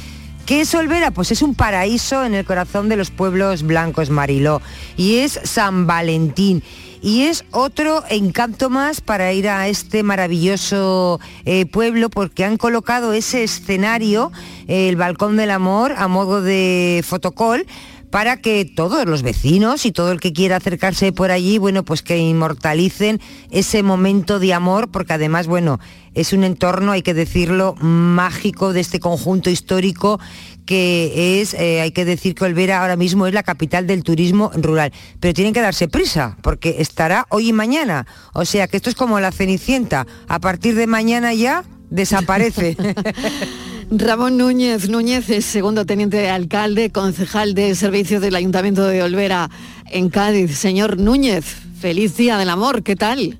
¿Qué 0.46 0.60
es 0.60 0.72
Olvera? 0.76 1.10
Pues 1.10 1.32
es 1.32 1.42
un 1.42 1.56
paraíso 1.56 2.24
en 2.24 2.32
el 2.32 2.44
corazón 2.44 2.88
de 2.88 2.94
los 2.94 3.10
pueblos 3.10 3.64
blancos, 3.64 4.10
Mariló. 4.10 4.62
Y 4.96 5.16
es 5.16 5.40
San 5.42 5.88
Valentín. 5.88 6.62
Y 7.02 7.22
es 7.22 7.44
otro 7.50 8.04
encanto 8.08 8.70
más 8.70 9.00
para 9.00 9.32
ir 9.32 9.48
a 9.48 9.66
este 9.66 10.04
maravilloso 10.04 11.18
eh, 11.44 11.66
pueblo 11.66 12.10
porque 12.10 12.44
han 12.44 12.58
colocado 12.58 13.12
ese 13.12 13.42
escenario, 13.42 14.30
el 14.68 14.94
Balcón 14.94 15.36
del 15.36 15.50
Amor, 15.50 15.94
a 15.98 16.06
modo 16.06 16.40
de 16.40 17.02
fotocall, 17.04 17.66
para 18.10 18.36
que 18.38 18.64
todos 18.64 19.06
los 19.06 19.22
vecinos 19.22 19.84
y 19.86 19.92
todo 19.92 20.12
el 20.12 20.20
que 20.20 20.32
quiera 20.32 20.56
acercarse 20.56 21.12
por 21.12 21.30
allí, 21.30 21.58
bueno, 21.58 21.84
pues 21.84 22.02
que 22.02 22.18
inmortalicen 22.18 23.20
ese 23.50 23.82
momento 23.82 24.38
de 24.38 24.54
amor, 24.54 24.90
porque 24.90 25.14
además, 25.14 25.46
bueno, 25.46 25.80
es 26.14 26.32
un 26.32 26.44
entorno, 26.44 26.92
hay 26.92 27.02
que 27.02 27.14
decirlo, 27.14 27.74
mágico 27.80 28.72
de 28.72 28.80
este 28.80 29.00
conjunto 29.00 29.50
histórico 29.50 30.18
que 30.64 31.40
es, 31.40 31.54
eh, 31.54 31.80
hay 31.80 31.92
que 31.92 32.04
decir 32.04 32.34
que 32.34 32.44
Olvera 32.44 32.80
ahora 32.80 32.96
mismo 32.96 33.26
es 33.26 33.34
la 33.34 33.44
capital 33.44 33.86
del 33.86 34.02
turismo 34.02 34.50
rural, 34.54 34.92
pero 35.20 35.32
tienen 35.32 35.54
que 35.54 35.60
darse 35.60 35.86
prisa, 35.86 36.36
porque 36.42 36.76
estará 36.80 37.26
hoy 37.30 37.50
y 37.50 37.52
mañana, 37.52 38.06
o 38.34 38.44
sea 38.44 38.66
que 38.66 38.76
esto 38.76 38.90
es 38.90 38.96
como 38.96 39.20
la 39.20 39.30
Cenicienta, 39.30 40.06
a 40.26 40.40
partir 40.40 40.74
de 40.74 40.86
mañana 40.86 41.32
ya 41.34 41.64
desaparece. 41.90 42.76
Ramón 43.90 44.36
Núñez 44.36 44.88
Núñez 44.88 45.30
es 45.30 45.44
segundo 45.44 45.86
teniente 45.86 46.16
de 46.16 46.28
alcalde, 46.28 46.90
concejal 46.90 47.54
de 47.54 47.74
servicios 47.76 48.20
del 48.20 48.34
Ayuntamiento 48.34 48.84
de 48.84 49.02
Olvera 49.02 49.48
en 49.90 50.10
Cádiz. 50.10 50.58
Señor 50.58 50.98
Núñez, 50.98 51.44
feliz 51.80 52.16
día 52.16 52.36
del 52.36 52.50
amor, 52.50 52.82
¿qué 52.82 52.96
tal? 52.96 53.38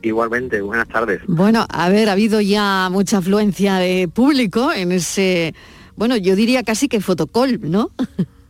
Igualmente, 0.00 0.62
buenas 0.62 0.88
tardes. 0.88 1.20
Bueno, 1.26 1.66
a 1.68 1.90
ver, 1.90 2.08
ha 2.08 2.12
habido 2.12 2.40
ya 2.40 2.88
mucha 2.90 3.18
afluencia 3.18 3.76
de 3.76 4.08
público 4.08 4.72
en 4.72 4.92
ese, 4.92 5.54
bueno, 5.94 6.16
yo 6.16 6.36
diría 6.36 6.62
casi 6.62 6.88
que 6.88 7.00
fotocall, 7.00 7.60
¿no? 7.62 7.90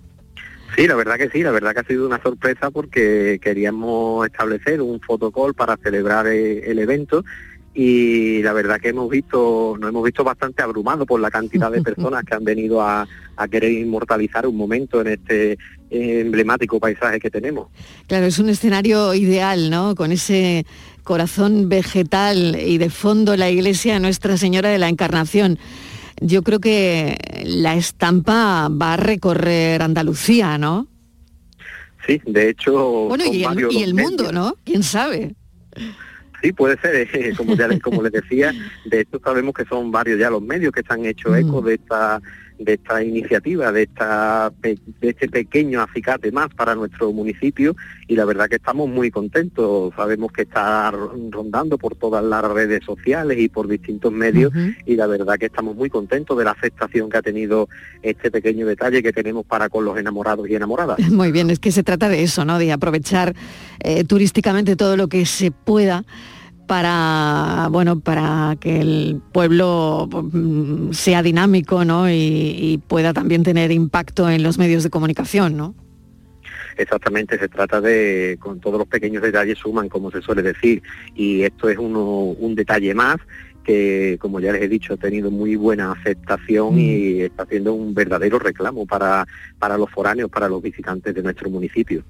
Sí, 0.76 0.86
la 0.86 0.94
verdad 0.94 1.16
que 1.16 1.28
sí, 1.30 1.42
la 1.42 1.50
verdad 1.50 1.72
que 1.74 1.80
ha 1.80 1.84
sido 1.84 2.06
una 2.06 2.22
sorpresa 2.22 2.70
porque 2.70 3.40
queríamos 3.42 4.24
establecer 4.24 4.80
un 4.80 5.00
fotocall 5.00 5.52
para 5.52 5.76
celebrar 5.76 6.28
eh, 6.28 6.70
el 6.70 6.78
evento 6.78 7.24
y 7.72 8.42
la 8.42 8.52
verdad 8.52 8.80
que 8.80 8.88
hemos 8.88 9.08
visto, 9.08 9.76
nos 9.78 9.90
hemos 9.90 10.02
visto 10.02 10.24
bastante 10.24 10.62
abrumados 10.62 11.06
por 11.06 11.20
la 11.20 11.30
cantidad 11.30 11.70
de 11.70 11.82
personas 11.82 12.24
que 12.24 12.34
han 12.34 12.44
venido 12.44 12.82
a, 12.82 13.06
a 13.36 13.48
querer 13.48 13.72
inmortalizar 13.72 14.46
un 14.46 14.56
momento 14.56 15.00
en 15.00 15.08
este 15.08 15.52
eh, 15.52 16.20
emblemático 16.20 16.80
paisaje 16.80 17.20
que 17.20 17.30
tenemos. 17.30 17.68
Claro, 18.06 18.26
es 18.26 18.38
un 18.38 18.48
escenario 18.48 19.14
ideal, 19.14 19.70
¿no? 19.70 19.94
Con 19.94 20.10
ese 20.10 20.66
corazón 21.04 21.68
vegetal 21.68 22.58
y 22.60 22.78
de 22.78 22.90
fondo 22.90 23.36
la 23.36 23.50
iglesia 23.50 23.98
Nuestra 24.00 24.36
Señora 24.36 24.68
de 24.68 24.78
la 24.78 24.88
Encarnación. 24.88 25.58
Yo 26.20 26.42
creo 26.42 26.58
que 26.58 27.16
la 27.44 27.76
estampa 27.76 28.68
va 28.68 28.94
a 28.94 28.96
recorrer 28.96 29.80
Andalucía, 29.80 30.58
¿no? 30.58 30.86
Sí, 32.06 32.20
de 32.26 32.50
hecho... 32.50 33.06
Bueno, 33.08 33.24
y 33.26 33.44
el, 33.44 33.66
y 33.70 33.82
el 33.82 33.94
mundo, 33.94 34.32
¿no? 34.32 34.56
¿Quién 34.64 34.82
sabe? 34.82 35.34
Sí, 36.42 36.52
puede 36.52 36.78
ser, 36.78 37.08
eh, 37.14 37.32
como 37.36 37.54
ya 37.54 37.68
les, 37.68 37.80
como 37.80 38.02
les 38.02 38.12
decía, 38.12 38.52
de 38.84 39.00
esto 39.00 39.20
sabemos 39.22 39.54
que 39.54 39.64
son 39.64 39.90
varios 39.90 40.18
ya 40.18 40.30
los 40.30 40.42
medios 40.42 40.72
que 40.72 40.82
se 40.82 40.92
han 40.92 41.04
hecho 41.04 41.34
eco 41.34 41.60
de 41.62 41.74
esta 41.74 42.20
de 42.60 42.74
esta 42.74 43.02
iniciativa, 43.02 43.72
de 43.72 43.84
esta 43.84 44.52
de 44.60 44.78
este 45.00 45.28
pequeño 45.28 45.80
acicate 45.80 46.30
más 46.30 46.48
para 46.54 46.74
nuestro 46.74 47.10
municipio 47.12 47.74
y 48.06 48.16
la 48.16 48.26
verdad 48.26 48.48
que 48.48 48.56
estamos 48.56 48.88
muy 48.88 49.10
contentos. 49.10 49.92
Sabemos 49.96 50.30
que 50.30 50.42
está 50.42 50.90
ro- 50.90 51.14
rondando 51.30 51.78
por 51.78 51.96
todas 51.96 52.22
las 52.22 52.44
redes 52.44 52.84
sociales 52.84 53.38
y 53.40 53.48
por 53.48 53.66
distintos 53.66 54.12
medios 54.12 54.52
y 54.84 54.94
la 54.96 55.06
verdad 55.06 55.38
que 55.38 55.46
estamos 55.46 55.74
muy 55.74 55.88
contentos 55.88 56.36
de 56.36 56.44
la 56.44 56.50
aceptación 56.52 57.08
que 57.08 57.16
ha 57.16 57.22
tenido 57.22 57.68
este 58.02 58.30
pequeño 58.30 58.66
detalle 58.66 59.02
que 59.02 59.12
tenemos 59.12 59.46
para 59.46 59.68
con 59.70 59.84
los 59.84 59.96
enamorados 59.98 60.48
y 60.48 60.54
enamoradas. 60.54 60.98
Muy 61.10 61.32
bien, 61.32 61.48
es 61.50 61.58
que 61.58 61.72
se 61.72 61.82
trata 61.82 62.08
de 62.10 62.22
eso, 62.22 62.44
¿no? 62.44 62.58
De 62.58 62.72
aprovechar 62.72 63.34
eh, 63.82 64.04
turísticamente 64.04 64.76
todo 64.76 64.96
lo 64.98 65.08
que 65.08 65.24
se 65.24 65.50
pueda 65.50 66.04
para 66.70 67.66
bueno 67.72 67.98
para 67.98 68.54
que 68.60 68.80
el 68.80 69.20
pueblo 69.32 70.08
mm, 70.08 70.92
sea 70.92 71.20
dinámico 71.20 71.84
¿no? 71.84 72.08
y, 72.08 72.80
pueda 72.86 73.12
también 73.12 73.42
tener 73.42 73.72
impacto 73.72 74.30
en 74.30 74.44
los 74.44 74.56
medios 74.56 74.84
de 74.84 74.90
comunicación 74.90 75.56
¿no? 75.56 75.74
Exactamente, 76.76 77.36
se 77.40 77.48
trata 77.48 77.80
de, 77.80 78.38
con 78.38 78.60
todos 78.60 78.78
los 78.78 78.86
pequeños 78.86 79.20
detalles 79.20 79.58
suman, 79.58 79.88
como 79.88 80.10
se 80.10 80.22
suele 80.22 80.40
decir, 80.40 80.82
y 81.14 81.42
esto 81.42 81.68
es 81.68 81.76
uno, 81.76 82.06
un 82.06 82.54
detalle 82.54 82.94
más 82.94 83.16
que, 83.64 84.16
como 84.20 84.40
ya 84.40 84.52
les 84.52 84.62
he 84.62 84.68
dicho, 84.68 84.94
ha 84.94 84.96
tenido 84.96 85.30
muy 85.30 85.56
buena 85.56 85.92
aceptación 85.92 86.78
y 86.78 87.20
está 87.22 87.42
haciendo 87.44 87.74
un 87.74 87.94
verdadero 87.94 88.38
reclamo 88.38 88.86
para, 88.86 89.26
para 89.58 89.76
los 89.76 89.90
foráneos, 89.90 90.30
para 90.30 90.48
los 90.48 90.62
visitantes 90.62 91.14
de 91.14 91.22
nuestro 91.22 91.50
municipio. 91.50 92.04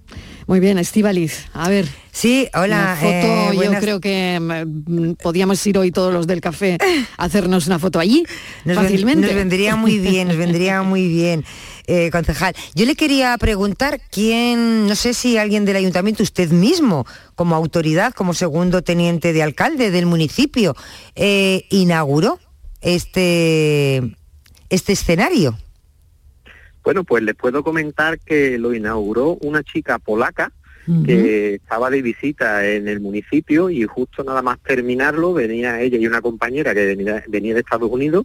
Muy 0.47 0.61
bien, 0.61 0.79
Estíbaliz, 0.79 1.47
a 1.53 1.69
ver. 1.69 1.87
Sí, 2.13 2.49
hola. 2.55 2.77
Una 2.77 2.97
foto, 2.97 3.53
eh, 3.53 3.59
yo 3.65 3.73
creo 3.81 4.01
que 4.01 4.39
mm, 4.41 5.13
podíamos 5.23 5.65
ir 5.67 5.79
hoy 5.79 5.91
todos 5.93 6.13
los 6.13 6.27
del 6.27 6.41
café 6.41 6.77
a 7.17 7.25
hacernos 7.25 7.67
una 7.67 7.79
foto 7.79 7.99
allí, 8.01 8.25
Nos, 8.65 8.77
ven- 8.77 8.85
fácilmente. 8.85 9.27
nos 9.27 9.35
vendría 9.35 9.77
muy 9.77 9.99
bien, 9.99 10.29
nos 10.29 10.37
vendría 10.37 10.83
muy 10.85 11.09
bien, 11.09 11.45
eh, 11.91 12.09
concejal. 12.13 12.55
Yo 12.77 12.87
le 12.87 12.95
quería 12.95 13.37
preguntar 13.37 14.01
quién, 14.13 14.87
no 14.87 14.95
sé 14.95 15.13
si 15.13 15.39
alguien 15.39 15.65
del 15.65 15.75
ayuntamiento, 15.75 16.23
usted 16.23 16.51
mismo, 16.51 17.05
como 17.35 17.57
autoridad, 17.57 18.13
como 18.15 18.33
segundo 18.33 18.83
teniente 18.83 19.33
de 19.33 19.43
alcalde 19.43 19.91
del 19.91 20.07
municipio, 20.07 20.77
eh, 21.17 21.67
inauguró 21.69 22.39
este, 22.81 24.17
este 24.69 24.93
escenario. 24.93 25.59
Bueno, 26.85 27.03
pues 27.03 27.25
les 27.25 27.35
puedo 27.35 27.65
comentar 27.65 28.21
que 28.21 28.57
lo 28.57 28.73
inauguró 28.73 29.37
una 29.41 29.65
chica 29.65 29.99
polaca 29.99 30.53
que 31.05 31.55
estaba 31.55 31.91
de 31.91 32.03
visita 32.03 32.67
en 32.67 32.89
el 32.89 33.01
municipio 33.01 33.71
y 33.71 33.85
justo 33.85 34.25
nada 34.25 34.43
más 34.43 34.59
terminarlo 34.61 35.33
venía 35.33 35.81
ella 35.81 35.99
y 35.99 36.07
una 36.07 36.21
compañera 36.21 36.75
que 36.75 36.85
venía, 36.85 37.23
venía 37.29 37.55
de 37.55 37.61
Estados 37.61 37.91
Unidos 37.91 38.25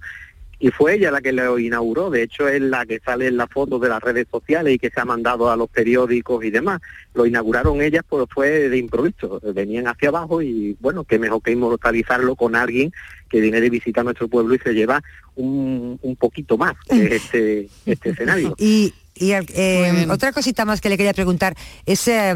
y 0.59 0.69
fue 0.69 0.95
ella 0.95 1.11
la 1.11 1.21
que 1.21 1.31
lo 1.31 1.59
inauguró. 1.59 2.09
De 2.09 2.23
hecho, 2.23 2.47
es 2.47 2.61
la 2.61 2.85
que 2.85 2.99
sale 2.99 3.27
en 3.27 3.37
las 3.37 3.49
fotos 3.49 3.81
de 3.81 3.89
las 3.89 4.01
redes 4.01 4.27
sociales 4.31 4.73
y 4.73 4.79
que 4.79 4.89
se 4.89 4.99
ha 4.99 5.05
mandado 5.05 5.49
a 5.49 5.57
los 5.57 5.69
periódicos 5.69 6.43
y 6.43 6.51
demás. 6.51 6.81
Lo 7.13 7.25
inauguraron 7.25 7.81
ellas, 7.81 8.03
pues 8.07 8.25
fue 8.29 8.69
de 8.69 8.77
improviso. 8.77 9.41
Venían 9.53 9.87
hacia 9.87 10.09
abajo 10.09 10.41
y, 10.41 10.77
bueno, 10.79 11.03
qué 11.03 11.19
mejor 11.19 11.41
que 11.41 11.51
inmortalizarlo 11.51 12.35
con 12.35 12.55
alguien 12.55 12.91
que 13.29 13.41
viene 13.41 13.59
de 13.59 13.69
visita 13.69 14.01
a 14.01 14.03
nuestro 14.03 14.27
pueblo 14.27 14.55
y 14.55 14.59
se 14.59 14.73
lleva 14.73 15.01
un, 15.35 15.99
un 16.01 16.15
poquito 16.15 16.57
más 16.57 16.75
de 16.89 17.05
este, 17.15 17.69
este 17.85 18.09
escenario. 18.09 18.55
Y, 18.57 18.93
y, 19.17 19.31
eh, 19.31 20.07
otra 20.09 20.33
cosita 20.33 20.65
más 20.65 20.81
que 20.81 20.89
le 20.89 20.97
quería 20.97 21.13
preguntar 21.13 21.55
es, 21.85 22.07
eh, 22.09 22.33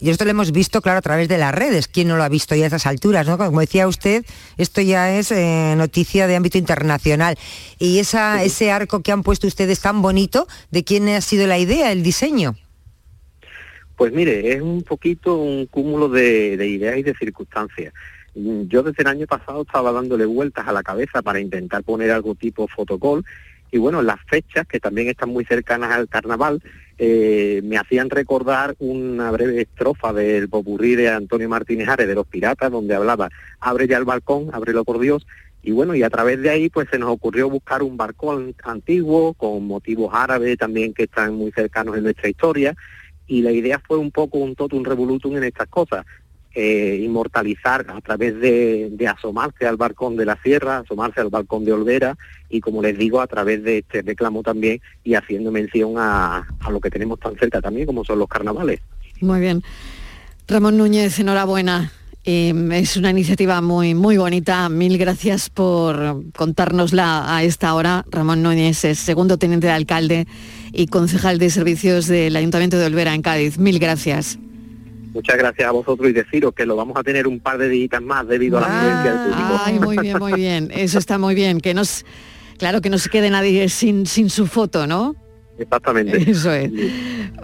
y 0.00 0.10
esto 0.10 0.24
lo 0.24 0.32
hemos 0.32 0.50
visto, 0.50 0.82
claro, 0.82 0.98
a 0.98 1.02
través 1.02 1.28
de 1.28 1.38
las 1.38 1.54
redes, 1.54 1.86
¿quién 1.86 2.08
no 2.08 2.16
lo 2.16 2.24
ha 2.24 2.28
visto 2.28 2.56
ya 2.56 2.64
a 2.64 2.66
estas 2.66 2.86
alturas? 2.86 3.26
¿no? 3.28 3.38
Como 3.38 3.60
decía 3.60 3.86
usted, 3.86 4.24
esto 4.56 4.80
ya 4.80 5.16
es 5.16 5.30
eh, 5.30 5.74
noticia 5.76 6.26
de 6.26 6.34
ámbito 6.34 6.58
internacional. 6.58 7.38
Y 7.78 8.00
esa, 8.00 8.42
ese 8.42 8.72
arco 8.72 9.02
que 9.02 9.12
han 9.12 9.22
puesto 9.22 9.46
ustedes 9.46 9.80
tan 9.80 10.02
bonito, 10.02 10.48
¿de 10.72 10.82
quién 10.82 11.08
ha 11.08 11.20
sido 11.20 11.46
la 11.46 11.58
idea, 11.58 11.92
el 11.92 12.02
diseño? 12.02 12.56
Pues 13.94 14.12
mire, 14.12 14.54
es 14.54 14.62
un 14.62 14.82
poquito 14.82 15.36
un 15.36 15.66
cúmulo 15.66 16.08
de, 16.08 16.56
de 16.56 16.66
ideas 16.66 16.98
y 16.98 17.02
de 17.02 17.14
circunstancias. 17.14 17.92
Yo 18.34 18.82
desde 18.82 19.02
el 19.02 19.08
año 19.08 19.26
pasado 19.26 19.62
estaba 19.62 19.92
dándole 19.92 20.24
vueltas 20.24 20.66
a 20.66 20.72
la 20.72 20.82
cabeza 20.82 21.20
para 21.22 21.40
intentar 21.40 21.84
poner 21.84 22.10
algo 22.10 22.34
tipo 22.34 22.66
fotocall 22.68 23.24
y 23.70 23.78
bueno, 23.78 24.02
las 24.02 24.18
fechas, 24.28 24.66
que 24.66 24.80
también 24.80 25.08
están 25.08 25.30
muy 25.30 25.44
cercanas 25.44 25.92
al 25.92 26.08
carnaval, 26.08 26.62
eh, 26.98 27.60
me 27.64 27.78
hacían 27.78 28.10
recordar 28.10 28.74
una 28.78 29.30
breve 29.30 29.62
estrofa 29.62 30.12
del 30.12 30.48
popurrí 30.48 30.96
de 30.96 31.08
Antonio 31.08 31.48
Martínez 31.48 31.88
Ares 31.88 32.08
de 32.08 32.14
Los 32.14 32.26
Piratas, 32.26 32.70
donde 32.70 32.94
hablaba, 32.94 33.30
abre 33.58 33.86
ya 33.86 33.96
el 33.96 34.04
balcón, 34.04 34.50
ábrelo 34.52 34.84
por 34.84 34.98
Dios, 34.98 35.26
y 35.62 35.72
bueno, 35.72 35.94
y 35.94 36.02
a 36.02 36.10
través 36.10 36.40
de 36.40 36.50
ahí 36.50 36.68
pues 36.68 36.88
se 36.90 36.98
nos 36.98 37.10
ocurrió 37.10 37.48
buscar 37.48 37.82
un 37.82 37.96
balcón 37.96 38.54
antiguo 38.64 39.34
con 39.34 39.66
motivos 39.66 40.10
árabes 40.12 40.56
también 40.58 40.94
que 40.94 41.04
están 41.04 41.34
muy 41.34 41.52
cercanos 41.52 41.96
en 41.96 42.04
nuestra 42.04 42.28
historia, 42.28 42.74
y 43.26 43.42
la 43.42 43.52
idea 43.52 43.78
fue 43.78 43.96
un 43.96 44.10
poco 44.10 44.38
un 44.38 44.56
totum 44.56 44.84
revolutum 44.84 45.36
en 45.36 45.44
estas 45.44 45.68
cosas, 45.68 46.04
eh, 46.52 47.00
inmortalizar 47.00 47.86
a 47.88 48.00
través 48.00 48.40
de, 48.40 48.92
asomarse 49.08 49.66
al 49.66 49.76
balcón 49.76 50.16
de 50.16 50.24
la 50.24 50.36
sierra, 50.42 50.78
asomarse 50.78 51.20
al 51.20 51.28
balcón 51.28 51.64
de 51.64 51.72
Olvera 51.72 52.16
y 52.48 52.60
como 52.60 52.82
les 52.82 52.98
digo 52.98 53.20
a 53.20 53.28
través 53.28 53.62
de 53.62 53.78
este 53.78 54.02
reclamo 54.02 54.42
también 54.42 54.80
y 55.04 55.14
haciendo 55.14 55.52
mención 55.52 55.94
a, 55.96 56.46
lo 56.68 56.80
que 56.80 56.90
tenemos 56.90 57.20
tan 57.20 57.36
cerca 57.36 57.60
también 57.60 57.86
como 57.86 58.04
son 58.04 58.18
los 58.18 58.28
carnavales. 58.28 58.80
Muy 59.20 59.38
bien. 59.38 59.62
Ramón 60.48 60.76
Núñez, 60.76 61.18
enhorabuena. 61.20 61.92
Eh, 62.24 62.52
es 62.72 62.96
una 62.96 63.10
iniciativa 63.10 63.60
muy, 63.60 63.94
muy 63.94 64.16
bonita. 64.16 64.68
Mil 64.68 64.98
gracias 64.98 65.50
por 65.50 66.24
contárnosla 66.32 67.36
a 67.36 67.44
esta 67.44 67.74
hora. 67.74 68.04
Ramón 68.10 68.42
Núñez 68.42 68.84
es 68.84 68.98
segundo 68.98 69.38
teniente 69.38 69.68
de 69.68 69.72
alcalde 69.72 70.26
y 70.72 70.88
concejal 70.88 71.38
de 71.38 71.50
servicios 71.50 72.08
del 72.08 72.34
Ayuntamiento 72.34 72.76
de 72.76 72.86
Olvera 72.86 73.14
en 73.14 73.22
Cádiz. 73.22 73.56
Mil 73.58 73.78
gracias. 73.78 74.38
Muchas 75.12 75.36
gracias 75.36 75.68
a 75.68 75.72
vosotros 75.72 76.08
y 76.08 76.12
deciros 76.12 76.54
que 76.54 76.64
lo 76.66 76.76
vamos 76.76 76.96
a 76.96 77.02
tener 77.02 77.26
un 77.26 77.40
par 77.40 77.58
de 77.58 77.68
días 77.68 78.00
más 78.02 78.26
debido 78.28 78.58
a 78.58 78.60
la 78.62 78.66
afluencia 78.66 79.12
del 79.12 79.20
público. 79.32 79.60
Ay, 79.64 79.78
muy 79.80 79.96
bien, 79.98 80.18
muy 80.18 80.32
bien. 80.34 80.70
Eso 80.72 80.98
está 80.98 81.18
muy 81.18 81.34
bien. 81.34 81.60
Que 81.60 81.74
nos, 81.74 82.04
claro, 82.58 82.80
que 82.80 82.90
no 82.90 82.98
se 82.98 83.10
quede 83.10 83.28
nadie 83.30 83.68
sin, 83.68 84.06
sin 84.06 84.30
su 84.30 84.46
foto, 84.46 84.86
¿no? 84.86 85.16
Exactamente. 85.58 86.30
Eso 86.30 86.52
es. 86.52 86.70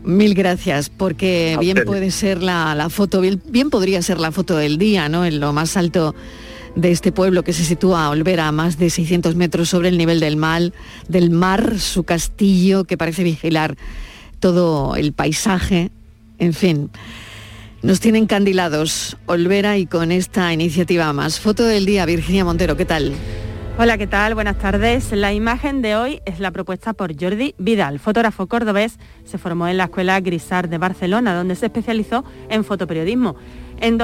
Mil 0.04 0.34
gracias, 0.34 0.88
porque 0.88 1.54
A 1.56 1.60
bien 1.60 1.78
ustedes. 1.78 1.86
puede 1.86 2.10
ser 2.12 2.42
la, 2.42 2.74
la 2.74 2.88
foto, 2.88 3.20
bien, 3.20 3.42
bien 3.48 3.68
podría 3.70 4.00
ser 4.00 4.20
la 4.20 4.30
foto 4.30 4.56
del 4.56 4.78
día, 4.78 5.08
¿no? 5.08 5.24
En 5.24 5.40
lo 5.40 5.52
más 5.52 5.76
alto 5.76 6.14
de 6.76 6.92
este 6.92 7.10
pueblo 7.10 7.42
que 7.42 7.52
se 7.52 7.64
sitúa 7.64 8.04
a 8.04 8.10
Olvera 8.10 8.48
a 8.48 8.52
más 8.52 8.78
de 8.78 8.90
600 8.90 9.34
metros 9.34 9.68
sobre 9.68 9.88
el 9.88 9.98
nivel 9.98 10.20
del 10.20 10.36
mar, 10.36 10.72
del 11.08 11.30
mar, 11.30 11.78
su 11.80 12.04
castillo 12.04 12.84
que 12.84 12.96
parece 12.96 13.24
vigilar 13.24 13.76
todo 14.40 14.94
el 14.94 15.12
paisaje, 15.12 15.90
en 16.38 16.52
fin. 16.52 16.90
Nos 17.82 18.00
tienen 18.00 18.26
candilados 18.26 19.16
Olvera 19.26 19.76
y 19.76 19.86
con 19.86 20.10
esta 20.10 20.52
iniciativa 20.52 21.12
más. 21.12 21.38
Foto 21.38 21.64
del 21.64 21.84
día, 21.84 22.06
Virginia 22.06 22.44
Montero, 22.44 22.76
¿qué 22.76 22.84
tal? 22.84 23.12
Hola, 23.78 23.98
¿qué 23.98 24.06
tal? 24.06 24.34
Buenas 24.34 24.58
tardes. 24.58 25.12
La 25.12 25.34
imagen 25.34 25.82
de 25.82 25.96
hoy 25.96 26.22
es 26.24 26.40
la 26.40 26.50
propuesta 26.50 26.94
por 26.94 27.14
Jordi 27.20 27.54
Vidal, 27.58 27.98
fotógrafo 27.98 28.46
cordobés. 28.46 28.98
Se 29.24 29.36
formó 29.36 29.68
en 29.68 29.76
la 29.76 29.84
Escuela 29.84 30.18
Grisar 30.20 30.70
de 30.70 30.78
Barcelona, 30.78 31.34
donde 31.34 31.54
se 31.54 31.66
especializó 31.66 32.24
en 32.48 32.64
fotoperiodismo. 32.64 33.36
En 33.78 33.98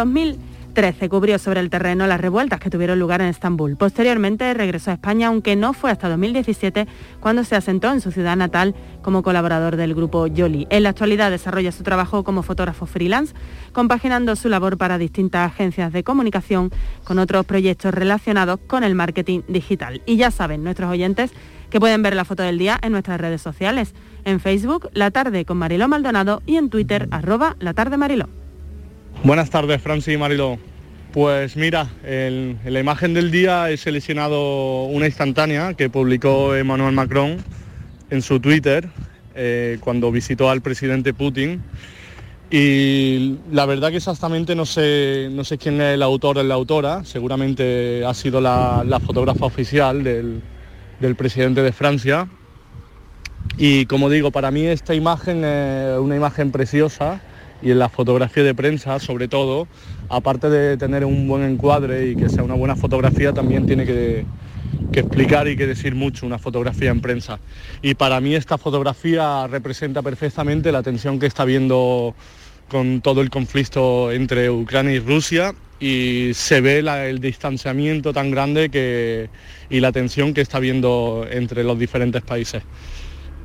2013 0.72 1.10
cubrió 1.10 1.38
sobre 1.38 1.60
el 1.60 1.68
terreno 1.68 2.06
las 2.06 2.18
revueltas 2.18 2.58
que 2.58 2.70
tuvieron 2.70 2.98
lugar 2.98 3.20
en 3.20 3.26
Estambul. 3.26 3.76
Posteriormente 3.76 4.54
regresó 4.54 4.90
a 4.90 4.94
España, 4.94 5.26
aunque 5.26 5.54
no 5.54 5.74
fue 5.74 5.90
hasta 5.90 6.08
2017 6.08 6.86
cuando 7.20 7.44
se 7.44 7.56
asentó 7.56 7.92
en 7.92 8.00
su 8.00 8.10
ciudad 8.10 8.36
natal 8.36 8.74
como 9.02 9.22
colaborador 9.22 9.76
del 9.76 9.94
grupo 9.94 10.26
Yoli. 10.28 10.66
En 10.70 10.84
la 10.84 10.88
actualidad 10.88 11.30
desarrolla 11.30 11.72
su 11.72 11.82
trabajo 11.82 12.24
como 12.24 12.42
fotógrafo 12.42 12.86
freelance, 12.86 13.34
compaginando 13.72 14.34
su 14.34 14.48
labor 14.48 14.78
para 14.78 14.96
distintas 14.96 15.52
agencias 15.52 15.92
de 15.92 16.04
comunicación 16.04 16.70
con 17.04 17.18
otros 17.18 17.44
proyectos 17.44 17.92
relacionados 17.92 18.58
con 18.66 18.82
el 18.82 18.94
marketing 18.94 19.42
digital. 19.48 20.00
Y 20.06 20.16
ya 20.16 20.30
saben 20.30 20.64
nuestros 20.64 20.90
oyentes 20.90 21.32
que 21.68 21.80
pueden 21.80 22.02
ver 22.02 22.16
la 22.16 22.24
foto 22.24 22.42
del 22.44 22.56
día 22.56 22.78
en 22.80 22.92
nuestras 22.92 23.20
redes 23.20 23.42
sociales, 23.42 23.94
en 24.24 24.40
Facebook 24.40 24.88
La 24.94 25.10
Tarde 25.10 25.44
con 25.44 25.58
Mariló 25.58 25.86
Maldonado 25.86 26.42
y 26.46 26.56
en 26.56 26.70
Twitter 26.70 27.08
arroba 27.10 27.56
La 27.60 27.74
Tarde 27.74 27.98
Mariló. 27.98 28.41
Buenas 29.24 29.50
tardes, 29.50 29.80
Francis 29.80 30.14
y 30.14 30.16
Mariló. 30.16 30.58
Pues 31.12 31.56
mira, 31.56 31.88
el- 32.04 32.56
en 32.64 32.72
la 32.72 32.80
imagen 32.80 33.14
del 33.14 33.30
día 33.30 33.70
he 33.70 33.76
seleccionado 33.76 34.84
una 34.84 35.06
instantánea 35.06 35.74
que 35.74 35.90
publicó 35.90 36.54
Emmanuel 36.56 36.92
Macron 36.94 37.36
en 38.10 38.22
su 38.22 38.40
Twitter 38.40 38.88
eh, 39.34 39.78
cuando 39.80 40.10
visitó 40.10 40.50
al 40.50 40.60
presidente 40.60 41.14
Putin. 41.14 41.62
Y 42.50 43.36
la 43.50 43.64
verdad 43.64 43.90
que 43.90 43.96
exactamente 43.98 44.54
no 44.54 44.66
sé, 44.66 45.28
no 45.30 45.44
sé 45.44 45.56
quién 45.56 45.80
es 45.80 45.94
el 45.94 46.02
autor 46.02 46.38
o 46.38 46.42
la 46.42 46.54
autora, 46.54 47.04
seguramente 47.04 48.04
ha 48.04 48.12
sido 48.14 48.40
la, 48.40 48.84
la 48.86 49.00
fotógrafa 49.00 49.46
oficial 49.46 50.02
del, 50.04 50.42
del 51.00 51.14
presidente 51.14 51.62
de 51.62 51.72
Francia. 51.72 52.28
Y 53.56 53.86
como 53.86 54.10
digo, 54.10 54.30
para 54.30 54.50
mí 54.50 54.66
esta 54.66 54.94
imagen 54.94 55.44
es 55.44 55.98
una 55.98 56.16
imagen 56.16 56.50
preciosa 56.50 57.20
y 57.62 57.70
en 57.70 57.78
la 57.78 57.88
fotografía 57.88 58.42
de 58.42 58.54
prensa, 58.54 58.98
sobre 58.98 59.28
todo, 59.28 59.68
aparte 60.08 60.50
de 60.50 60.76
tener 60.76 61.04
un 61.04 61.28
buen 61.28 61.44
encuadre 61.44 62.08
y 62.08 62.16
que 62.16 62.28
sea 62.28 62.42
una 62.42 62.54
buena 62.54 62.74
fotografía, 62.76 63.32
también 63.32 63.66
tiene 63.66 63.86
que, 63.86 64.26
explicar 64.92 65.48
y 65.48 65.56
que 65.56 65.66
decir 65.66 65.94
mucho 65.94 66.26
una 66.26 66.38
fotografía 66.38 66.90
en 66.90 67.00
prensa. 67.00 67.38
Y 67.80 67.94
para 67.94 68.20
mí 68.20 68.34
esta 68.34 68.58
fotografía 68.58 69.46
representa 69.46 70.02
perfectamente 70.02 70.72
la 70.72 70.82
tensión 70.82 71.18
que 71.18 71.26
está 71.26 71.44
viendo 71.44 72.14
con 72.68 73.00
todo 73.00 73.22
el 73.22 73.30
conflicto 73.30 74.12
entre 74.12 74.50
Ucrania 74.50 74.94
y 74.94 74.98
Rusia 74.98 75.54
y 75.78 76.30
se 76.34 76.60
ve 76.60 76.80
el 76.80 77.20
distanciamiento 77.20 78.12
tan 78.12 78.30
grande 78.30 78.70
que, 78.70 79.30
y 79.70 79.80
la 79.80 79.92
tensión 79.92 80.34
que 80.34 80.40
está 80.40 80.58
viendo 80.58 81.26
entre 81.30 81.64
los 81.64 81.78
diferentes 81.78 82.22
países 82.22 82.62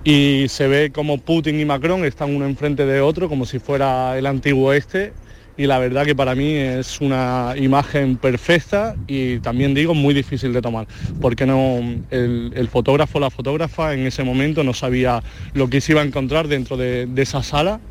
y 0.10 0.48
se 0.48 0.70
ve 0.70 0.90
como 0.90 1.18
Putin 1.18 1.60
y 1.60 1.66
Macron 1.66 2.06
están 2.06 2.34
uno 2.34 2.46
enfrente 2.46 2.86
de 2.86 3.02
otro 3.02 3.28
como 3.28 3.46
si 3.46 3.60
fuera 3.60 4.18
el 4.18 4.26
antiguo 4.26 4.72
este 4.72 5.12
y 5.58 5.66
la 5.66 5.80
verdad 5.80 6.06
que 6.06 6.16
para 6.16 6.34
mí 6.34 6.54
es 6.54 7.02
una 7.02 7.56
imagen 7.58 8.16
perfecta 8.16 8.96
y 9.06 9.40
también 9.40 9.74
digo 9.74 9.94
muy 9.94 10.14
difícil 10.14 10.54
de 10.54 10.62
tomar 10.62 10.88
porque 11.20 11.46
no 11.46 11.82
el, 12.10 12.70
fotógrafo 12.72 13.20
la 13.20 13.30
fotógrafa 13.30 13.94
en 13.94 14.08
ese 14.08 14.24
momento 14.24 14.64
no 14.64 14.74
sabía 14.74 15.22
lo 15.54 15.70
que 15.70 15.82
se 15.82 15.92
iba 15.92 16.00
a 16.00 16.06
encontrar 16.06 16.48
dentro 16.48 16.78
de, 16.78 17.06
de 17.06 17.22
esa 17.22 17.44
sala 17.44 17.82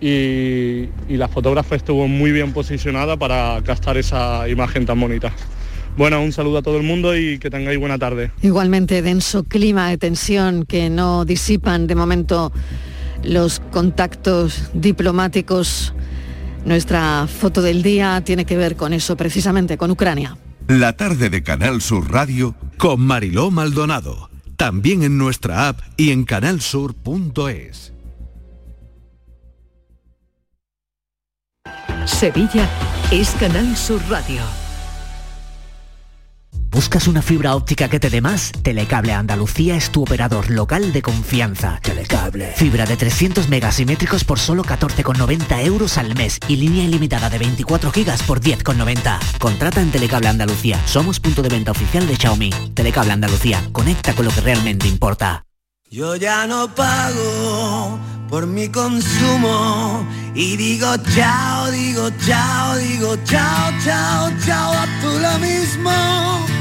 y, 0.00 0.88
y 1.08 1.16
la 1.16 1.28
fotógrafa 1.28 1.76
estuvo 1.76 2.08
muy 2.08 2.32
bien 2.32 2.52
posicionada 2.52 3.16
para 3.16 3.62
captar 3.62 3.96
esa 3.98 4.48
imagen 4.48 4.84
tan 4.84 4.98
bonita. 4.98 5.32
Bueno, 5.96 6.22
un 6.22 6.32
saludo 6.32 6.58
a 6.58 6.62
todo 6.62 6.78
el 6.78 6.82
mundo 6.82 7.16
y 7.16 7.38
que 7.38 7.50
tengáis 7.50 7.78
buena 7.78 7.98
tarde. 7.98 8.30
Igualmente 8.42 9.02
denso 9.02 9.44
clima 9.44 9.90
de 9.90 9.98
tensión 9.98 10.64
que 10.64 10.88
no 10.88 11.24
disipan 11.24 11.86
de 11.86 11.94
momento 11.94 12.52
los 13.22 13.60
contactos 13.70 14.70
diplomáticos. 14.72 15.94
Nuestra 16.64 17.26
foto 17.26 17.60
del 17.60 17.82
día 17.82 18.22
tiene 18.24 18.44
que 18.44 18.56
ver 18.56 18.76
con 18.76 18.92
eso, 18.92 19.16
precisamente 19.16 19.76
con 19.76 19.90
Ucrania. 19.90 20.36
La 20.68 20.96
tarde 20.96 21.28
de 21.28 21.42
Canal 21.42 21.82
Sur 21.82 22.10
Radio 22.10 22.54
con 22.78 23.00
Mariló 23.00 23.50
Maldonado. 23.50 24.30
También 24.56 25.02
en 25.02 25.18
nuestra 25.18 25.68
app 25.68 25.80
y 25.96 26.10
en 26.10 26.24
canalsur.es. 26.24 27.92
Sevilla 32.06 32.68
es 33.10 33.30
Canal 33.38 33.76
Sur 33.76 34.00
Radio. 34.08 34.61
¿Buscas 36.72 37.06
una 37.06 37.20
fibra 37.20 37.54
óptica 37.54 37.90
que 37.90 38.00
te 38.00 38.08
dé 38.08 38.22
más? 38.22 38.50
Telecable 38.62 39.12
Andalucía 39.12 39.76
es 39.76 39.90
tu 39.90 40.04
operador 40.04 40.50
local 40.50 40.90
de 40.94 41.02
confianza. 41.02 41.78
Telecable. 41.82 42.50
Fibra 42.56 42.86
de 42.86 42.96
300 42.96 43.50
megasimétricos 43.50 44.24
por 44.24 44.38
solo 44.38 44.64
14,90 44.64 45.66
euros 45.66 45.98
al 45.98 46.14
mes 46.14 46.38
y 46.48 46.56
línea 46.56 46.84
ilimitada 46.84 47.28
de 47.28 47.36
24 47.36 47.92
gigas 47.92 48.22
por 48.22 48.40
10,90. 48.40 49.18
Contrata 49.38 49.82
en 49.82 49.90
Telecable 49.90 50.28
Andalucía. 50.28 50.80
Somos 50.86 51.20
punto 51.20 51.42
de 51.42 51.50
venta 51.50 51.72
oficial 51.72 52.08
de 52.08 52.16
Xiaomi. 52.16 52.48
Telecable 52.72 53.12
Andalucía. 53.12 53.62
Conecta 53.72 54.14
con 54.14 54.24
lo 54.24 54.30
que 54.30 54.40
realmente 54.40 54.88
importa. 54.88 55.44
Yo 55.90 56.16
ya 56.16 56.46
no 56.46 56.74
pago 56.74 57.98
por 58.30 58.46
mi 58.46 58.70
consumo 58.70 60.06
y 60.34 60.56
digo 60.56 60.96
chao, 61.14 61.70
digo 61.70 62.08
chao, 62.26 62.76
digo 62.76 63.14
chao, 63.26 63.72
chao, 63.84 64.30
chao, 64.46 64.72
a 64.72 64.86
tú 65.02 65.18
lo 65.20 65.38
mismo. 65.38 66.51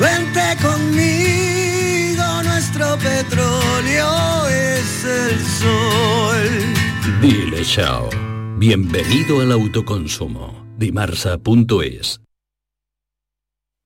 Vente 0.00 0.56
conmigo, 0.62 2.24
nuestro 2.42 2.96
petróleo 2.96 4.46
es 4.48 5.04
el 5.04 5.38
sol. 5.40 7.20
Dile 7.20 7.62
chao. 7.62 8.08
Bienvenido 8.56 9.42
al 9.42 9.52
autoconsumo. 9.52 10.64
Dimarsa.es 10.78 12.22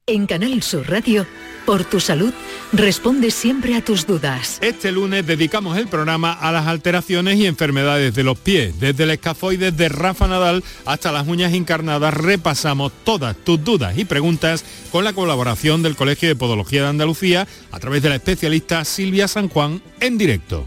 En 0.06 0.26
Canal 0.26 0.62
Sur 0.62 0.88
Radio, 0.88 1.26
por 1.64 1.84
tu 1.84 2.00
salud, 2.00 2.32
responde 2.72 3.30
siempre 3.30 3.74
a 3.76 3.84
tus 3.84 4.06
dudas. 4.06 4.58
Este 4.60 4.92
lunes 4.92 5.26
dedicamos 5.26 5.76
el 5.78 5.88
programa 5.88 6.32
a 6.32 6.52
las 6.52 6.66
alteraciones 6.66 7.36
y 7.36 7.46
enfermedades 7.46 8.14
de 8.14 8.24
los 8.24 8.38
pies. 8.38 8.78
Desde 8.80 9.04
el 9.04 9.10
escafoide 9.10 9.72
de 9.72 9.88
Rafa 9.88 10.28
Nadal 10.28 10.62
hasta 10.84 11.12
las 11.12 11.26
uñas 11.26 11.52
encarnadas 11.52 12.14
repasamos 12.14 12.92
todas 13.04 13.36
tus 13.36 13.62
dudas 13.62 13.96
y 13.96 14.04
preguntas 14.04 14.64
con 14.90 15.04
la 15.04 15.12
colaboración 15.12 15.82
del 15.82 15.96
Colegio 15.96 16.28
de 16.28 16.36
Podología 16.36 16.82
de 16.82 16.88
Andalucía 16.88 17.46
a 17.72 17.80
través 17.80 18.02
de 18.02 18.10
la 18.10 18.16
especialista 18.16 18.84
Silvia 18.84 19.28
San 19.28 19.48
Juan 19.48 19.82
en 20.00 20.18
directo. 20.18 20.66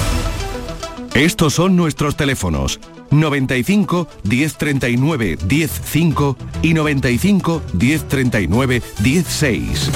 Estos 1.13 1.55
son 1.55 1.75
nuestros 1.75 2.15
teléfonos 2.15 2.79
95 3.11 4.07
1039 4.23 5.37
105 5.45 6.37
y 6.61 6.73
95 6.73 7.61
1039 7.73 8.81
16. 8.99 9.89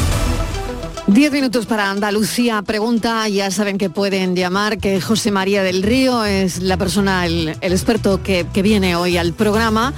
Diez 1.07 1.31
minutos 1.31 1.67
para 1.67 1.89
Andalucía. 1.89 2.61
Pregunta, 2.63 3.29
ya 3.29 3.49
saben 3.49 3.77
que 3.77 3.89
pueden 3.89 4.35
llamar, 4.35 4.77
que 4.77 4.99
José 4.99 5.31
María 5.31 5.63
del 5.63 5.83
Río 5.83 6.25
es 6.25 6.61
la 6.61 6.75
persona, 6.75 7.25
el, 7.25 7.55
el 7.61 7.71
experto 7.71 8.21
que, 8.21 8.45
que 8.51 8.61
viene 8.61 8.97
hoy 8.97 9.15
al 9.15 9.31
programa, 9.31 9.93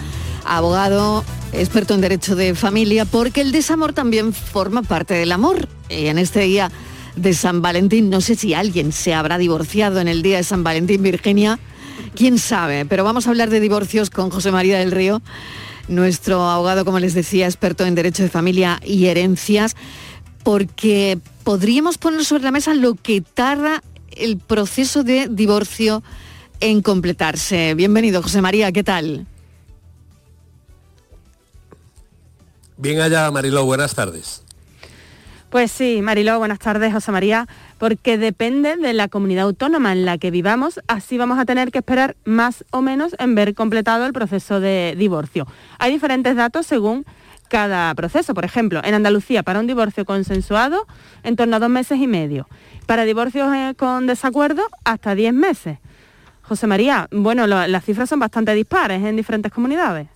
abogado, 0.46 1.24
experto 1.52 1.96
en 1.96 2.02
derecho 2.02 2.36
de 2.36 2.54
familia, 2.54 3.06
porque 3.06 3.42
el 3.42 3.52
desamor 3.52 3.94
también 3.94 4.34
forma 4.34 4.84
parte 4.84 5.16
del 5.16 5.32
amor. 5.32 5.68
Y 5.90 6.08
en 6.08 6.20
este 6.20 6.42
día 6.42 6.70
de 7.18 7.34
San 7.34 7.62
Valentín, 7.62 8.10
no 8.10 8.22
sé 8.22 8.36
si 8.36 8.54
alguien 8.54 8.92
se 8.92 9.14
habrá 9.14 9.38
divorciado 9.38 10.00
en 10.00 10.08
el 10.08 10.22
día 10.22 10.38
de 10.38 10.44
San 10.44 10.64
Valentín, 10.64 11.02
Virginia, 11.02 11.60
quién 12.16 12.38
sabe, 12.38 12.86
pero 12.86 13.04
vamos 13.04 13.28
a 13.28 13.32
hablar 13.32 13.50
de 13.50 13.60
divorcios 13.60 14.10
con 14.10 14.30
José 14.30 14.52
María 14.52 14.78
del 14.80 14.92
Río, 14.92 15.22
nuestro 15.88 16.48
abogado, 16.48 16.86
como 16.86 17.00
les 17.00 17.14
decía, 17.14 17.46
experto 17.46 17.86
en 17.86 17.96
derecho 17.96 18.24
de 18.24 18.30
familia 18.30 18.80
y 18.84 19.08
herencias, 19.08 19.76
porque 20.44 21.20
podríamos 21.44 21.98
poner 21.98 22.24
sobre 22.24 22.44
la 22.44 22.52
mesa 22.52 22.74
lo 22.74 22.96
que 22.96 23.22
tarda 23.22 23.84
el 24.12 24.38
proceso 24.38 25.04
de 25.04 25.28
divorcio 25.30 26.04
en 26.60 26.82
completarse. 26.82 27.74
Bienvenido, 27.74 28.22
José 28.22 28.42
María, 28.42 28.72
¿qué 28.72 28.84
tal? 28.84 29.26
Bien 32.78 33.02
allá, 33.02 33.30
Mariló, 33.32 33.66
buenas 33.66 33.96
tardes. 33.96 34.44
Pues 35.50 35.72
sí, 35.72 36.02
Mariló, 36.02 36.38
buenas 36.40 36.60
tardes, 36.60 36.92
José 36.92 37.12
María, 37.14 37.48
porque 37.78 38.18
depende 38.18 38.76
de 38.76 38.92
la 38.92 39.08
comunidad 39.08 39.46
autónoma 39.46 39.94
en 39.94 40.04
la 40.04 40.18
que 40.18 40.30
vivamos, 40.30 40.82
así 40.88 41.18
vamos 41.18 41.40
a 41.40 41.46
tener 41.46 41.72
que 41.72 41.78
esperar 41.78 42.18
más 42.26 42.66
o 42.72 42.82
menos 42.82 43.16
en 43.18 43.34
ver 43.34 43.56
completado 43.56 44.06
el 44.06 44.12
proceso 44.12 44.60
de 44.60 44.96
divorcio. 44.98 45.48
Hay 45.80 45.94
diferentes 45.94 46.36
datos 46.36 46.68
según 46.68 47.06
cada 47.48 47.96
proceso. 47.96 48.34
Por 48.34 48.44
ejemplo, 48.44 48.82
en 48.84 48.94
Andalucía, 48.94 49.42
para 49.42 49.62
un 49.62 49.68
divorcio 49.68 50.04
consensuado, 50.04 50.86
en 51.24 51.38
torno 51.38 51.56
a 51.56 51.60
dos 51.60 51.70
meses 51.70 51.98
y 51.98 52.08
medio. 52.08 52.50
Para 52.86 53.06
divorcios 53.06 53.54
eh, 53.56 53.74
con 53.78 54.06
desacuerdo, 54.06 54.64
hasta 54.84 55.16
diez 55.16 55.34
meses. 55.34 55.80
José 56.42 56.68
María, 56.68 57.08
bueno, 57.12 57.48
las 57.48 57.86
cifras 57.86 58.10
son 58.10 58.20
bastante 58.20 58.54
dispares 58.54 59.02
en 59.02 59.16
diferentes 59.16 59.52
comunidades. 59.52 60.10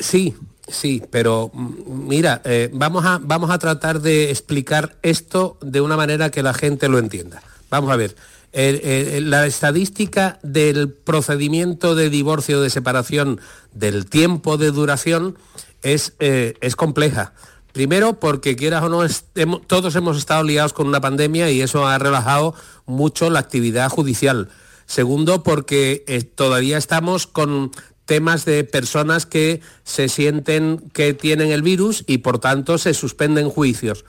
Sí, 0.00 0.34
sí, 0.68 1.02
pero 1.10 1.50
mm, 1.52 2.08
mira, 2.08 2.42
eh, 2.44 2.70
vamos, 2.72 3.04
a, 3.04 3.18
vamos 3.22 3.50
a 3.50 3.58
tratar 3.58 4.00
de 4.00 4.30
explicar 4.30 4.96
esto 5.02 5.58
de 5.60 5.80
una 5.80 5.96
manera 5.96 6.30
que 6.30 6.42
la 6.42 6.54
gente 6.54 6.88
lo 6.88 6.98
entienda. 6.98 7.42
Vamos 7.70 7.90
a 7.90 7.96
ver, 7.96 8.16
la 8.52 9.46
estadística 9.46 10.38
del 10.42 10.92
procedimiento 10.92 11.94
de 11.94 12.10
divorcio 12.10 12.60
de 12.60 12.68
separación, 12.68 13.40
del 13.72 14.04
tiempo 14.04 14.58
de 14.58 14.70
duración, 14.70 15.38
es, 15.82 16.14
eh, 16.20 16.54
es 16.60 16.76
compleja. 16.76 17.32
Primero 17.72 18.20
porque 18.20 18.56
quieras 18.56 18.82
o 18.82 18.88
no, 18.88 19.60
todos 19.60 19.96
hemos 19.96 20.18
estado 20.18 20.44
liados 20.44 20.72
con 20.72 20.86
una 20.86 21.00
pandemia 21.00 21.50
y 21.50 21.62
eso 21.62 21.86
ha 21.86 21.98
relajado 21.98 22.54
mucho 22.84 23.30
la 23.30 23.38
actividad 23.38 23.88
judicial. 23.88 24.50
Segundo, 24.84 25.42
porque 25.42 26.04
eh, 26.06 26.22
todavía 26.22 26.76
estamos 26.76 27.26
con 27.26 27.70
temas 28.12 28.44
de 28.44 28.62
personas 28.64 29.24
que 29.24 29.62
se 29.84 30.10
sienten 30.10 30.90
que 30.92 31.14
tienen 31.14 31.50
el 31.50 31.62
virus 31.62 32.04
y 32.06 32.18
por 32.18 32.38
tanto 32.38 32.76
se 32.76 32.92
suspenden 32.92 33.48
juicios. 33.48 34.04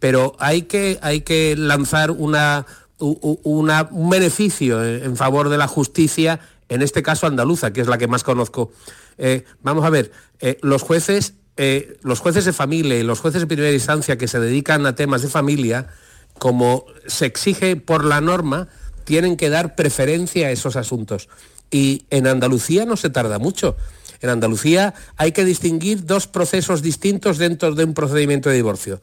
Pero 0.00 0.34
hay 0.40 0.62
que, 0.62 0.98
hay 1.02 1.20
que 1.20 1.54
lanzar 1.56 2.10
una, 2.10 2.66
un 2.98 4.10
beneficio 4.10 4.84
en 4.84 5.04
en 5.04 5.16
favor 5.16 5.50
de 5.50 5.56
la 5.56 5.68
justicia, 5.68 6.40
en 6.68 6.82
este 6.82 7.04
caso 7.04 7.28
andaluza, 7.28 7.72
que 7.72 7.80
es 7.80 7.86
la 7.86 7.96
que 7.96 8.08
más 8.08 8.24
conozco. 8.24 8.72
Eh, 9.18 9.44
vamos 9.62 9.84
a 9.84 9.90
ver, 9.90 10.10
eh, 10.40 10.58
los 10.60 10.82
jueces, 10.82 11.34
eh, 11.56 11.96
los 12.02 12.18
jueces 12.18 12.44
de 12.46 12.52
familia 12.52 12.98
y 12.98 13.04
los 13.04 13.20
jueces 13.20 13.40
de 13.40 13.46
primera 13.46 13.70
instancia 13.70 14.18
que 14.18 14.26
se 14.26 14.40
dedican 14.40 14.84
a 14.84 14.96
temas 14.96 15.22
de 15.22 15.28
familia, 15.28 15.86
como 16.40 16.86
se 17.06 17.26
exige 17.26 17.76
por 17.76 18.04
la 18.04 18.20
norma, 18.20 18.66
tienen 19.04 19.36
que 19.36 19.48
dar 19.48 19.76
preferencia 19.76 20.48
a 20.48 20.50
esos 20.50 20.74
asuntos. 20.74 21.28
Y 21.74 22.06
en 22.10 22.28
Andalucía 22.28 22.84
no 22.84 22.96
se 22.96 23.10
tarda 23.10 23.40
mucho. 23.40 23.76
En 24.20 24.30
Andalucía 24.30 24.94
hay 25.16 25.32
que 25.32 25.44
distinguir 25.44 26.06
dos 26.06 26.28
procesos 26.28 26.82
distintos 26.82 27.36
dentro 27.36 27.74
de 27.74 27.82
un 27.82 27.94
procedimiento 27.94 28.48
de 28.48 28.54
divorcio. 28.54 29.02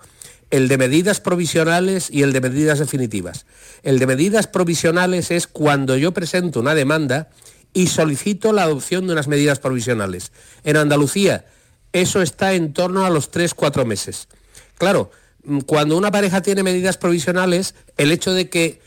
El 0.51 0.69
de 0.69 0.77
medidas 0.77 1.19
provisionales 1.19 2.07
y 2.09 2.23
el 2.23 2.31
de 2.31 2.39
medidas 2.39 2.79
definitivas. 2.79 3.45
El 3.83 3.99
de 3.99 4.07
medidas 4.07 4.47
provisionales 4.47 5.31
es 5.31 5.47
cuando 5.47 5.97
yo 5.97 6.13
presento 6.13 6.61
una 6.61 6.73
demanda 6.73 7.27
y 7.73 7.87
solicito 7.87 8.53
la 8.53 8.63
adopción 8.63 9.05
de 9.05 9.11
unas 9.11 9.27
medidas 9.27 9.59
provisionales. 9.59 10.31
En 10.63 10.77
Andalucía 10.77 11.43
eso 11.91 12.21
está 12.21 12.53
en 12.53 12.71
torno 12.71 13.05
a 13.05 13.09
los 13.09 13.33
3-4 13.33 13.83
meses. 13.83 14.29
Claro, 14.77 15.11
mm, 15.43 15.59
cuando 15.59 15.97
una 15.97 16.09
pareja 16.09 16.41
tiene 16.41 16.63
medidas 16.63 16.97
provisionales, 16.97 17.75
el 17.97 18.13
hecho 18.13 18.31
de 18.31 18.49
que 18.49 18.79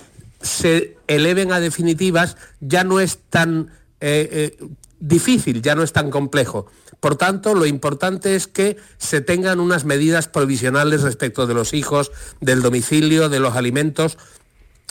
se 0.44 0.98
eleven 1.08 1.52
a 1.52 1.58
definitivas 1.58 2.36
ya 2.60 2.84
no 2.84 3.00
es 3.00 3.18
tan 3.30 3.70
eh, 4.00 4.56
eh, 4.60 4.66
difícil, 5.00 5.62
ya 5.62 5.74
no 5.74 5.82
es 5.82 5.92
tan 5.92 6.10
complejo. 6.10 6.66
Por 7.00 7.16
tanto, 7.16 7.54
lo 7.54 7.66
importante 7.66 8.36
es 8.36 8.46
que 8.46 8.76
se 8.98 9.20
tengan 9.20 9.60
unas 9.60 9.84
medidas 9.84 10.28
provisionales 10.28 11.02
respecto 11.02 11.46
de 11.46 11.54
los 11.54 11.74
hijos, 11.74 12.12
del 12.40 12.62
domicilio, 12.62 13.28
de 13.28 13.40
los 13.40 13.56
alimentos. 13.56 14.16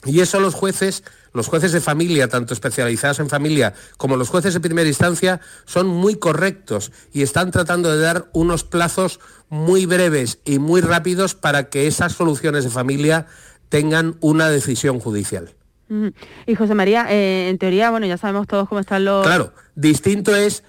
Y 0.06 0.20
eso 0.20 0.40
los 0.40 0.54
jueces, 0.54 1.04
los 1.32 1.48
jueces 1.48 1.72
de 1.72 1.80
familia, 1.80 2.28
tanto 2.28 2.54
especializados 2.54 3.20
en 3.20 3.30
familia 3.30 3.74
como 3.98 4.18
los 4.18 4.30
jueces 4.30 4.54
de 4.54 4.60
primera 4.60 4.88
instancia, 4.88 5.40
son 5.66 5.88
muy 5.88 6.16
correctos 6.16 6.92
y 7.14 7.22
están 7.22 7.52
tratando 7.52 7.92
de 7.92 8.02
dar 8.02 8.30
unos 8.34 8.64
plazos 8.64 9.20
muy 9.50 9.86
breves 9.86 10.40
y 10.46 10.60
muy 10.60 10.82
rápidos 10.82 11.36
para 11.36 11.70
que 11.70 11.88
esas 11.88 12.14
soluciones 12.14 12.64
de 12.64 12.70
familia 12.70 13.28
tengan 13.74 14.18
una 14.20 14.50
decisión 14.50 15.00
judicial. 15.00 15.56
Y 16.46 16.54
José 16.54 16.76
María, 16.76 17.08
eh, 17.10 17.50
en 17.50 17.58
teoría, 17.58 17.90
bueno, 17.90 18.06
ya 18.06 18.20
sabemos 18.20 18.46
todos 18.46 18.70
cómo 18.70 18.80
están 18.80 19.04
los... 19.04 19.26
Claro, 19.26 19.52
distinto 19.74 20.36
es... 20.36 20.64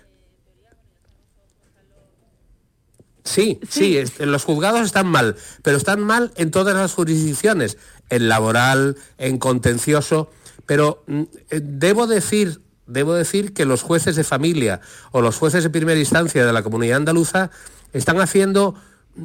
Sí, 3.22 3.60
sí, 3.68 3.98
los 4.20 4.44
juzgados 4.44 4.80
están 4.80 5.06
mal, 5.06 5.36
pero 5.62 5.76
están 5.76 6.00
mal 6.00 6.32
en 6.36 6.50
todas 6.50 6.74
las 6.74 6.94
jurisdicciones, 6.94 7.76
en 8.08 8.26
laboral, 8.26 8.96
en 9.18 9.36
contencioso, 9.36 10.30
pero 10.64 11.04
mm, 11.06 11.22
eh, 11.50 11.60
debo 11.62 12.06
decir, 12.06 12.62
debo 12.86 13.12
decir 13.12 13.52
que 13.52 13.66
los 13.66 13.82
jueces 13.82 14.16
de 14.16 14.24
familia 14.24 14.80
o 15.12 15.20
los 15.20 15.36
jueces 15.36 15.62
de 15.62 15.68
primera 15.68 16.00
instancia 16.00 16.46
de 16.46 16.52
la 16.54 16.62
comunidad 16.62 16.96
andaluza 16.96 17.50
están 17.92 18.18
haciendo 18.22 18.76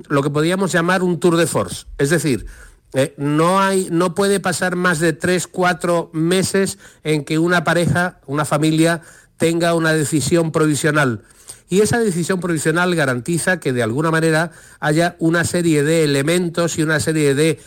lo 0.09 0.21
que 0.21 0.29
podríamos 0.29 0.73
llamar 0.73 1.01
un 1.01 1.17
tour 1.21 1.37
de 1.37 1.47
force, 1.47 1.85
es 1.97 2.09
decir, 2.09 2.45
eh, 2.93 3.13
no, 3.17 3.59
hay, 3.59 3.87
no 3.91 4.15
puede 4.15 4.39
pasar 4.39 4.75
más 4.75 4.99
de 4.99 5.13
tres, 5.13 5.47
cuatro 5.47 6.09
meses 6.13 6.79
en 7.03 7.23
que 7.23 7.37
una 7.37 7.63
pareja, 7.63 8.19
una 8.25 8.45
familia, 8.45 9.01
tenga 9.37 9.73
una 9.73 9.93
decisión 9.93 10.51
provisional. 10.51 11.23
Y 11.69 11.81
esa 11.81 11.99
decisión 11.99 12.39
provisional 12.39 12.95
garantiza 12.95 13.59
que 13.59 13.73
de 13.73 13.83
alguna 13.83 14.09
manera 14.09 14.51
haya 14.79 15.15
una 15.19 15.43
serie 15.43 15.83
de 15.83 16.03
elementos 16.03 16.79
y 16.79 16.83
una 16.83 16.99
serie 16.99 17.35
de 17.35 17.59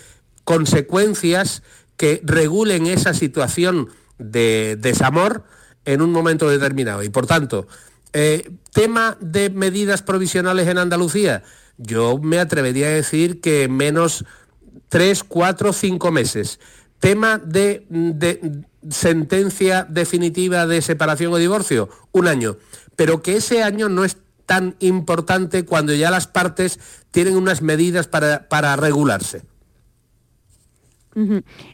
consecuencias 0.42 1.62
que 1.96 2.20
regulen 2.24 2.86
esa 2.86 3.14
situación 3.14 3.88
de 4.18 4.76
desamor 4.76 5.44
en 5.84 6.02
un 6.02 6.10
momento 6.10 6.48
determinado. 6.48 7.04
Y 7.04 7.10
por 7.10 7.26
tanto, 7.26 7.68
eh, 8.12 8.50
tema 8.72 9.16
de 9.20 9.50
medidas 9.50 10.02
provisionales 10.02 10.66
en 10.66 10.78
Andalucía, 10.78 11.44
yo 11.78 12.18
me 12.18 12.40
atrevería 12.40 12.88
a 12.88 12.90
decir 12.90 13.40
que 13.40 13.68
menos 13.68 14.24
tres, 14.92 15.24
cuatro, 15.24 15.72
cinco 15.72 16.12
meses. 16.12 16.60
Tema 17.00 17.38
de, 17.38 17.86
sentencia 18.90 19.86
definitiva 19.88 20.66
de 20.66 20.82
separación 20.82 21.32
o 21.32 21.38
divorcio, 21.38 21.88
un 22.12 22.28
año. 22.28 22.58
Pero 22.94 23.22
que 23.22 23.36
ese 23.36 23.62
año 23.62 23.88
no 23.88 24.04
es 24.04 24.18
tan 24.44 24.76
importante 24.80 25.64
cuando 25.64 25.94
ya 25.94 26.10
las 26.10 26.26
partes 26.26 26.78
tienen 27.10 27.38
unas 27.38 27.62
medidas 27.62 28.06
para, 28.06 28.50
para 28.50 28.76
regularse. 28.76 29.40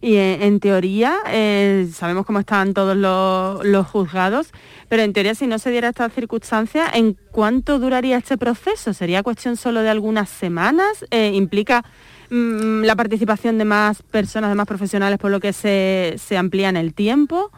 Y 0.00 0.14
eh, 0.14 0.46
en 0.46 0.60
teoría, 0.60 1.16
eh, 1.26 1.88
sabemos 1.92 2.24
cómo 2.24 2.38
están 2.38 2.72
todos 2.72 2.96
los, 2.96 3.64
los 3.64 3.86
juzgados, 3.88 4.52
pero 4.88 5.02
en 5.02 5.12
teoría 5.12 5.34
si 5.34 5.48
no 5.48 5.58
se 5.58 5.70
diera 5.70 5.88
esta 5.88 6.08
circunstancia, 6.08 6.88
¿en 6.92 7.16
cuánto 7.32 7.80
duraría 7.80 8.16
este 8.16 8.38
proceso? 8.38 8.94
¿Sería 8.94 9.24
cuestión 9.24 9.56
solo 9.56 9.82
de 9.82 9.90
algunas 9.90 10.28
semanas? 10.28 11.04
Eh, 11.10 11.32
¿Implica 11.34 11.84
mm, 12.30 12.82
la 12.82 12.96
participación 12.96 13.58
de 13.58 13.64
más 13.64 14.02
personas, 14.02 14.50
de 14.50 14.54
más 14.54 14.66
profesionales, 14.66 15.18
por 15.18 15.30
lo 15.30 15.40
que 15.40 15.52
se, 15.52 16.16
se 16.18 16.36
amplía 16.36 16.68
en 16.68 16.76
el 16.76 16.94
tiempo? 16.94 17.50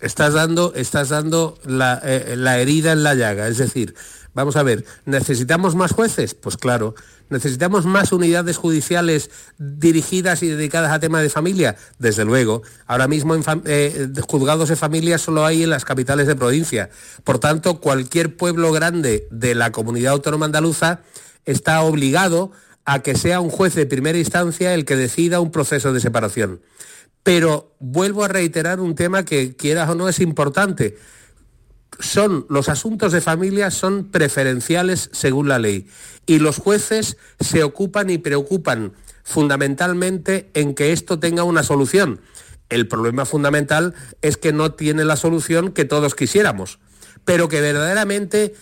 Estás 0.00 0.34
dando, 0.34 0.74
estás 0.74 1.10
dando 1.10 1.58
la, 1.64 2.00
eh, 2.02 2.34
la 2.36 2.58
herida 2.58 2.92
en 2.92 3.04
la 3.04 3.14
llaga, 3.14 3.46
es 3.46 3.58
decir, 3.58 3.94
vamos 4.34 4.56
a 4.56 4.64
ver, 4.64 4.84
¿necesitamos 5.04 5.76
más 5.76 5.92
jueces? 5.92 6.34
Pues 6.34 6.56
claro. 6.56 6.94
¿Necesitamos 7.32 7.86
más 7.86 8.12
unidades 8.12 8.56
judiciales 8.56 9.30
dirigidas 9.58 10.42
y 10.42 10.48
dedicadas 10.48 10.92
a 10.92 11.00
temas 11.00 11.22
de 11.22 11.30
familia? 11.30 11.76
Desde 11.98 12.24
luego. 12.24 12.62
Ahora 12.86 13.08
mismo 13.08 13.34
en 13.34 13.42
fam- 13.42 13.62
eh, 13.66 14.08
juzgados 14.28 14.68
de 14.68 14.76
familia 14.76 15.18
solo 15.18 15.44
hay 15.44 15.64
en 15.64 15.70
las 15.70 15.84
capitales 15.84 16.26
de 16.26 16.36
provincia. 16.36 16.90
Por 17.24 17.38
tanto, 17.38 17.80
cualquier 17.80 18.36
pueblo 18.36 18.70
grande 18.70 19.26
de 19.30 19.54
la 19.54 19.72
comunidad 19.72 20.12
autónoma 20.12 20.46
andaluza 20.46 21.00
está 21.44 21.82
obligado 21.82 22.52
a 22.84 23.00
que 23.00 23.16
sea 23.16 23.40
un 23.40 23.50
juez 23.50 23.74
de 23.74 23.86
primera 23.86 24.18
instancia 24.18 24.74
el 24.74 24.84
que 24.84 24.96
decida 24.96 25.40
un 25.40 25.50
proceso 25.50 25.92
de 25.92 26.00
separación. 26.00 26.60
Pero 27.22 27.74
vuelvo 27.78 28.24
a 28.24 28.28
reiterar 28.28 28.80
un 28.80 28.94
tema 28.94 29.24
que 29.24 29.56
quieras 29.56 29.88
o 29.88 29.94
no 29.94 30.08
es 30.08 30.18
importante 30.20 30.96
son 31.98 32.46
los 32.48 32.68
asuntos 32.68 33.12
de 33.12 33.20
familia 33.20 33.70
son 33.70 34.04
preferenciales 34.10 35.10
según 35.12 35.48
la 35.48 35.58
ley. 35.58 35.86
Y 36.26 36.38
los 36.38 36.56
jueces 36.58 37.16
se 37.40 37.62
ocupan 37.62 38.10
y 38.10 38.18
preocupan 38.18 38.92
fundamentalmente 39.24 40.50
en 40.54 40.74
que 40.74 40.92
esto 40.92 41.18
tenga 41.18 41.44
una 41.44 41.62
solución. 41.62 42.20
El 42.68 42.88
problema 42.88 43.24
fundamental 43.26 43.94
es 44.22 44.36
que 44.36 44.52
no 44.52 44.72
tiene 44.72 45.04
la 45.04 45.16
solución 45.16 45.72
que 45.72 45.84
todos 45.84 46.14
quisiéramos, 46.14 46.78
pero 47.24 47.48
que 47.48 47.60
verdaderamente 47.60 48.54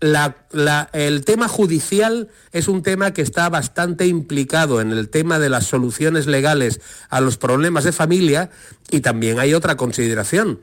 la- 0.00 0.88
el 0.92 1.24
tema 1.24 1.46
judicial 1.46 2.28
es 2.50 2.66
un 2.66 2.82
tema 2.82 3.12
que 3.12 3.22
está 3.22 3.48
bastante 3.48 4.06
implicado 4.06 4.80
en 4.80 4.90
el 4.90 5.08
tema 5.08 5.38
de 5.38 5.48
las 5.48 5.66
soluciones 5.66 6.26
legales 6.26 6.80
a 7.08 7.20
los 7.20 7.36
problemas 7.38 7.84
de 7.84 7.92
familia 7.92 8.50
y 8.90 9.00
también 9.00 9.38
hay 9.38 9.54
otra 9.54 9.76
consideración 9.76 10.60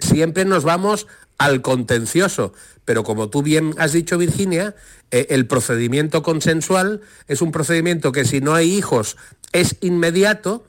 siempre 0.00 0.44
nos 0.44 0.64
vamos 0.64 1.06
al 1.38 1.62
contencioso, 1.62 2.52
pero 2.84 3.04
como 3.04 3.30
tú 3.30 3.42
bien 3.42 3.74
has 3.78 3.92
dicho, 3.92 4.18
Virginia, 4.18 4.74
eh, 5.10 5.28
el 5.30 5.46
procedimiento 5.46 6.22
consensual 6.22 7.00
es 7.28 7.40
un 7.40 7.52
procedimiento 7.52 8.12
que 8.12 8.24
si 8.24 8.40
no 8.40 8.54
hay 8.54 8.74
hijos 8.74 9.16
es 9.52 9.76
inmediato, 9.80 10.64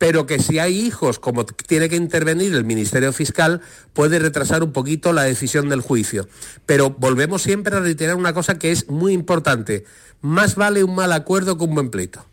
pero 0.00 0.24
que 0.24 0.38
si 0.38 0.58
hay 0.58 0.80
hijos, 0.80 1.18
como 1.18 1.44
tiene 1.44 1.90
que 1.90 1.96
intervenir 1.96 2.54
el 2.54 2.64
Ministerio 2.64 3.12
Fiscal, 3.12 3.60
puede 3.92 4.18
retrasar 4.18 4.62
un 4.62 4.72
poquito 4.72 5.12
la 5.12 5.24
decisión 5.24 5.68
del 5.68 5.82
juicio. 5.82 6.26
Pero 6.64 6.90
volvemos 6.90 7.42
siempre 7.42 7.76
a 7.76 7.80
reiterar 7.80 8.16
una 8.16 8.32
cosa 8.32 8.58
que 8.58 8.72
es 8.72 8.88
muy 8.88 9.12
importante. 9.12 9.84
Más 10.22 10.54
vale 10.54 10.84
un 10.84 10.94
mal 10.94 11.12
acuerdo 11.12 11.58
que 11.58 11.64
un 11.64 11.74
buen 11.74 11.90
pleito. 11.90 12.24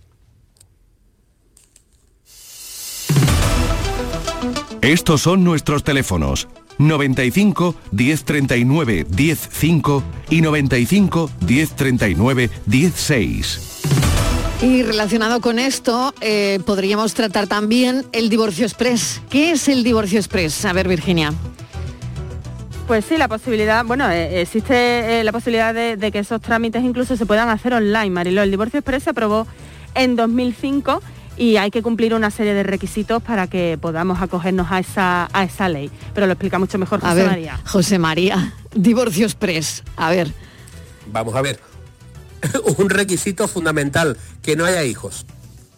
Estos 4.88 5.24
son 5.24 5.44
nuestros 5.44 5.84
teléfonos 5.84 6.48
95 6.78 7.76
1039 7.92 9.06
105 9.14 10.04
y 10.30 10.40
95 10.40 11.30
1039 11.46 12.50
16. 12.66 13.82
Y 14.62 14.84
relacionado 14.84 15.42
con 15.42 15.60
esto, 15.60 16.14
eh, 16.22 16.62
podríamos 16.66 17.14
tratar 17.16 17.48
también 17.48 18.06
el 18.14 18.30
divorcio 18.30 18.66
express. 18.66 19.22
¿Qué 19.30 19.52
es 19.52 19.68
el 19.68 19.84
divorcio 19.84 20.20
express? 20.20 20.64
A 20.64 20.72
ver, 20.72 20.88
Virginia. 20.88 21.34
Pues 22.88 23.04
sí, 23.04 23.18
la 23.18 23.28
posibilidad, 23.28 23.84
bueno, 23.84 24.10
eh, 24.10 24.40
existe 24.40 25.20
eh, 25.20 25.24
la 25.26 25.34
posibilidad 25.34 25.74
de, 25.74 25.98
de 25.98 26.12
que 26.14 26.20
esos 26.20 26.40
trámites 26.40 26.82
incluso 26.82 27.18
se 27.18 27.26
puedan 27.26 27.50
hacer 27.50 27.74
online, 27.74 28.10
Mariló. 28.10 28.42
El 28.42 28.52
divorcio 28.52 28.80
express 28.80 29.04
se 29.04 29.10
aprobó 29.10 29.48
en 29.96 30.16
2005 30.16 31.02
y 31.38 31.58
hay 31.58 31.72
que 31.72 31.82
cumplir 31.82 32.14
una 32.14 32.32
serie 32.32 32.54
de 32.54 32.64
requisitos 32.64 33.22
para 33.22 33.48
que 33.48 33.78
podamos 33.80 34.22
acogernos 34.22 34.68
a 34.72 34.80
esa, 34.80 35.30
a 35.32 35.44
esa 35.44 35.70
ley. 35.70 35.92
Pero 36.14 36.28
lo 36.28 36.34
explica 36.34 36.60
mucho 36.60 36.78
mejor 36.78 37.00
A 37.04 37.10
José 37.10 37.16
ver, 37.16 37.28
María. 37.28 37.62
José 37.66 38.00
María, 38.00 38.54
divorcio 38.76 39.26
express. 39.26 39.84
A 39.96 40.10
ver, 40.10 40.34
Vamos 41.12 41.36
a 41.36 41.42
ver, 41.42 41.60
un 42.78 42.90
requisito 42.90 43.48
fundamental, 43.48 44.18
que 44.42 44.56
no 44.56 44.66
haya 44.66 44.84
hijos. 44.84 45.26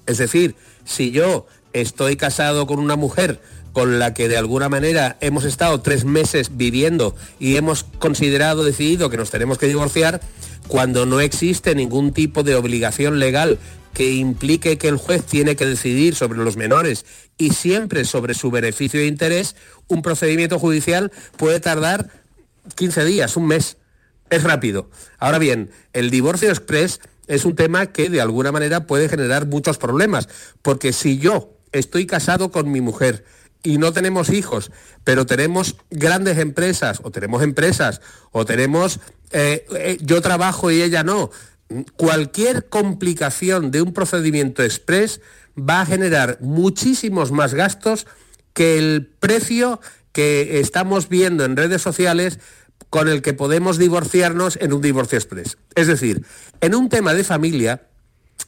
Es 0.05 0.17
decir, 0.17 0.55
si 0.85 1.11
yo 1.11 1.45
estoy 1.73 2.15
casado 2.15 2.65
con 2.65 2.79
una 2.79 2.95
mujer 2.95 3.41
con 3.73 3.99
la 3.99 4.13
que 4.15 4.27
de 4.27 4.37
alguna 4.37 4.67
manera 4.67 5.17
hemos 5.21 5.43
estado 5.43 5.81
tres 5.81 6.03
meses 6.03 6.57
viviendo 6.57 7.15
y 7.39 7.57
hemos 7.57 7.83
considerado, 7.83 8.63
decidido 8.63 9.09
que 9.09 9.17
nos 9.17 9.29
tenemos 9.29 9.59
que 9.59 9.67
divorciar, 9.67 10.21
cuando 10.67 11.05
no 11.05 11.19
existe 11.19 11.75
ningún 11.75 12.11
tipo 12.11 12.43
de 12.43 12.55
obligación 12.55 13.19
legal 13.19 13.59
que 13.99 14.13
implique 14.13 14.77
que 14.77 14.87
el 14.87 14.95
juez 14.95 15.25
tiene 15.25 15.57
que 15.57 15.65
decidir 15.65 16.15
sobre 16.15 16.39
los 16.39 16.55
menores 16.55 17.05
y 17.37 17.49
siempre 17.49 18.05
sobre 18.05 18.33
su 18.33 18.49
beneficio 18.49 19.01
e 19.01 19.07
interés, 19.07 19.57
un 19.89 20.01
procedimiento 20.01 20.57
judicial 20.57 21.11
puede 21.35 21.59
tardar 21.59 22.09
15 22.75 23.03
días, 23.03 23.35
un 23.35 23.47
mes. 23.47 23.75
Es 24.29 24.43
rápido. 24.43 24.89
Ahora 25.17 25.37
bien, 25.37 25.69
el 25.91 26.11
divorcio 26.11 26.47
express 26.47 27.01
es 27.27 27.43
un 27.43 27.57
tema 27.57 27.87
que 27.87 28.09
de 28.09 28.21
alguna 28.21 28.53
manera 28.53 28.87
puede 28.87 29.09
generar 29.09 29.47
muchos 29.47 29.77
problemas, 29.77 30.29
porque 30.61 30.93
si 30.93 31.17
yo 31.17 31.57
estoy 31.73 32.05
casado 32.05 32.51
con 32.51 32.71
mi 32.71 32.79
mujer 32.79 33.25
y 33.63 33.79
no 33.79 33.91
tenemos 33.91 34.29
hijos, 34.29 34.71
pero 35.03 35.25
tenemos 35.25 35.75
grandes 35.89 36.37
empresas, 36.37 37.01
o 37.03 37.11
tenemos 37.11 37.43
empresas, 37.43 37.99
o 38.31 38.45
tenemos, 38.45 39.01
eh, 39.31 39.65
eh, 39.75 39.97
yo 39.99 40.21
trabajo 40.21 40.71
y 40.71 40.81
ella 40.81 41.03
no, 41.03 41.31
cualquier 41.95 42.67
complicación 42.69 43.71
de 43.71 43.81
un 43.81 43.93
procedimiento 43.93 44.63
express 44.63 45.21
va 45.57 45.81
a 45.81 45.85
generar 45.85 46.37
muchísimos 46.41 47.31
más 47.31 47.53
gastos 47.53 48.07
que 48.53 48.77
el 48.77 49.05
precio 49.19 49.79
que 50.11 50.59
estamos 50.59 51.09
viendo 51.09 51.45
en 51.45 51.55
redes 51.55 51.81
sociales 51.81 52.39
con 52.89 53.07
el 53.07 53.21
que 53.21 53.33
podemos 53.33 53.77
divorciarnos 53.77 54.57
en 54.61 54.73
un 54.73 54.81
divorcio 54.81 55.17
express. 55.17 55.57
Es 55.75 55.87
decir, 55.87 56.25
en 56.61 56.73
un 56.73 56.89
tema 56.89 57.13
de 57.13 57.23
familia, 57.23 57.83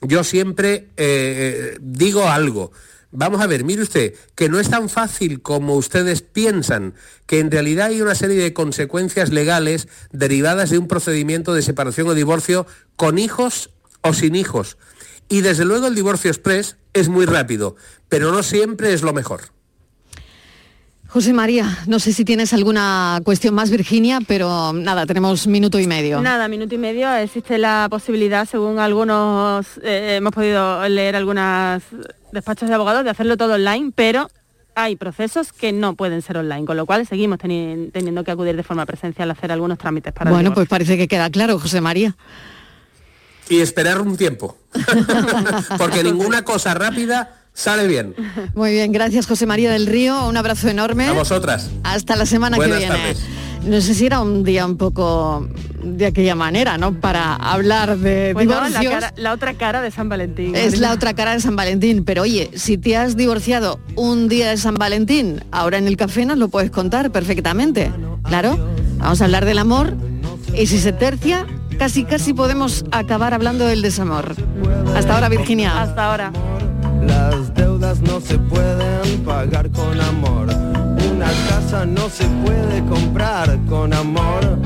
yo 0.01 0.23
siempre 0.23 0.89
eh, 0.97 1.77
digo 1.79 2.27
algo. 2.27 2.71
Vamos 3.11 3.41
a 3.41 3.47
ver, 3.47 3.65
mire 3.65 3.81
usted, 3.81 4.15
que 4.35 4.47
no 4.47 4.59
es 4.59 4.69
tan 4.69 4.87
fácil 4.87 5.41
como 5.41 5.75
ustedes 5.75 6.21
piensan, 6.21 6.93
que 7.25 7.39
en 7.39 7.51
realidad 7.51 7.87
hay 7.87 8.01
una 8.01 8.15
serie 8.15 8.41
de 8.41 8.53
consecuencias 8.53 9.31
legales 9.31 9.89
derivadas 10.11 10.69
de 10.69 10.77
un 10.77 10.87
procedimiento 10.87 11.53
de 11.53 11.61
separación 11.61 12.07
o 12.07 12.13
divorcio 12.13 12.65
con 12.95 13.17
hijos 13.17 13.71
o 14.01 14.13
sin 14.13 14.35
hijos. 14.35 14.77
Y 15.27 15.41
desde 15.41 15.65
luego 15.65 15.87
el 15.87 15.95
divorcio 15.95 16.31
express 16.31 16.77
es 16.93 17.09
muy 17.09 17.25
rápido, 17.25 17.75
pero 18.07 18.31
no 18.31 18.43
siempre 18.43 18.93
es 18.93 19.01
lo 19.01 19.11
mejor. 19.11 19.41
José 21.11 21.33
María, 21.33 21.77
no 21.87 21.99
sé 21.99 22.13
si 22.13 22.23
tienes 22.23 22.53
alguna 22.53 23.19
cuestión 23.25 23.53
más, 23.53 23.69
Virginia, 23.69 24.19
pero 24.25 24.71
nada, 24.71 25.05
tenemos 25.05 25.45
minuto 25.45 25.77
y 25.77 25.85
medio. 25.85 26.21
Nada, 26.21 26.47
minuto 26.47 26.73
y 26.73 26.77
medio. 26.77 27.13
Existe 27.15 27.57
la 27.57 27.87
posibilidad, 27.89 28.47
según 28.47 28.79
algunos, 28.79 29.65
eh, 29.83 30.15
hemos 30.15 30.31
podido 30.31 30.87
leer 30.87 31.17
algunos 31.17 31.83
despachos 32.31 32.69
de 32.69 32.75
abogados, 32.75 33.03
de 33.03 33.09
hacerlo 33.09 33.35
todo 33.35 33.55
online, 33.55 33.91
pero 33.93 34.29
hay 34.73 34.95
procesos 34.95 35.51
que 35.51 35.73
no 35.73 35.95
pueden 35.95 36.21
ser 36.21 36.37
online, 36.37 36.63
con 36.63 36.77
lo 36.77 36.85
cual 36.85 37.05
seguimos 37.05 37.39
teni- 37.39 37.91
teniendo 37.91 38.23
que 38.23 38.31
acudir 38.31 38.55
de 38.55 38.63
forma 38.63 38.85
presencial 38.85 39.29
a 39.31 39.33
hacer 39.33 39.51
algunos 39.51 39.77
trámites 39.79 40.13
para 40.13 40.31
Bueno, 40.31 40.53
pues 40.53 40.69
parece 40.69 40.95
que 40.97 41.09
queda 41.09 41.29
claro, 41.29 41.59
José 41.59 41.81
María. 41.81 42.15
Y 43.49 43.59
esperar 43.59 43.99
un 43.99 44.15
tiempo, 44.15 44.57
porque 45.77 46.05
ninguna 46.05 46.45
cosa 46.45 46.73
rápida 46.73 47.40
sale 47.53 47.87
bien. 47.87 48.15
Muy 48.55 48.71
bien, 48.71 48.91
gracias 48.91 49.27
José 49.27 49.45
María 49.45 49.71
del 49.71 49.87
Río, 49.87 50.27
un 50.27 50.37
abrazo 50.37 50.67
enorme. 50.69 51.05
A 51.07 51.11
vosotras. 51.13 51.69
Hasta 51.83 52.15
la 52.15 52.25
semana 52.25 52.57
Buenas 52.57 52.79
que 52.79 52.85
viene. 52.85 52.95
tardes. 52.99 53.19
No 53.65 53.79
sé 53.79 53.93
si 53.93 54.07
era 54.07 54.21
un 54.21 54.43
día 54.43 54.65
un 54.65 54.75
poco 54.77 55.47
de 55.83 56.07
aquella 56.07 56.33
manera, 56.33 56.79
¿no? 56.79 56.99
Para 56.99 57.35
hablar 57.35 57.97
de 57.99 58.33
Bueno, 58.33 58.53
la, 58.55 58.67
divorcios. 58.67 58.91
cara- 58.93 59.13
la 59.17 59.33
otra 59.33 59.53
cara 59.53 59.81
de 59.83 59.91
San 59.91 60.09
Valentín. 60.09 60.55
Es 60.55 60.79
la 60.79 60.91
otra 60.93 61.13
cara 61.13 61.33
de 61.33 61.41
San 61.41 61.55
Valentín, 61.55 62.03
pero 62.03 62.23
oye, 62.23 62.49
si 62.55 62.79
te 62.79 62.97
has 62.97 63.15
divorciado 63.15 63.79
un 63.95 64.27
día 64.29 64.49
de 64.49 64.57
San 64.57 64.73
Valentín, 64.75 65.43
ahora 65.51 65.77
en 65.77 65.85
el 65.87 65.95
café 65.95 66.25
nos 66.25 66.39
lo 66.39 66.47
puedes 66.49 66.71
contar 66.71 67.11
perfectamente. 67.11 67.91
Claro, 68.23 68.57
vamos 68.97 69.21
a 69.21 69.25
hablar 69.25 69.45
del 69.45 69.59
amor 69.59 69.95
Y 70.55 70.65
si 70.65 70.79
se 70.79 70.91
tercia, 70.91 71.45
casi 71.77 72.03
casi 72.03 72.33
podemos 72.33 72.83
acabar 72.91 73.33
hablando 73.35 73.65
del 73.67 73.83
desamor. 73.83 74.35
Hasta 74.95 75.13
ahora, 75.13 75.29
Virginia. 75.29 75.81
Hasta 75.83 76.09
ahora. 76.11 76.31
Las 77.07 77.53
deudas 77.53 78.01
no 78.01 78.21
se 78.21 78.37
pueden 78.37 79.23
pagar 79.25 79.69
con 79.71 79.99
amor. 79.99 80.47
Una 81.11 81.27
casa 81.49 81.85
no 81.85 82.09
se 82.09 82.25
puede 82.45 82.83
comprar 82.85 83.57
con 83.67 83.93
amor. 83.93 84.57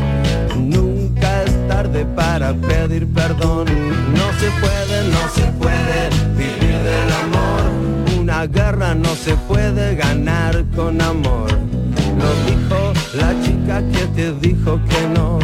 Nunca 0.57 1.43
es 1.43 1.67
tarde 1.67 2.05
para 2.05 2.53
pedir 2.53 3.07
perdón. 3.13 3.65
No 4.13 4.27
se 4.39 4.49
puede, 4.61 5.09
no 5.09 5.29
se 5.33 5.45
puede 5.59 6.09
vivir 6.37 6.77
del 6.89 7.11
amor. 7.23 8.19
Una 8.19 8.47
guerra 8.47 8.93
no 8.95 9.15
se 9.15 9.35
puede 9.35 9.95
ganar 9.95 10.63
con 10.75 11.01
amor. 11.01 11.51
Lo 11.51 12.31
dijo 12.47 12.93
la 13.15 13.33
chica 13.43 13.81
que 13.91 14.07
te 14.15 14.33
dijo 14.33 14.79
que 14.89 15.07
no. 15.13 15.39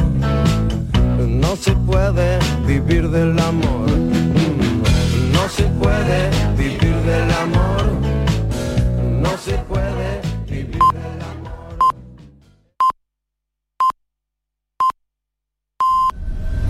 No 1.27 1.55
se 1.55 1.71
puede 1.73 2.39
vivir 2.65 3.09
del 3.09 3.37
amor. 3.39 4.11
No 5.52 5.58
se 5.58 5.64
puede 5.64 6.30
vivir 6.56 6.95
del 7.02 7.32
amor. 7.32 7.91
No 9.22 9.38
se 9.38 9.52
puede. 9.68 10.11